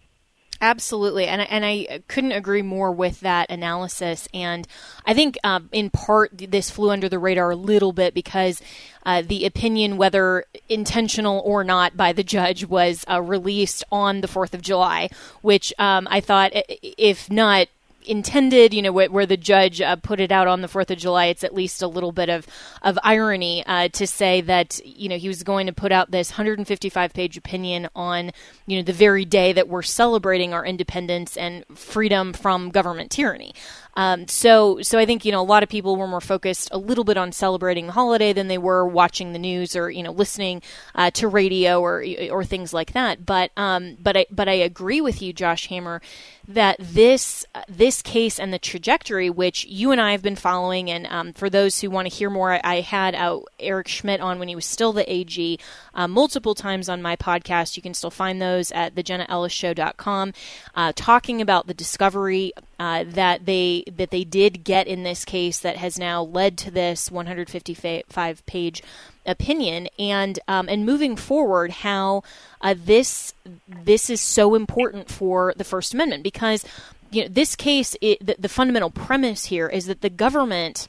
Absolutely, 0.64 1.28
and 1.28 1.42
and 1.42 1.66
I 1.66 2.04
couldn't 2.08 2.32
agree 2.32 2.62
more 2.62 2.90
with 2.90 3.20
that 3.20 3.52
analysis. 3.52 4.30
And 4.34 4.66
I 5.06 5.14
think, 5.14 5.38
um, 5.44 5.68
in 5.74 5.90
part, 5.90 6.32
this 6.38 6.70
flew 6.70 6.90
under 6.90 7.10
the 7.10 7.20
radar 7.20 7.52
a 7.52 7.56
little 7.58 7.92
bit 7.92 8.14
because 8.14 8.62
uh, 9.06 9.24
the 9.28 9.46
opinion, 9.46 9.98
whether 9.98 10.46
intentional 10.70 11.42
or 11.44 11.66
not, 11.66 11.98
by 11.98 12.14
the 12.14 12.24
judge 12.24 12.64
was 12.64 13.04
uh, 13.12 13.22
released 13.22 13.84
on 13.92 14.22
the 14.22 14.28
Fourth 14.30 14.54
of 14.54 14.62
July, 14.62 15.10
which 15.42 15.74
um, 15.80 16.08
I 16.10 16.22
thought, 16.22 16.54
if 16.54 17.30
not 17.30 17.68
intended, 18.08 18.74
you 18.74 18.82
know, 18.82 18.92
where, 18.92 19.10
where 19.10 19.26
the 19.26 19.38
judge 19.38 19.82
uh, 19.82 19.96
put 19.96 20.20
it 20.20 20.32
out 20.32 20.48
on 20.48 20.62
the 20.62 20.68
4th 20.68 20.92
of 20.92 20.98
July, 20.98 21.26
it's 21.26 21.44
at 21.44 21.54
least 21.54 21.82
a 21.82 21.88
little 21.88 22.12
bit 22.12 22.30
of, 22.30 22.48
of 22.82 22.98
irony 23.04 23.66
uh, 23.66 23.88
to 23.90 24.08
say 24.08 24.42
that, 24.42 24.80
you 24.86 25.10
know, 25.10 25.18
he 25.18 25.28
was 25.28 25.44
going 25.44 25.68
to 25.68 25.74
put 25.74 25.92
out 25.92 26.12
this 26.12 26.32
155 26.32 27.14
page 27.14 27.38
opinion 27.38 27.90
on, 27.96 28.32
you 28.66 28.78
know, 28.78 28.84
the 28.84 28.94
very 28.94 29.26
day 29.26 29.54
that 29.54 29.68
we're 29.68 29.82
celebrating 29.82 30.54
our 30.54 30.66
independence 30.66 31.38
and 31.38 31.66
freedom 31.76 32.34
from 32.34 32.70
government 32.70 33.12
tyranny. 33.12 33.54
Um, 33.96 34.28
so, 34.28 34.82
so 34.82 34.98
I 34.98 35.06
think 35.06 35.26
you 35.26 35.32
know 35.32 35.42
a 35.42 35.44
lot 35.44 35.64
of 35.64 35.70
people 35.70 35.96
were 35.96 36.08
more 36.08 36.22
focused 36.22 36.70
a 36.72 36.78
little 36.78 37.04
bit 37.04 37.18
on 37.18 37.32
celebrating 37.32 37.88
the 37.88 37.94
holiday 37.94 38.34
than 38.34 38.48
they 38.48 38.58
were 38.58 38.88
watching 38.88 39.34
the 39.34 39.40
news 39.40 39.76
or 39.76 39.90
you 39.90 40.04
know 40.04 40.12
listening 40.12 40.62
uh, 40.96 41.12
to 41.12 41.28
radio 41.28 41.80
or 41.80 42.04
or 42.32 42.44
things 42.44 42.74
like 42.74 42.94
that. 42.94 43.26
But 43.26 43.52
um, 43.58 43.98
but 44.02 44.18
I 44.18 44.26
but 44.32 44.50
I 44.50 44.54
agree 44.54 45.02
with 45.02 45.22
you, 45.22 45.34
Josh 45.34 45.68
Hammer, 45.68 46.02
that 46.48 46.78
this 46.80 47.46
this 47.70 48.02
case 48.02 48.40
and 48.40 48.52
the 48.52 48.60
trajectory 48.60 49.30
which 49.30 49.66
you 49.66 49.92
and 49.92 50.02
I 50.02 50.12
have 50.12 50.22
been 50.22 50.36
following, 50.36 50.90
and 50.90 51.06
um, 51.08 51.34
for 51.34 51.50
those 51.50 51.80
who 51.80 51.90
want 51.90 52.08
to 52.10 52.16
hear 52.16 52.30
more, 52.30 52.60
I 52.66 52.82
had 52.82 53.16
uh, 53.16 53.42
Eric 53.60 53.88
Schmitt 53.88 54.22
on 54.22 54.40
when 54.40 54.48
he 54.48 54.56
was 54.56 54.66
still 54.66 54.94
the 54.94 55.12
AG 55.12 55.60
uh, 55.94 56.08
multiple 56.08 56.56
times 56.56 56.90
on 56.90 57.02
my 57.02 57.16
podcast. 57.16 57.76
You 57.76 57.84
can 57.84 57.94
still 57.94 58.12
find 58.12 58.42
those 58.42 58.72
at 58.72 58.96
thejennaellisshow.com, 58.96 60.34
uh, 60.76 60.94
talking 60.96 61.42
about 61.42 61.68
the 61.68 61.74
discovery 61.74 62.54
uh, 62.80 63.04
that 63.08 63.46
they 63.46 63.84
that 63.96 64.12
they 64.12 64.24
did 64.24 64.64
get 64.64 64.88
in 64.88 65.04
this 65.04 65.26
case 65.26 65.60
that 65.60 65.78
has 65.78 66.00
now 66.00 66.24
led 66.24 66.58
to 66.58 66.72
this 66.72 67.12
155 67.12 68.46
page 68.46 68.84
opinion. 69.26 69.88
And 70.00 70.40
um, 70.48 70.68
and 70.70 70.86
moving 70.86 71.16
forward 71.16 71.72
how 71.72 72.24
uh, 72.62 72.76
this 72.78 73.34
this 73.68 74.10
is 74.10 74.22
so 74.22 74.56
important 74.56 75.10
for 75.10 75.54
the 75.58 75.64
First 75.64 75.94
Amendment 75.94 76.24
because 76.24 76.66
you 77.12 77.24
know 77.24 77.28
this 77.30 77.56
case 77.56 77.96
it, 78.02 78.26
the, 78.26 78.36
the 78.40 78.50
fundamental 78.50 78.90
premise 78.90 79.46
here 79.46 79.68
is 79.68 79.86
that 79.86 80.02
the 80.02 80.10
government 80.10 80.88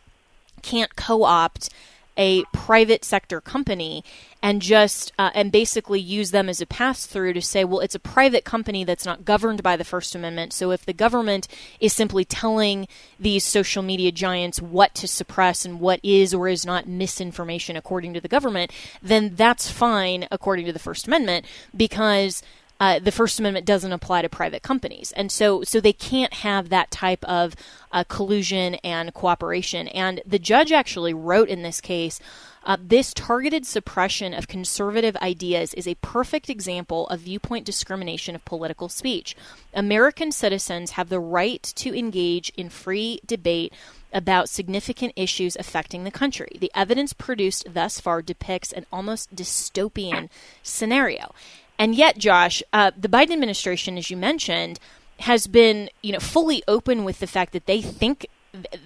can't 0.62 0.96
co-opt 0.96 1.68
a 2.16 2.44
private 2.52 3.04
sector 3.04 3.40
company 3.40 4.04
and 4.42 4.60
just 4.60 5.12
uh, 5.18 5.30
and 5.34 5.50
basically 5.50 6.00
use 6.00 6.30
them 6.30 6.48
as 6.48 6.60
a 6.60 6.66
pass 6.66 7.06
through 7.06 7.32
to 7.32 7.42
say, 7.42 7.64
well, 7.64 7.80
it's 7.80 7.94
a 7.94 8.00
private 8.00 8.44
company 8.44 8.84
that's 8.84 9.06
not 9.06 9.24
governed 9.24 9.62
by 9.62 9.76
the 9.76 9.84
First 9.84 10.14
Amendment. 10.14 10.52
So 10.52 10.70
if 10.70 10.84
the 10.84 10.92
government 10.92 11.48
is 11.80 11.92
simply 11.92 12.24
telling 12.24 12.86
these 13.18 13.44
social 13.44 13.82
media 13.82 14.12
giants 14.12 14.60
what 14.60 14.94
to 14.96 15.08
suppress 15.08 15.64
and 15.64 15.80
what 15.80 16.00
is 16.02 16.34
or 16.34 16.48
is 16.48 16.66
not 16.66 16.86
misinformation 16.86 17.76
according 17.76 18.14
to 18.14 18.20
the 18.20 18.28
government, 18.28 18.70
then 19.02 19.34
that's 19.34 19.70
fine 19.70 20.28
according 20.30 20.66
to 20.66 20.72
the 20.72 20.78
First 20.78 21.06
Amendment 21.06 21.46
because 21.76 22.42
uh, 22.80 22.98
the 22.98 23.12
First 23.12 23.38
Amendment 23.38 23.66
doesn't 23.66 23.92
apply 23.92 24.22
to 24.22 24.28
private 24.28 24.62
companies, 24.62 25.12
and 25.12 25.30
so 25.30 25.62
so 25.62 25.80
they 25.80 25.92
can't 25.92 26.34
have 26.34 26.68
that 26.68 26.90
type 26.90 27.24
of 27.24 27.54
uh, 27.92 28.04
collusion 28.04 28.74
and 28.76 29.14
cooperation. 29.14 29.88
And 29.88 30.20
the 30.26 30.38
judge 30.38 30.72
actually 30.72 31.14
wrote 31.14 31.48
in 31.48 31.62
this 31.62 31.80
case. 31.80 32.20
Uh, 32.66 32.78
this 32.80 33.12
targeted 33.12 33.66
suppression 33.66 34.32
of 34.32 34.48
conservative 34.48 35.16
ideas 35.16 35.74
is 35.74 35.86
a 35.86 35.96
perfect 35.96 36.48
example 36.48 37.06
of 37.08 37.20
viewpoint 37.20 37.66
discrimination 37.66 38.34
of 38.34 38.42
political 38.46 38.88
speech. 38.88 39.36
American 39.74 40.32
citizens 40.32 40.92
have 40.92 41.10
the 41.10 41.20
right 41.20 41.62
to 41.62 41.94
engage 41.94 42.50
in 42.56 42.70
free 42.70 43.20
debate 43.26 43.70
about 44.14 44.48
significant 44.48 45.12
issues 45.14 45.56
affecting 45.56 46.04
the 46.04 46.10
country. 46.10 46.56
The 46.58 46.70
evidence 46.74 47.12
produced 47.12 47.74
thus 47.74 48.00
far 48.00 48.22
depicts 48.22 48.72
an 48.72 48.86
almost 48.90 49.36
dystopian 49.36 50.30
scenario. 50.62 51.34
And 51.78 51.94
yet, 51.94 52.18
Josh, 52.18 52.62
uh, 52.72 52.92
the 52.96 53.08
Biden 53.08 53.32
administration, 53.32 53.98
as 53.98 54.10
you 54.10 54.16
mentioned, 54.16 54.78
has 55.20 55.46
been 55.46 55.90
you 56.02 56.12
know 56.12 56.20
fully 56.20 56.62
open 56.68 57.04
with 57.04 57.18
the 57.20 57.26
fact 57.26 57.52
that 57.52 57.66
they 57.66 57.80
think 57.80 58.26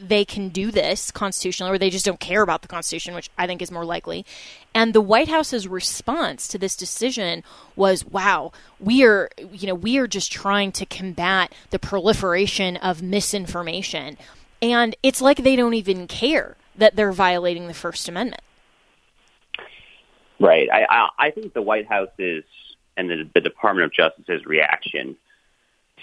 they 0.02 0.24
can 0.24 0.48
do 0.48 0.70
this 0.70 1.10
constitutionally, 1.10 1.74
or 1.74 1.78
they 1.78 1.90
just 1.90 2.06
don't 2.06 2.20
care 2.20 2.42
about 2.42 2.62
the 2.62 2.68
Constitution, 2.68 3.14
which 3.14 3.28
I 3.36 3.46
think 3.46 3.60
is 3.60 3.70
more 3.70 3.84
likely. 3.84 4.24
And 4.74 4.94
the 4.94 5.00
White 5.00 5.28
House's 5.28 5.68
response 5.68 6.48
to 6.48 6.58
this 6.58 6.74
decision 6.74 7.44
was, 7.76 8.04
"Wow, 8.04 8.52
we 8.80 9.04
are, 9.04 9.28
you 9.52 9.66
know, 9.66 9.74
we 9.74 9.98
are 9.98 10.06
just 10.06 10.32
trying 10.32 10.72
to 10.72 10.86
combat 10.86 11.52
the 11.70 11.78
proliferation 11.78 12.76
of 12.78 13.02
misinformation." 13.02 14.16
And 14.62 14.96
it's 15.02 15.20
like 15.20 15.38
they 15.38 15.56
don't 15.56 15.74
even 15.74 16.06
care 16.08 16.56
that 16.76 16.96
they're 16.96 17.12
violating 17.12 17.68
the 17.68 17.74
First 17.74 18.08
Amendment. 18.08 18.42
Right. 20.40 20.68
I 20.72 20.86
I, 20.88 21.08
I 21.26 21.30
think 21.30 21.52
the 21.52 21.62
White 21.62 21.86
House 21.86 22.08
is 22.18 22.44
and 22.98 23.08
the, 23.08 23.30
the 23.34 23.40
Department 23.40 23.86
of 23.86 23.92
Justice's 23.92 24.44
reaction 24.44 25.16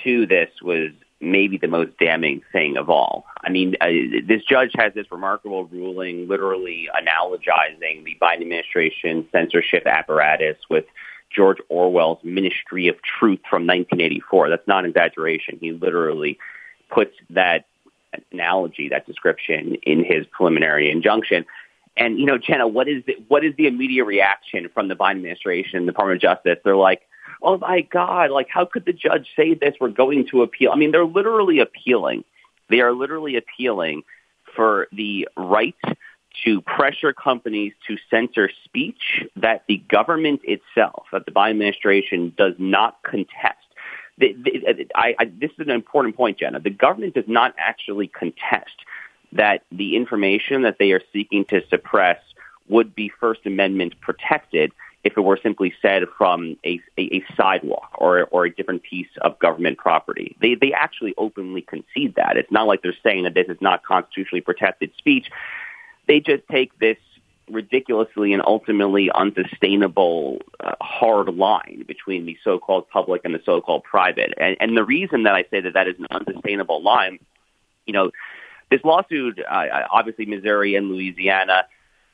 to 0.03 0.25
this 0.25 0.49
was 0.61 0.91
maybe 1.21 1.57
the 1.57 1.67
most 1.67 1.91
damning 1.99 2.41
thing 2.51 2.77
of 2.77 2.89
all. 2.89 3.25
I 3.43 3.49
mean, 3.49 3.75
uh, 3.79 3.87
this 4.25 4.43
judge 4.43 4.71
has 4.77 4.93
this 4.93 5.11
remarkable 5.11 5.65
ruling, 5.65 6.27
literally 6.27 6.89
analogizing 6.93 8.03
the 8.03 8.17
Biden 8.21 8.41
administration 8.41 9.27
censorship 9.31 9.85
apparatus 9.85 10.57
with 10.69 10.85
George 11.33 11.57
Orwell's 11.69 12.23
Ministry 12.23 12.87
of 12.87 12.95
Truth 13.01 13.39
from 13.49 13.63
1984. 13.67 14.49
That's 14.49 14.67
not 14.67 14.85
exaggeration. 14.85 15.57
He 15.59 15.71
literally 15.71 16.37
puts 16.89 17.15
that 17.31 17.65
analogy, 18.31 18.89
that 18.89 19.05
description, 19.05 19.75
in 19.83 20.03
his 20.03 20.25
preliminary 20.27 20.89
injunction. 20.89 21.45
And 21.97 22.19
you 22.19 22.25
know, 22.25 22.37
Jenna, 22.37 22.67
what 22.67 22.87
is 22.87 23.03
the, 23.05 23.15
what 23.27 23.43
is 23.45 23.55
the 23.55 23.67
immediate 23.67 24.05
reaction 24.05 24.69
from 24.73 24.87
the 24.87 24.95
Biden 24.95 25.17
administration, 25.17 25.85
the 25.85 25.91
Department 25.91 26.17
of 26.17 26.21
Justice? 26.21 26.59
They're 26.63 26.75
like, 26.75 27.01
"Oh 27.41 27.57
my 27.57 27.81
God! 27.81 28.31
Like, 28.31 28.47
how 28.49 28.65
could 28.65 28.85
the 28.85 28.93
judge 28.93 29.27
say 29.35 29.53
this? 29.53 29.75
We're 29.79 29.89
going 29.89 30.27
to 30.31 30.41
appeal." 30.41 30.71
I 30.71 30.75
mean, 30.75 30.91
they're 30.91 31.05
literally 31.05 31.59
appealing. 31.59 32.23
They 32.69 32.81
are 32.81 32.91
literally 32.91 33.37
appealing 33.37 34.03
for 34.55 34.87
the 34.91 35.27
right 35.37 35.75
to 36.43 36.61
pressure 36.61 37.13
companies 37.13 37.73
to 37.87 37.97
censor 38.09 38.49
speech 38.65 39.23
that 39.37 39.63
the 39.67 39.77
government 39.89 40.41
itself, 40.43 41.05
that 41.13 41.25
the 41.25 41.31
Biden 41.31 41.51
administration 41.51 42.33
does 42.37 42.55
not 42.57 43.01
contest. 43.03 43.57
the, 44.17 44.33
the, 44.33 44.87
I, 44.95 45.15
I, 45.17 45.25
this 45.25 45.51
is 45.51 45.67
an 45.67 45.71
important 45.71 46.17
point, 46.17 46.39
Jenna. 46.39 46.59
The 46.59 46.69
government 46.69 47.13
does 47.13 47.27
not 47.27 47.55
actually 47.57 48.07
contest 48.07 48.75
that 49.35 49.63
the 49.71 49.95
information 49.95 50.63
that 50.63 50.77
they 50.79 50.91
are 50.91 51.01
seeking 51.13 51.45
to 51.45 51.61
suppress 51.69 52.19
would 52.67 52.95
be 52.95 53.11
First 53.19 53.45
Amendment 53.45 53.99
protected 54.01 54.71
if 55.03 55.15
it 55.15 55.21
were 55.21 55.37
simply 55.41 55.71
said 55.83 56.03
from 56.17 56.57
a, 56.65 56.81
a, 56.97 57.17
a 57.17 57.23
sidewalk 57.37 57.91
or, 57.99 58.23
or 58.31 58.45
a 58.45 58.53
different 58.53 58.81
piece 58.81 59.07
of 59.21 59.37
government 59.37 59.77
property. 59.77 60.35
They, 60.41 60.55
they 60.55 60.73
actually 60.73 61.13
openly 61.17 61.61
concede 61.61 62.15
that. 62.15 62.37
It's 62.37 62.51
not 62.51 62.65
like 62.65 62.81
they're 62.81 62.95
saying 63.03 63.25
that 63.25 63.35
this 63.35 63.47
is 63.47 63.57
not 63.61 63.83
constitutionally 63.83 64.41
protected 64.41 64.91
speech. 64.97 65.27
They 66.07 66.21
just 66.21 66.41
take 66.49 66.77
this 66.79 66.97
ridiculously 67.51 68.33
and 68.33 68.41
ultimately 68.43 69.11
unsustainable 69.11 70.41
uh, 70.59 70.73
hard 70.81 71.27
line 71.35 71.83
between 71.87 72.25
the 72.25 72.35
so-called 72.43 72.89
public 72.89 73.21
and 73.23 73.35
the 73.35 73.41
so-called 73.45 73.83
private. 73.83 74.33
And, 74.39 74.57
and 74.59 74.75
the 74.75 74.83
reason 74.83 75.23
that 75.23 75.35
I 75.35 75.43
say 75.51 75.59
that 75.61 75.73
that 75.73 75.87
is 75.87 75.99
an 75.99 76.07
unsustainable 76.09 76.81
line, 76.81 77.19
you 77.85 77.93
know, 77.93 78.09
this 78.69 78.83
lawsuit, 78.83 79.39
uh, 79.39 79.65
obviously 79.91 80.25
Missouri 80.25 80.75
and 80.75 80.89
Louisiana 80.89 81.65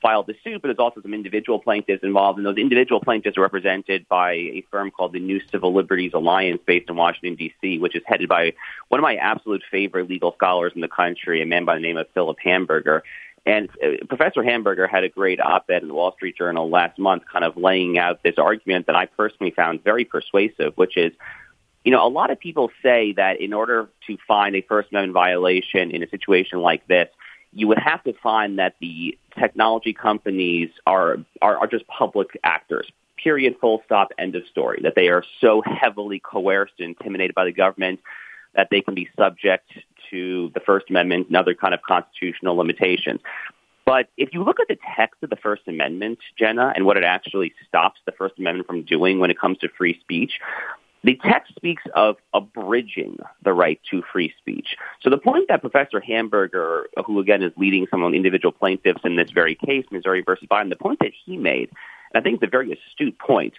filed 0.01 0.27
the 0.27 0.35
suit, 0.43 0.61
but 0.61 0.67
there's 0.67 0.79
also 0.79 1.01
some 1.01 1.13
individual 1.13 1.59
plaintiffs 1.59 2.03
involved, 2.03 2.37
and 2.37 2.45
those 2.45 2.57
individual 2.57 2.99
plaintiffs 2.99 3.37
are 3.37 3.41
represented 3.41 4.07
by 4.09 4.33
a 4.33 4.65
firm 4.71 4.89
called 4.91 5.13
the 5.13 5.19
New 5.19 5.39
Civil 5.51 5.73
Liberties 5.73 6.11
Alliance 6.13 6.61
based 6.65 6.89
in 6.89 6.95
Washington, 6.95 7.35
D.C., 7.35 7.77
which 7.77 7.95
is 7.95 8.01
headed 8.05 8.27
by 8.27 8.53
one 8.89 8.99
of 8.99 9.03
my 9.03 9.15
absolute 9.15 9.63
favorite 9.69 10.09
legal 10.09 10.33
scholars 10.33 10.71
in 10.75 10.81
the 10.81 10.87
country, 10.87 11.41
a 11.41 11.45
man 11.45 11.65
by 11.65 11.75
the 11.75 11.81
name 11.81 11.97
of 11.97 12.07
Philip 12.13 12.37
Hamburger. 12.43 13.03
And 13.45 13.69
uh, 13.83 14.05
Professor 14.07 14.43
Hamburger 14.43 14.87
had 14.87 15.03
a 15.03 15.09
great 15.09 15.39
op-ed 15.39 15.81
in 15.81 15.87
the 15.87 15.93
Wall 15.93 16.11
Street 16.13 16.37
Journal 16.37 16.69
last 16.69 16.99
month, 16.99 17.23
kind 17.31 17.45
of 17.45 17.57
laying 17.57 17.97
out 17.97 18.23
this 18.23 18.37
argument 18.37 18.87
that 18.87 18.95
I 18.95 19.05
personally 19.05 19.51
found 19.51 19.83
very 19.83 20.05
persuasive, 20.05 20.73
which 20.75 20.97
is, 20.97 21.13
you 21.83 21.91
know, 21.91 22.05
a 22.05 22.09
lot 22.09 22.29
of 22.31 22.39
people 22.39 22.69
say 22.83 23.13
that 23.13 23.41
in 23.41 23.53
order 23.53 23.89
to 24.07 24.17
find 24.27 24.55
a 24.55 24.61
First 24.61 24.89
Amendment 24.91 25.13
violation 25.13 25.91
in 25.91 26.03
a 26.03 26.09
situation 26.09 26.59
like 26.59 26.85
this, 26.87 27.09
you 27.53 27.67
would 27.67 27.79
have 27.79 28.03
to 28.03 28.13
find 28.13 28.59
that 28.59 28.75
the 28.79 29.17
technology 29.37 29.93
companies 29.93 30.69
are, 30.85 31.17
are, 31.41 31.57
are 31.57 31.67
just 31.67 31.85
public 31.87 32.39
actors. 32.43 32.87
Period, 33.21 33.55
full 33.59 33.81
stop, 33.85 34.09
end 34.17 34.35
of 34.35 34.43
story. 34.49 34.79
That 34.83 34.93
they 34.95 35.09
are 35.09 35.23
so 35.41 35.61
heavily 35.65 36.19
coerced 36.19 36.73
and 36.79 36.89
intimidated 36.89 37.35
by 37.35 37.45
the 37.45 37.51
government 37.51 37.99
that 38.55 38.67
they 38.69 38.81
can 38.81 38.95
be 38.95 39.09
subject 39.17 39.71
to 40.09 40.51
the 40.53 40.59
First 40.59 40.89
Amendment 40.89 41.27
and 41.27 41.37
other 41.37 41.53
kind 41.53 41.73
of 41.73 41.81
constitutional 41.81 42.55
limitations. 42.55 43.21
But 43.85 44.09
if 44.17 44.29
you 44.33 44.43
look 44.43 44.59
at 44.59 44.67
the 44.67 44.77
text 44.95 45.23
of 45.23 45.29
the 45.29 45.35
First 45.35 45.63
Amendment, 45.67 46.19
Jenna, 46.37 46.71
and 46.75 46.85
what 46.85 46.97
it 46.97 47.03
actually 47.03 47.53
stops 47.67 47.99
the 48.05 48.11
First 48.11 48.37
Amendment 48.37 48.67
from 48.67 48.83
doing 48.83 49.19
when 49.19 49.31
it 49.31 49.39
comes 49.39 49.57
to 49.59 49.69
free 49.69 49.99
speech, 49.99 50.33
the 51.03 51.19
text 51.23 51.55
speaks 51.55 51.83
of 51.95 52.17
abridging 52.33 53.17
the 53.43 53.53
right 53.53 53.79
to 53.89 54.03
free 54.11 54.33
speech. 54.37 54.77
So 55.01 55.09
the 55.09 55.17
point 55.17 55.47
that 55.47 55.61
Professor 55.61 55.99
Hamburger, 55.99 56.87
who 57.05 57.19
again 57.19 57.41
is 57.41 57.51
leading 57.57 57.87
some 57.89 58.03
of 58.03 58.11
the 58.11 58.17
individual 58.17 58.51
plaintiffs 58.51 59.01
in 59.03 59.15
this 59.15 59.31
very 59.31 59.55
case, 59.55 59.85
Missouri 59.91 60.21
versus 60.21 60.47
Biden, 60.49 60.69
the 60.69 60.75
point 60.75 60.99
that 60.99 61.11
he 61.25 61.37
made, 61.37 61.69
and 62.13 62.21
I 62.21 62.21
think 62.21 62.35
it's 62.35 62.47
a 62.47 62.51
very 62.51 62.71
astute 62.71 63.17
point, 63.17 63.55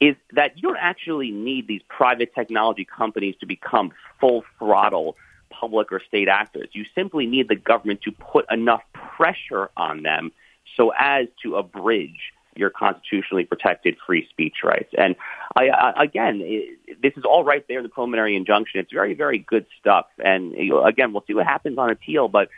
is 0.00 0.16
that 0.32 0.56
you 0.56 0.62
don't 0.62 0.78
actually 0.78 1.30
need 1.30 1.66
these 1.66 1.82
private 1.88 2.34
technology 2.34 2.84
companies 2.84 3.36
to 3.40 3.46
become 3.46 3.92
full 4.20 4.44
throttle 4.58 5.16
public 5.48 5.92
or 5.92 6.02
state 6.06 6.28
actors. 6.28 6.68
You 6.72 6.84
simply 6.94 7.26
need 7.26 7.48
the 7.48 7.56
government 7.56 8.02
to 8.02 8.12
put 8.12 8.44
enough 8.50 8.82
pressure 8.92 9.70
on 9.76 10.02
them 10.02 10.32
so 10.76 10.92
as 10.98 11.28
to 11.42 11.56
abridge 11.56 12.33
your 12.56 12.70
constitutionally 12.70 13.44
protected 13.44 13.96
free 14.06 14.26
speech 14.30 14.56
rights. 14.62 14.92
And 14.96 15.16
I, 15.54 15.68
I, 15.68 16.04
again, 16.04 16.40
it, 16.42 17.00
this 17.02 17.12
is 17.16 17.24
all 17.24 17.44
right 17.44 17.64
there 17.68 17.78
in 17.78 17.82
the 17.82 17.88
preliminary 17.88 18.36
injunction. 18.36 18.80
It's 18.80 18.92
very, 18.92 19.14
very 19.14 19.38
good 19.38 19.66
stuff. 19.80 20.06
And 20.22 20.52
you 20.52 20.70
know, 20.70 20.84
again, 20.84 21.12
we'll 21.12 21.24
see 21.26 21.34
what 21.34 21.46
happens 21.46 21.78
on 21.78 21.90
appeal, 21.90 22.28
but 22.28 22.48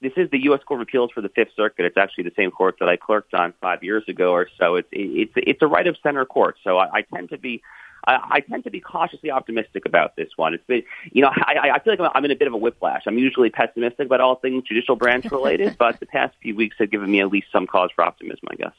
this 0.00 0.12
is 0.16 0.30
the 0.30 0.42
U.S. 0.44 0.60
Court 0.66 0.80
of 0.80 0.88
Appeals 0.88 1.10
for 1.12 1.22
the 1.22 1.30
Fifth 1.30 1.52
Circuit. 1.56 1.86
It's 1.86 1.96
actually 1.96 2.24
the 2.24 2.34
same 2.36 2.50
court 2.50 2.76
that 2.80 2.88
I 2.88 2.96
clerked 2.96 3.32
on 3.32 3.54
five 3.60 3.82
years 3.82 4.04
ago 4.06 4.32
or 4.32 4.48
so. 4.58 4.76
It's 4.76 4.88
it's 4.92 5.32
it's 5.36 5.62
a 5.62 5.66
right 5.66 5.86
of 5.86 5.96
center 6.02 6.26
court. 6.26 6.56
So 6.62 6.76
I, 6.76 6.98
I 6.98 7.02
tend 7.02 7.30
to 7.30 7.38
be 7.38 7.62
I, 8.06 8.18
I 8.30 8.40
tend 8.40 8.64
to 8.64 8.70
be 8.70 8.80
cautiously 8.80 9.30
optimistic 9.30 9.86
about 9.86 10.16
this 10.16 10.28
one. 10.36 10.54
It's 10.54 10.64
been, 10.66 10.82
you 11.10 11.22
know, 11.22 11.30
I, 11.34 11.70
I 11.74 11.78
feel 11.80 11.96
like 11.96 12.12
I'm 12.14 12.24
in 12.24 12.30
a 12.30 12.36
bit 12.36 12.48
of 12.48 12.54
a 12.54 12.58
whiplash. 12.58 13.02
I'm 13.06 13.18
usually 13.18 13.50
pessimistic 13.50 14.06
about 14.06 14.20
all 14.20 14.36
things 14.36 14.64
judicial 14.64 14.96
branch 14.96 15.30
related, 15.30 15.76
but 15.78 16.00
the 16.00 16.06
past 16.06 16.34
few 16.42 16.54
weeks 16.54 16.76
have 16.78 16.90
given 16.90 17.10
me 17.10 17.20
at 17.20 17.28
least 17.28 17.48
some 17.52 17.66
cause 17.66 17.90
for 17.94 18.04
optimism, 18.04 18.48
I 18.50 18.56
guess. 18.56 18.74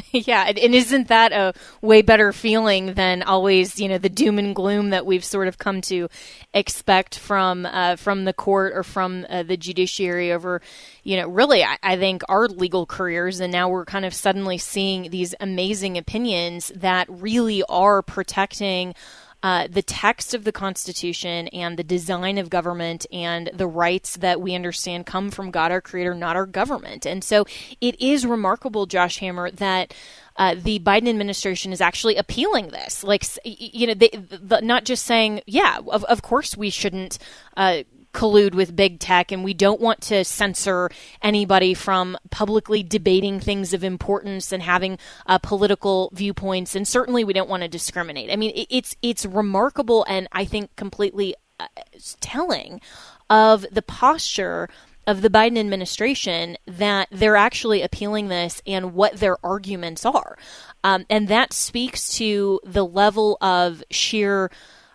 yeah, 0.12 0.44
and 0.48 0.74
isn't 0.74 1.08
that 1.08 1.32
a 1.32 1.52
way 1.80 2.02
better 2.02 2.32
feeling 2.32 2.94
than 2.94 3.22
always, 3.22 3.78
you 3.78 3.88
know, 3.88 3.98
the 3.98 4.08
doom 4.08 4.38
and 4.38 4.54
gloom 4.54 4.90
that 4.90 5.06
we've 5.06 5.24
sort 5.24 5.48
of 5.48 5.58
come 5.58 5.80
to 5.82 6.08
expect 6.54 7.18
from 7.18 7.66
uh, 7.66 7.96
from 7.96 8.24
the 8.24 8.32
court 8.32 8.72
or 8.74 8.82
from 8.82 9.26
uh, 9.28 9.42
the 9.42 9.56
judiciary 9.56 10.32
over, 10.32 10.60
you 11.02 11.16
know, 11.16 11.28
really, 11.28 11.64
I, 11.64 11.78
I 11.82 11.96
think 11.96 12.22
our 12.28 12.48
legal 12.48 12.86
careers, 12.86 13.40
and 13.40 13.52
now 13.52 13.68
we're 13.68 13.84
kind 13.84 14.04
of 14.04 14.14
suddenly 14.14 14.58
seeing 14.58 15.10
these 15.10 15.34
amazing 15.40 15.98
opinions 15.98 16.72
that 16.74 17.06
really 17.08 17.62
are 17.68 18.02
protecting 18.02 18.94
uh, 19.42 19.66
the 19.68 19.82
text 19.82 20.34
of 20.34 20.44
the 20.44 20.52
Constitution 20.52 21.48
and 21.48 21.76
the 21.76 21.84
design 21.84 22.38
of 22.38 22.48
government 22.48 23.06
and 23.12 23.50
the 23.52 23.66
rights 23.66 24.16
that 24.18 24.40
we 24.40 24.54
understand 24.54 25.06
come 25.06 25.30
from 25.30 25.50
God, 25.50 25.72
our 25.72 25.80
Creator, 25.80 26.14
not 26.14 26.36
our 26.36 26.46
government. 26.46 27.06
And 27.06 27.24
so 27.24 27.44
it 27.80 28.00
is 28.00 28.24
remarkable, 28.24 28.86
Josh 28.86 29.18
Hammer, 29.18 29.50
that. 29.52 29.94
Uh, 30.34 30.54
the 30.56 30.78
Biden 30.78 31.10
administration 31.10 31.74
is 31.74 31.82
actually 31.82 32.16
appealing 32.16 32.68
this, 32.68 33.04
like 33.04 33.22
you 33.44 33.86
know, 33.86 33.92
they, 33.92 34.08
the, 34.08 34.62
not 34.62 34.86
just 34.86 35.04
saying, 35.04 35.42
"Yeah, 35.46 35.76
of, 35.86 36.04
of 36.04 36.22
course 36.22 36.56
we 36.56 36.70
shouldn't 36.70 37.18
uh, 37.54 37.82
collude 38.12 38.54
with 38.54 38.76
big 38.76 38.98
tech, 38.98 39.32
and 39.32 39.42
we 39.42 39.54
don't 39.54 39.80
want 39.80 40.00
to 40.02 40.24
censor 40.24 40.90
anybody 41.22 41.74
from 41.74 42.16
publicly 42.30 42.82
debating 42.82 43.40
things 43.40 43.72
of 43.72 43.82
importance 43.82 44.52
and 44.52 44.62
having 44.62 44.98
uh, 45.26 45.38
political 45.38 46.10
viewpoints, 46.12 46.74
and 46.74 46.86
certainly 46.86 47.24
we 47.24 47.32
don't 47.32 47.48
want 47.48 47.62
to 47.62 47.68
discriminate. 47.68 48.30
I 48.30 48.36
mean, 48.36 48.52
it's 48.54 48.96
it's 49.02 49.24
remarkable 49.24 50.04
and 50.08 50.28
I 50.32 50.44
think 50.44 50.74
completely 50.76 51.34
uh, 51.58 51.66
telling 52.20 52.80
of 53.30 53.66
the 53.72 53.82
posture 53.82 54.68
of 55.06 55.22
the 55.22 55.30
Biden 55.30 55.58
administration 55.58 56.56
that 56.66 57.08
they're 57.10 57.36
actually 57.36 57.82
appealing 57.82 58.28
this 58.28 58.62
and 58.66 58.94
what 58.94 59.16
their 59.16 59.36
arguments 59.44 60.06
are. 60.06 60.38
Um, 60.84 61.06
and 61.10 61.28
that 61.28 61.52
speaks 61.52 62.16
to 62.18 62.60
the 62.64 62.84
level 62.84 63.36
of 63.40 63.82
sheer 63.90 64.50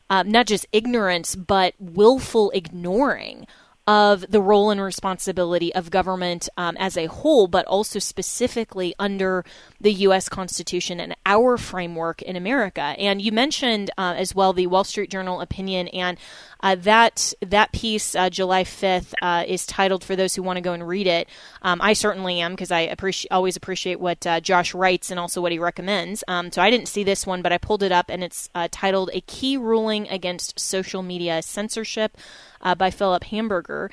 um, 0.09 0.29
not 0.29 0.47
just 0.47 0.65
ignorance, 0.71 1.35
but 1.35 1.73
willful 1.79 2.51
ignoring 2.51 3.45
of 3.87 4.29
the 4.29 4.41
role 4.41 4.69
and 4.69 4.81
responsibility 4.81 5.73
of 5.73 5.89
government 5.89 6.49
um, 6.57 6.75
as 6.77 6.97
a 6.97 7.05
whole, 7.05 7.47
but 7.47 7.65
also 7.65 7.99
specifically 7.99 8.93
under 8.99 9.45
the 9.79 9.93
U.S. 9.93 10.27
Constitution 10.27 10.99
and 10.99 11.15
our 11.25 11.57
framework 11.57 12.21
in 12.21 12.35
America. 12.35 12.81
And 12.81 13.21
you 13.21 13.31
mentioned 13.31 13.89
uh, 13.97 14.15
as 14.17 14.35
well 14.35 14.51
the 14.51 14.67
Wall 14.67 14.83
Street 14.83 15.09
Journal 15.09 15.39
opinion, 15.39 15.87
and 15.89 16.17
uh, 16.59 16.75
that 16.75 17.33
that 17.41 17.71
piece, 17.71 18.13
uh, 18.13 18.29
July 18.29 18.65
fifth, 18.65 19.13
uh, 19.21 19.45
is 19.47 19.65
titled 19.65 20.03
for 20.03 20.17
those 20.17 20.35
who 20.35 20.43
want 20.43 20.57
to 20.57 20.61
go 20.61 20.73
and 20.73 20.85
read 20.85 21.07
it. 21.07 21.29
Um, 21.61 21.79
I 21.81 21.93
certainly 21.93 22.41
am 22.41 22.53
because 22.53 22.71
I 22.71 22.81
appreciate 22.81 23.31
always 23.31 23.55
appreciate 23.55 24.01
what 24.01 24.27
uh, 24.27 24.41
Josh 24.41 24.73
writes 24.73 25.11
and 25.11 25.19
also 25.19 25.41
what 25.41 25.53
he 25.53 25.59
recommends. 25.59 26.25
Um, 26.27 26.51
so 26.51 26.61
I 26.61 26.69
didn't 26.69 26.87
see 26.87 27.05
this 27.05 27.25
one, 27.25 27.41
but 27.41 27.53
I 27.53 27.57
pulled 27.57 27.83
it 27.83 27.93
up, 27.93 28.09
and 28.09 28.21
it's 28.21 28.49
uh, 28.53 28.67
titled 28.69 29.11
"A 29.13 29.21
Key 29.21 29.55
Ruling 29.55 30.09
Against 30.09 30.59
Social 30.59 31.03
Media 31.03 31.41
Censorship." 31.41 32.17
Uh, 32.61 32.75
by 32.75 32.89
Philip 32.89 33.25
Hamburger. 33.25 33.91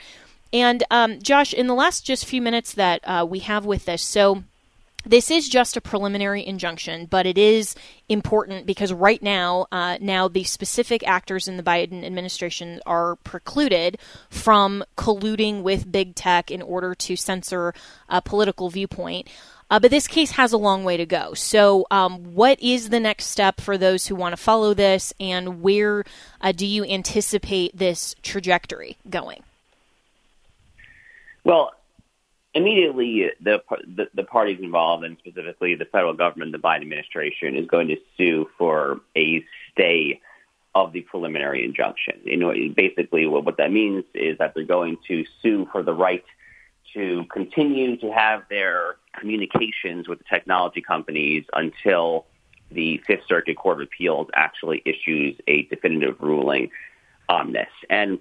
And 0.52 0.84
um, 0.90 1.20
Josh, 1.20 1.52
in 1.52 1.66
the 1.66 1.74
last 1.74 2.04
just 2.04 2.24
few 2.26 2.40
minutes 2.40 2.74
that 2.74 3.00
uh, 3.04 3.26
we 3.28 3.40
have 3.40 3.64
with 3.64 3.86
this, 3.86 4.02
so 4.02 4.44
this 5.06 5.30
is 5.30 5.48
just 5.48 5.76
a 5.76 5.80
preliminary 5.80 6.46
injunction, 6.46 7.06
but 7.06 7.26
it 7.26 7.36
is 7.36 7.74
important 8.08 8.64
because 8.64 8.92
right 8.92 9.22
now, 9.22 9.66
uh, 9.70 9.98
now 10.00 10.28
the 10.28 10.44
specific 10.44 11.06
actors 11.06 11.46
in 11.46 11.56
the 11.56 11.62
Biden 11.62 12.04
administration 12.04 12.80
are 12.86 13.16
precluded 13.16 13.98
from 14.30 14.82
colluding 14.96 15.62
with 15.62 15.90
big 15.90 16.14
tech 16.14 16.50
in 16.50 16.62
order 16.62 16.94
to 16.94 17.16
censor 17.16 17.74
a 18.08 18.22
political 18.22 18.70
viewpoint. 18.70 19.28
Uh, 19.70 19.78
but 19.78 19.90
this 19.90 20.06
case 20.06 20.32
has 20.32 20.52
a 20.52 20.58
long 20.58 20.84
way 20.84 20.96
to 20.96 21.06
go. 21.06 21.34
So, 21.34 21.86
um, 21.90 22.34
what 22.34 22.60
is 22.62 22.90
the 22.90 23.00
next 23.00 23.26
step 23.26 23.60
for 23.60 23.78
those 23.78 24.06
who 24.06 24.14
want 24.14 24.32
to 24.32 24.36
follow 24.36 24.74
this, 24.74 25.12
and 25.18 25.62
where 25.62 26.04
uh, 26.40 26.52
do 26.52 26.66
you 26.66 26.84
anticipate 26.84 27.76
this 27.76 28.14
trajectory 28.22 28.96
going? 29.08 29.42
Well, 31.44 31.72
immediately 32.54 33.30
the, 33.40 33.62
the, 33.86 34.08
the 34.14 34.24
parties 34.24 34.58
involved, 34.62 35.04
and 35.04 35.16
specifically 35.18 35.74
the 35.74 35.84
federal 35.84 36.14
government, 36.14 36.52
the 36.52 36.58
Biden 36.58 36.82
administration, 36.82 37.56
is 37.56 37.66
going 37.66 37.88
to 37.88 37.96
sue 38.16 38.48
for 38.56 39.00
a 39.16 39.44
stay 39.72 40.20
of 40.74 40.92
the 40.92 41.02
preliminary 41.02 41.64
injunction. 41.64 42.20
You 42.24 42.36
know, 42.36 42.52
basically, 42.74 43.26
what, 43.26 43.44
what 43.44 43.56
that 43.58 43.72
means 43.72 44.04
is 44.14 44.38
that 44.38 44.54
they're 44.54 44.64
going 44.64 44.98
to 45.08 45.24
sue 45.42 45.68
for 45.70 45.82
the 45.82 45.92
right 45.92 46.24
to 46.94 47.24
continue 47.32 47.96
to 47.98 48.10
have 48.12 48.44
their 48.48 48.96
communications 49.18 50.08
with 50.08 50.18
the 50.18 50.24
technology 50.24 50.80
companies 50.80 51.44
until 51.52 52.26
the 52.70 52.98
Fifth 53.06 53.26
Circuit 53.28 53.56
Court 53.56 53.80
of 53.80 53.88
Appeals 53.88 54.28
actually 54.34 54.82
issues 54.84 55.38
a 55.46 55.62
definitive 55.62 56.16
ruling 56.20 56.70
on 57.28 57.52
this. 57.52 57.68
And 57.90 58.18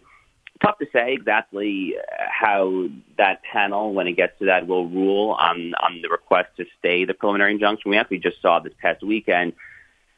tough 0.62 0.78
to 0.80 0.88
say 0.94 1.14
exactly 1.14 1.96
how 2.30 2.88
that 3.18 3.42
panel, 3.44 3.94
when 3.94 4.08
it 4.08 4.14
gets 4.14 4.38
to 4.40 4.46
that, 4.46 4.68
will 4.68 4.88
rule 4.88 5.32
on 5.32 5.74
on 5.76 6.02
the 6.02 6.10
request 6.10 6.50
to 6.58 6.66
stay 6.80 7.06
the 7.06 7.14
preliminary 7.14 7.54
injunction. 7.54 7.90
We 7.92 7.98
actually 7.98 8.20
just 8.20 8.42
saw 8.42 8.60
this 8.60 8.74
past 8.82 9.04
weekend 9.04 9.54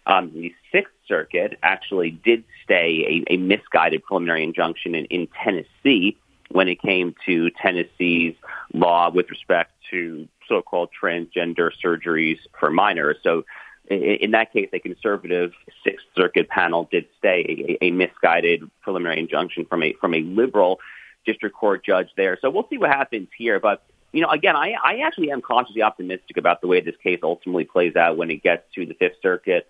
um, 0.08 0.32
the 0.34 0.54
Sixth 0.72 0.94
Circuit 1.08 1.58
actually 1.64 2.12
did 2.12 2.44
stay 2.64 3.24
a, 3.30 3.34
a 3.34 3.38
misguided 3.38 4.04
preliminary 4.04 4.44
injunction 4.44 4.96
in, 4.96 5.06
in 5.06 5.28
Tennessee 5.44 6.18
when 6.50 6.68
it 6.68 6.82
came 6.82 7.16
to 7.26 7.50
Tennessee's 7.52 8.36
law 8.74 9.10
with 9.10 9.30
respect 9.30 9.72
to 9.92 10.28
so-called 10.48 10.90
transgender 11.02 11.72
surgeries 11.84 12.38
for 12.60 12.70
minors. 12.70 13.18
So 13.24 13.44
in 13.90 14.32
that 14.32 14.52
case, 14.52 14.70
a 14.74 14.80
conservative 14.80 15.54
Sixth 15.84 16.06
Circuit 16.16 16.50
panel 16.50 16.88
did 16.92 17.06
stay 17.18 17.78
a, 17.82 17.86
a 17.86 17.92
misguided 17.92 18.70
preliminary 18.82 19.20
injunction 19.20 19.66
from 19.66 19.84
a 19.84 19.94
from 19.94 20.14
a 20.14 20.22
liberal 20.22 20.80
district 21.26 21.56
court 21.56 21.86
judge 21.86 22.10
there. 22.18 22.38
So 22.42 22.50
we'll 22.50 22.68
see 22.70 22.78
what 22.78 22.90
happens 22.90 23.28
here. 23.38 23.60
But 23.60 23.84
you 24.12 24.22
know, 24.22 24.30
again, 24.30 24.56
I, 24.56 24.76
I 24.84 25.00
actually 25.06 25.32
am 25.32 25.42
cautiously 25.42 25.82
optimistic 25.82 26.38
about 26.38 26.62
the 26.62 26.68
way 26.68 26.82
this 26.82 26.96
case 27.04 27.20
ultimately 27.22 27.66
plays 27.66 27.96
out 27.96 28.18
when 28.18 28.32
it 28.32 28.42
gets 28.42 28.64
to 28.76 28.86
the 28.86 28.94
Fifth 28.94 29.18
Circuit. 29.22 29.68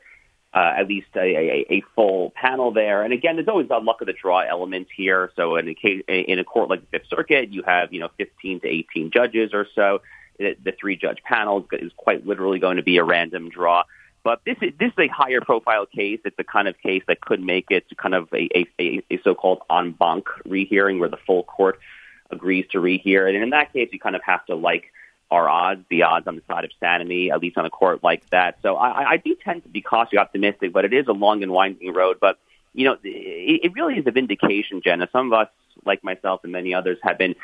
Uh, 0.56 0.74
at 0.78 0.88
least 0.88 1.08
a, 1.18 1.20
a, 1.20 1.66
a 1.70 1.84
full 1.95 2.32
panel 2.34 2.72
there. 2.72 3.03
And 3.03 3.12
again, 3.12 3.36
there's 3.36 3.49
always 3.49 3.68
a 3.70 3.78
luck 3.80 3.99
of 3.99 4.08
the 4.08 4.14
draw 4.14 4.39
element 4.39 4.88
here. 4.95 5.30
So 5.36 5.58
in 5.58 5.68
a 5.68 5.74
case, 5.74 6.01
in 6.08 6.39
a 6.39 6.45
court 6.45 6.70
like 6.70 6.80
the 6.80 6.99
Fifth 6.99 7.10
Circuit, 7.10 7.49
you 7.49 7.62
have 7.64 7.91
you 7.91 7.99
know 7.99 8.10
15 8.18 8.62
to 8.62 8.68
18 8.68 9.12
judges 9.12 9.53
or 9.53 9.68
so. 9.76 10.01
The, 10.39 10.74
three 10.80 10.95
judge 10.95 11.22
panel 11.24 11.68
is 11.74 11.91
quite 11.97 12.26
literally 12.26 12.60
going 12.60 12.78
to 12.78 12.84
be 12.84 12.95
a 12.97 13.03
random 13.03 13.49
draw. 13.49 13.84
But 14.24 14.43
this 14.45 14.56
is 14.62 14.72
this 14.80 14.93
is 14.93 14.97
a 14.97 15.08
higher 15.08 15.41
profile 15.41 15.86
case. 15.86 16.22
It's 16.24 16.38
the 16.38 16.45
kind 16.45 16.70
of 16.70 16.78
case 16.80 17.03
that 17.08 17.20
could 17.20 17.41
make 17.41 17.70
it 17.70 17.86
kind 17.97 18.16
of 18.16 18.30
a, 18.34 18.49
a, 18.80 19.03
a 19.12 19.20
so-called 19.26 19.62
en 19.70 19.91
banc 19.91 20.26
rehearing 20.45 20.99
where 20.99 21.10
the 21.10 21.20
full 21.28 21.43
court 21.43 21.80
agrees 22.32 22.66
to 22.72 22.80
rehear. 22.80 23.28
And 23.28 23.43
in 23.43 23.49
that 23.49 23.74
case, 23.74 23.89
you 23.91 23.99
kind 23.99 24.16
of 24.16 24.24
have 24.24 24.45
to 24.45 24.56
like 24.56 24.86
our 25.32 25.49
odds, 25.49 25.84
the 25.89 26.03
odds 26.03 26.28
on 26.28 26.36
the 26.36 26.41
side 26.47 26.63
of 26.65 26.71
sanity, 26.80 27.32
at 27.32 27.41
least 27.41 27.57
on 27.57 27.65
a 27.65 27.69
court 27.69 28.03
like 28.03 28.30
that. 28.30 28.59
So 28.61 28.76
I, 28.76 29.11
I 29.11 29.17
do 29.17 29.36
tend 29.43 29.63
to 29.63 29.69
be 29.69 29.82
cautiously 29.82 30.19
optimistic, 30.19 30.71
but 30.71 30.86
it 30.86 30.93
is 30.93 31.07
a 31.07 31.13
long 31.13 31.43
and 31.43 31.51
winding 31.51 31.93
road. 31.93 32.17
But 32.21 32.38
you 32.73 32.86
know, 32.86 32.97
it, 33.03 33.61
it 33.63 33.73
really 33.73 33.95
is 33.95 34.05
a 34.05 34.11
vindication, 34.11 34.82
Jenna. 34.84 35.07
Some 35.11 35.32
of 35.32 35.34
us, 35.34 35.49
like 35.86 36.03
myself 36.03 36.41
and 36.43 36.51
many 36.51 36.73
others, 36.73 36.97
have 37.01 37.17
been 37.17 37.36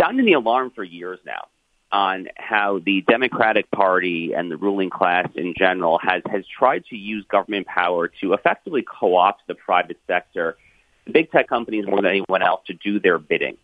sounding 0.00 0.24
the 0.24 0.34
alarm 0.34 0.70
for 0.70 0.84
years 0.84 1.18
now 1.26 1.48
on 1.90 2.28
how 2.36 2.80
the 2.84 3.02
Democratic 3.02 3.70
Party 3.70 4.32
and 4.34 4.50
the 4.50 4.56
ruling 4.56 4.90
class 4.90 5.28
in 5.34 5.54
general 5.56 5.98
has 5.98 6.22
has 6.30 6.44
tried 6.46 6.84
to 6.86 6.96
use 6.96 7.24
government 7.30 7.66
power 7.66 8.08
to 8.20 8.34
effectively 8.34 8.82
co-opt 8.82 9.46
the 9.46 9.54
private 9.54 9.98
sector, 10.06 10.56
the 11.06 11.12
big 11.12 11.30
tech 11.30 11.48
companies 11.48 11.86
more 11.86 12.02
than 12.02 12.10
anyone 12.10 12.42
else, 12.42 12.60
to 12.66 12.74
do 12.74 13.00
their 13.00 13.18
bidding. 13.18 13.56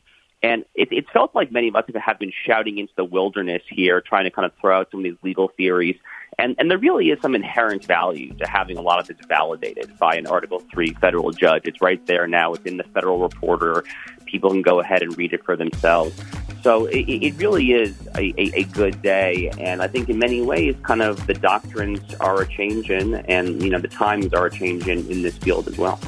And 0.44 0.66
it, 0.74 0.92
it 0.92 1.08
felt 1.10 1.34
like 1.34 1.50
many 1.50 1.68
of 1.68 1.76
us 1.76 1.84
have 1.94 2.18
been 2.18 2.32
shouting 2.44 2.76
into 2.76 2.92
the 2.96 3.04
wilderness 3.04 3.62
here, 3.66 4.02
trying 4.02 4.24
to 4.24 4.30
kind 4.30 4.44
of 4.44 4.52
throw 4.60 4.78
out 4.78 4.90
some 4.90 5.00
of 5.00 5.04
these 5.04 5.16
legal 5.22 5.48
theories. 5.48 5.96
And, 6.38 6.54
and 6.58 6.70
there 6.70 6.76
really 6.76 7.08
is 7.08 7.18
some 7.22 7.34
inherent 7.34 7.86
value 7.86 8.34
to 8.34 8.46
having 8.46 8.76
a 8.76 8.82
lot 8.82 9.00
of 9.00 9.06
this 9.06 9.16
validated 9.26 9.98
by 9.98 10.16
an 10.16 10.26
Article 10.26 10.62
3 10.70 10.92
federal 11.00 11.30
judge. 11.30 11.62
It's 11.64 11.80
right 11.80 12.04
there 12.04 12.26
now. 12.26 12.52
It's 12.52 12.66
in 12.66 12.76
the 12.76 12.84
Federal 12.84 13.20
Reporter. 13.20 13.84
People 14.26 14.50
can 14.50 14.60
go 14.60 14.80
ahead 14.80 15.02
and 15.02 15.16
read 15.16 15.32
it 15.32 15.42
for 15.46 15.56
themselves. 15.56 16.14
So 16.62 16.84
it, 16.86 17.08
it 17.08 17.38
really 17.38 17.72
is 17.72 17.96
a, 18.14 18.34
a, 18.36 18.60
a, 18.60 18.64
good 18.64 19.00
day, 19.00 19.50
and 19.58 19.82
I 19.82 19.86
think 19.86 20.08
in 20.08 20.18
many 20.18 20.40
ways, 20.40 20.74
kind 20.82 21.02
of 21.02 21.26
the 21.26 21.34
doctrines 21.34 22.14
are 22.20 22.40
a 22.40 22.48
changing, 22.48 23.16
and 23.16 23.62
you 23.62 23.68
know 23.68 23.78
the 23.78 23.88
times 23.88 24.32
are 24.32 24.46
a 24.46 24.50
changing 24.50 25.10
in 25.10 25.20
this 25.20 25.36
field 25.36 25.68
as 25.68 25.76
well. 25.76 26.00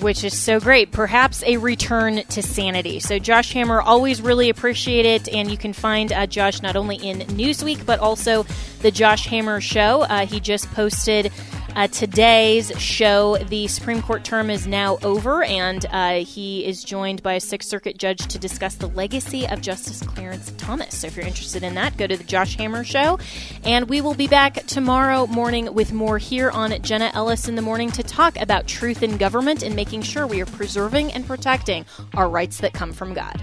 Which 0.00 0.24
is 0.24 0.38
so 0.38 0.58
great. 0.58 0.90
Perhaps 0.90 1.42
a 1.44 1.56
return 1.58 2.22
to 2.24 2.42
sanity. 2.42 3.00
So, 3.00 3.18
Josh 3.18 3.52
Hammer, 3.52 3.80
always 3.80 4.22
really 4.22 4.48
appreciate 4.48 5.06
it. 5.06 5.28
And 5.28 5.50
you 5.50 5.56
can 5.56 5.72
find 5.72 6.12
uh, 6.12 6.26
Josh 6.26 6.62
not 6.62 6.76
only 6.76 6.96
in 6.96 7.20
Newsweek, 7.20 7.84
but 7.84 8.00
also 8.00 8.44
the 8.80 8.90
Josh 8.90 9.26
Hammer 9.26 9.60
Show. 9.60 10.02
Uh, 10.02 10.26
he 10.26 10.40
just 10.40 10.70
posted 10.72 11.30
uh, 11.74 11.88
today's 11.88 12.70
show, 12.80 13.36
the 13.36 13.66
Supreme 13.66 14.02
Court 14.02 14.24
term 14.24 14.50
is 14.50 14.66
now 14.66 14.98
over, 15.02 15.42
and 15.42 15.84
uh, 15.90 16.24
he 16.24 16.64
is 16.64 16.84
joined 16.84 17.22
by 17.22 17.34
a 17.34 17.40
Sixth 17.40 17.68
Circuit 17.68 17.98
judge 17.98 18.26
to 18.28 18.38
discuss 18.38 18.74
the 18.74 18.88
legacy 18.88 19.46
of 19.48 19.60
Justice 19.60 20.02
Clarence 20.02 20.52
Thomas. 20.58 20.98
So 20.98 21.06
if 21.06 21.16
you're 21.16 21.26
interested 21.26 21.62
in 21.62 21.74
that, 21.74 21.96
go 21.96 22.06
to 22.06 22.16
the 22.16 22.24
Josh 22.24 22.56
Hammer 22.56 22.84
Show. 22.84 23.18
And 23.64 23.88
we 23.88 24.00
will 24.00 24.14
be 24.14 24.28
back 24.28 24.66
tomorrow 24.66 25.26
morning 25.26 25.72
with 25.74 25.92
more 25.92 26.18
here 26.18 26.50
on 26.50 26.80
Jenna 26.82 27.10
Ellis 27.14 27.48
in 27.48 27.54
the 27.54 27.62
Morning 27.62 27.90
to 27.92 28.02
talk 28.02 28.40
about 28.40 28.66
truth 28.66 29.02
in 29.02 29.16
government 29.16 29.62
and 29.62 29.74
making 29.74 30.02
sure 30.02 30.26
we 30.26 30.40
are 30.42 30.46
preserving 30.46 31.12
and 31.12 31.26
protecting 31.26 31.84
our 32.14 32.28
rights 32.28 32.58
that 32.58 32.72
come 32.72 32.92
from 32.92 33.14
God. 33.14 33.42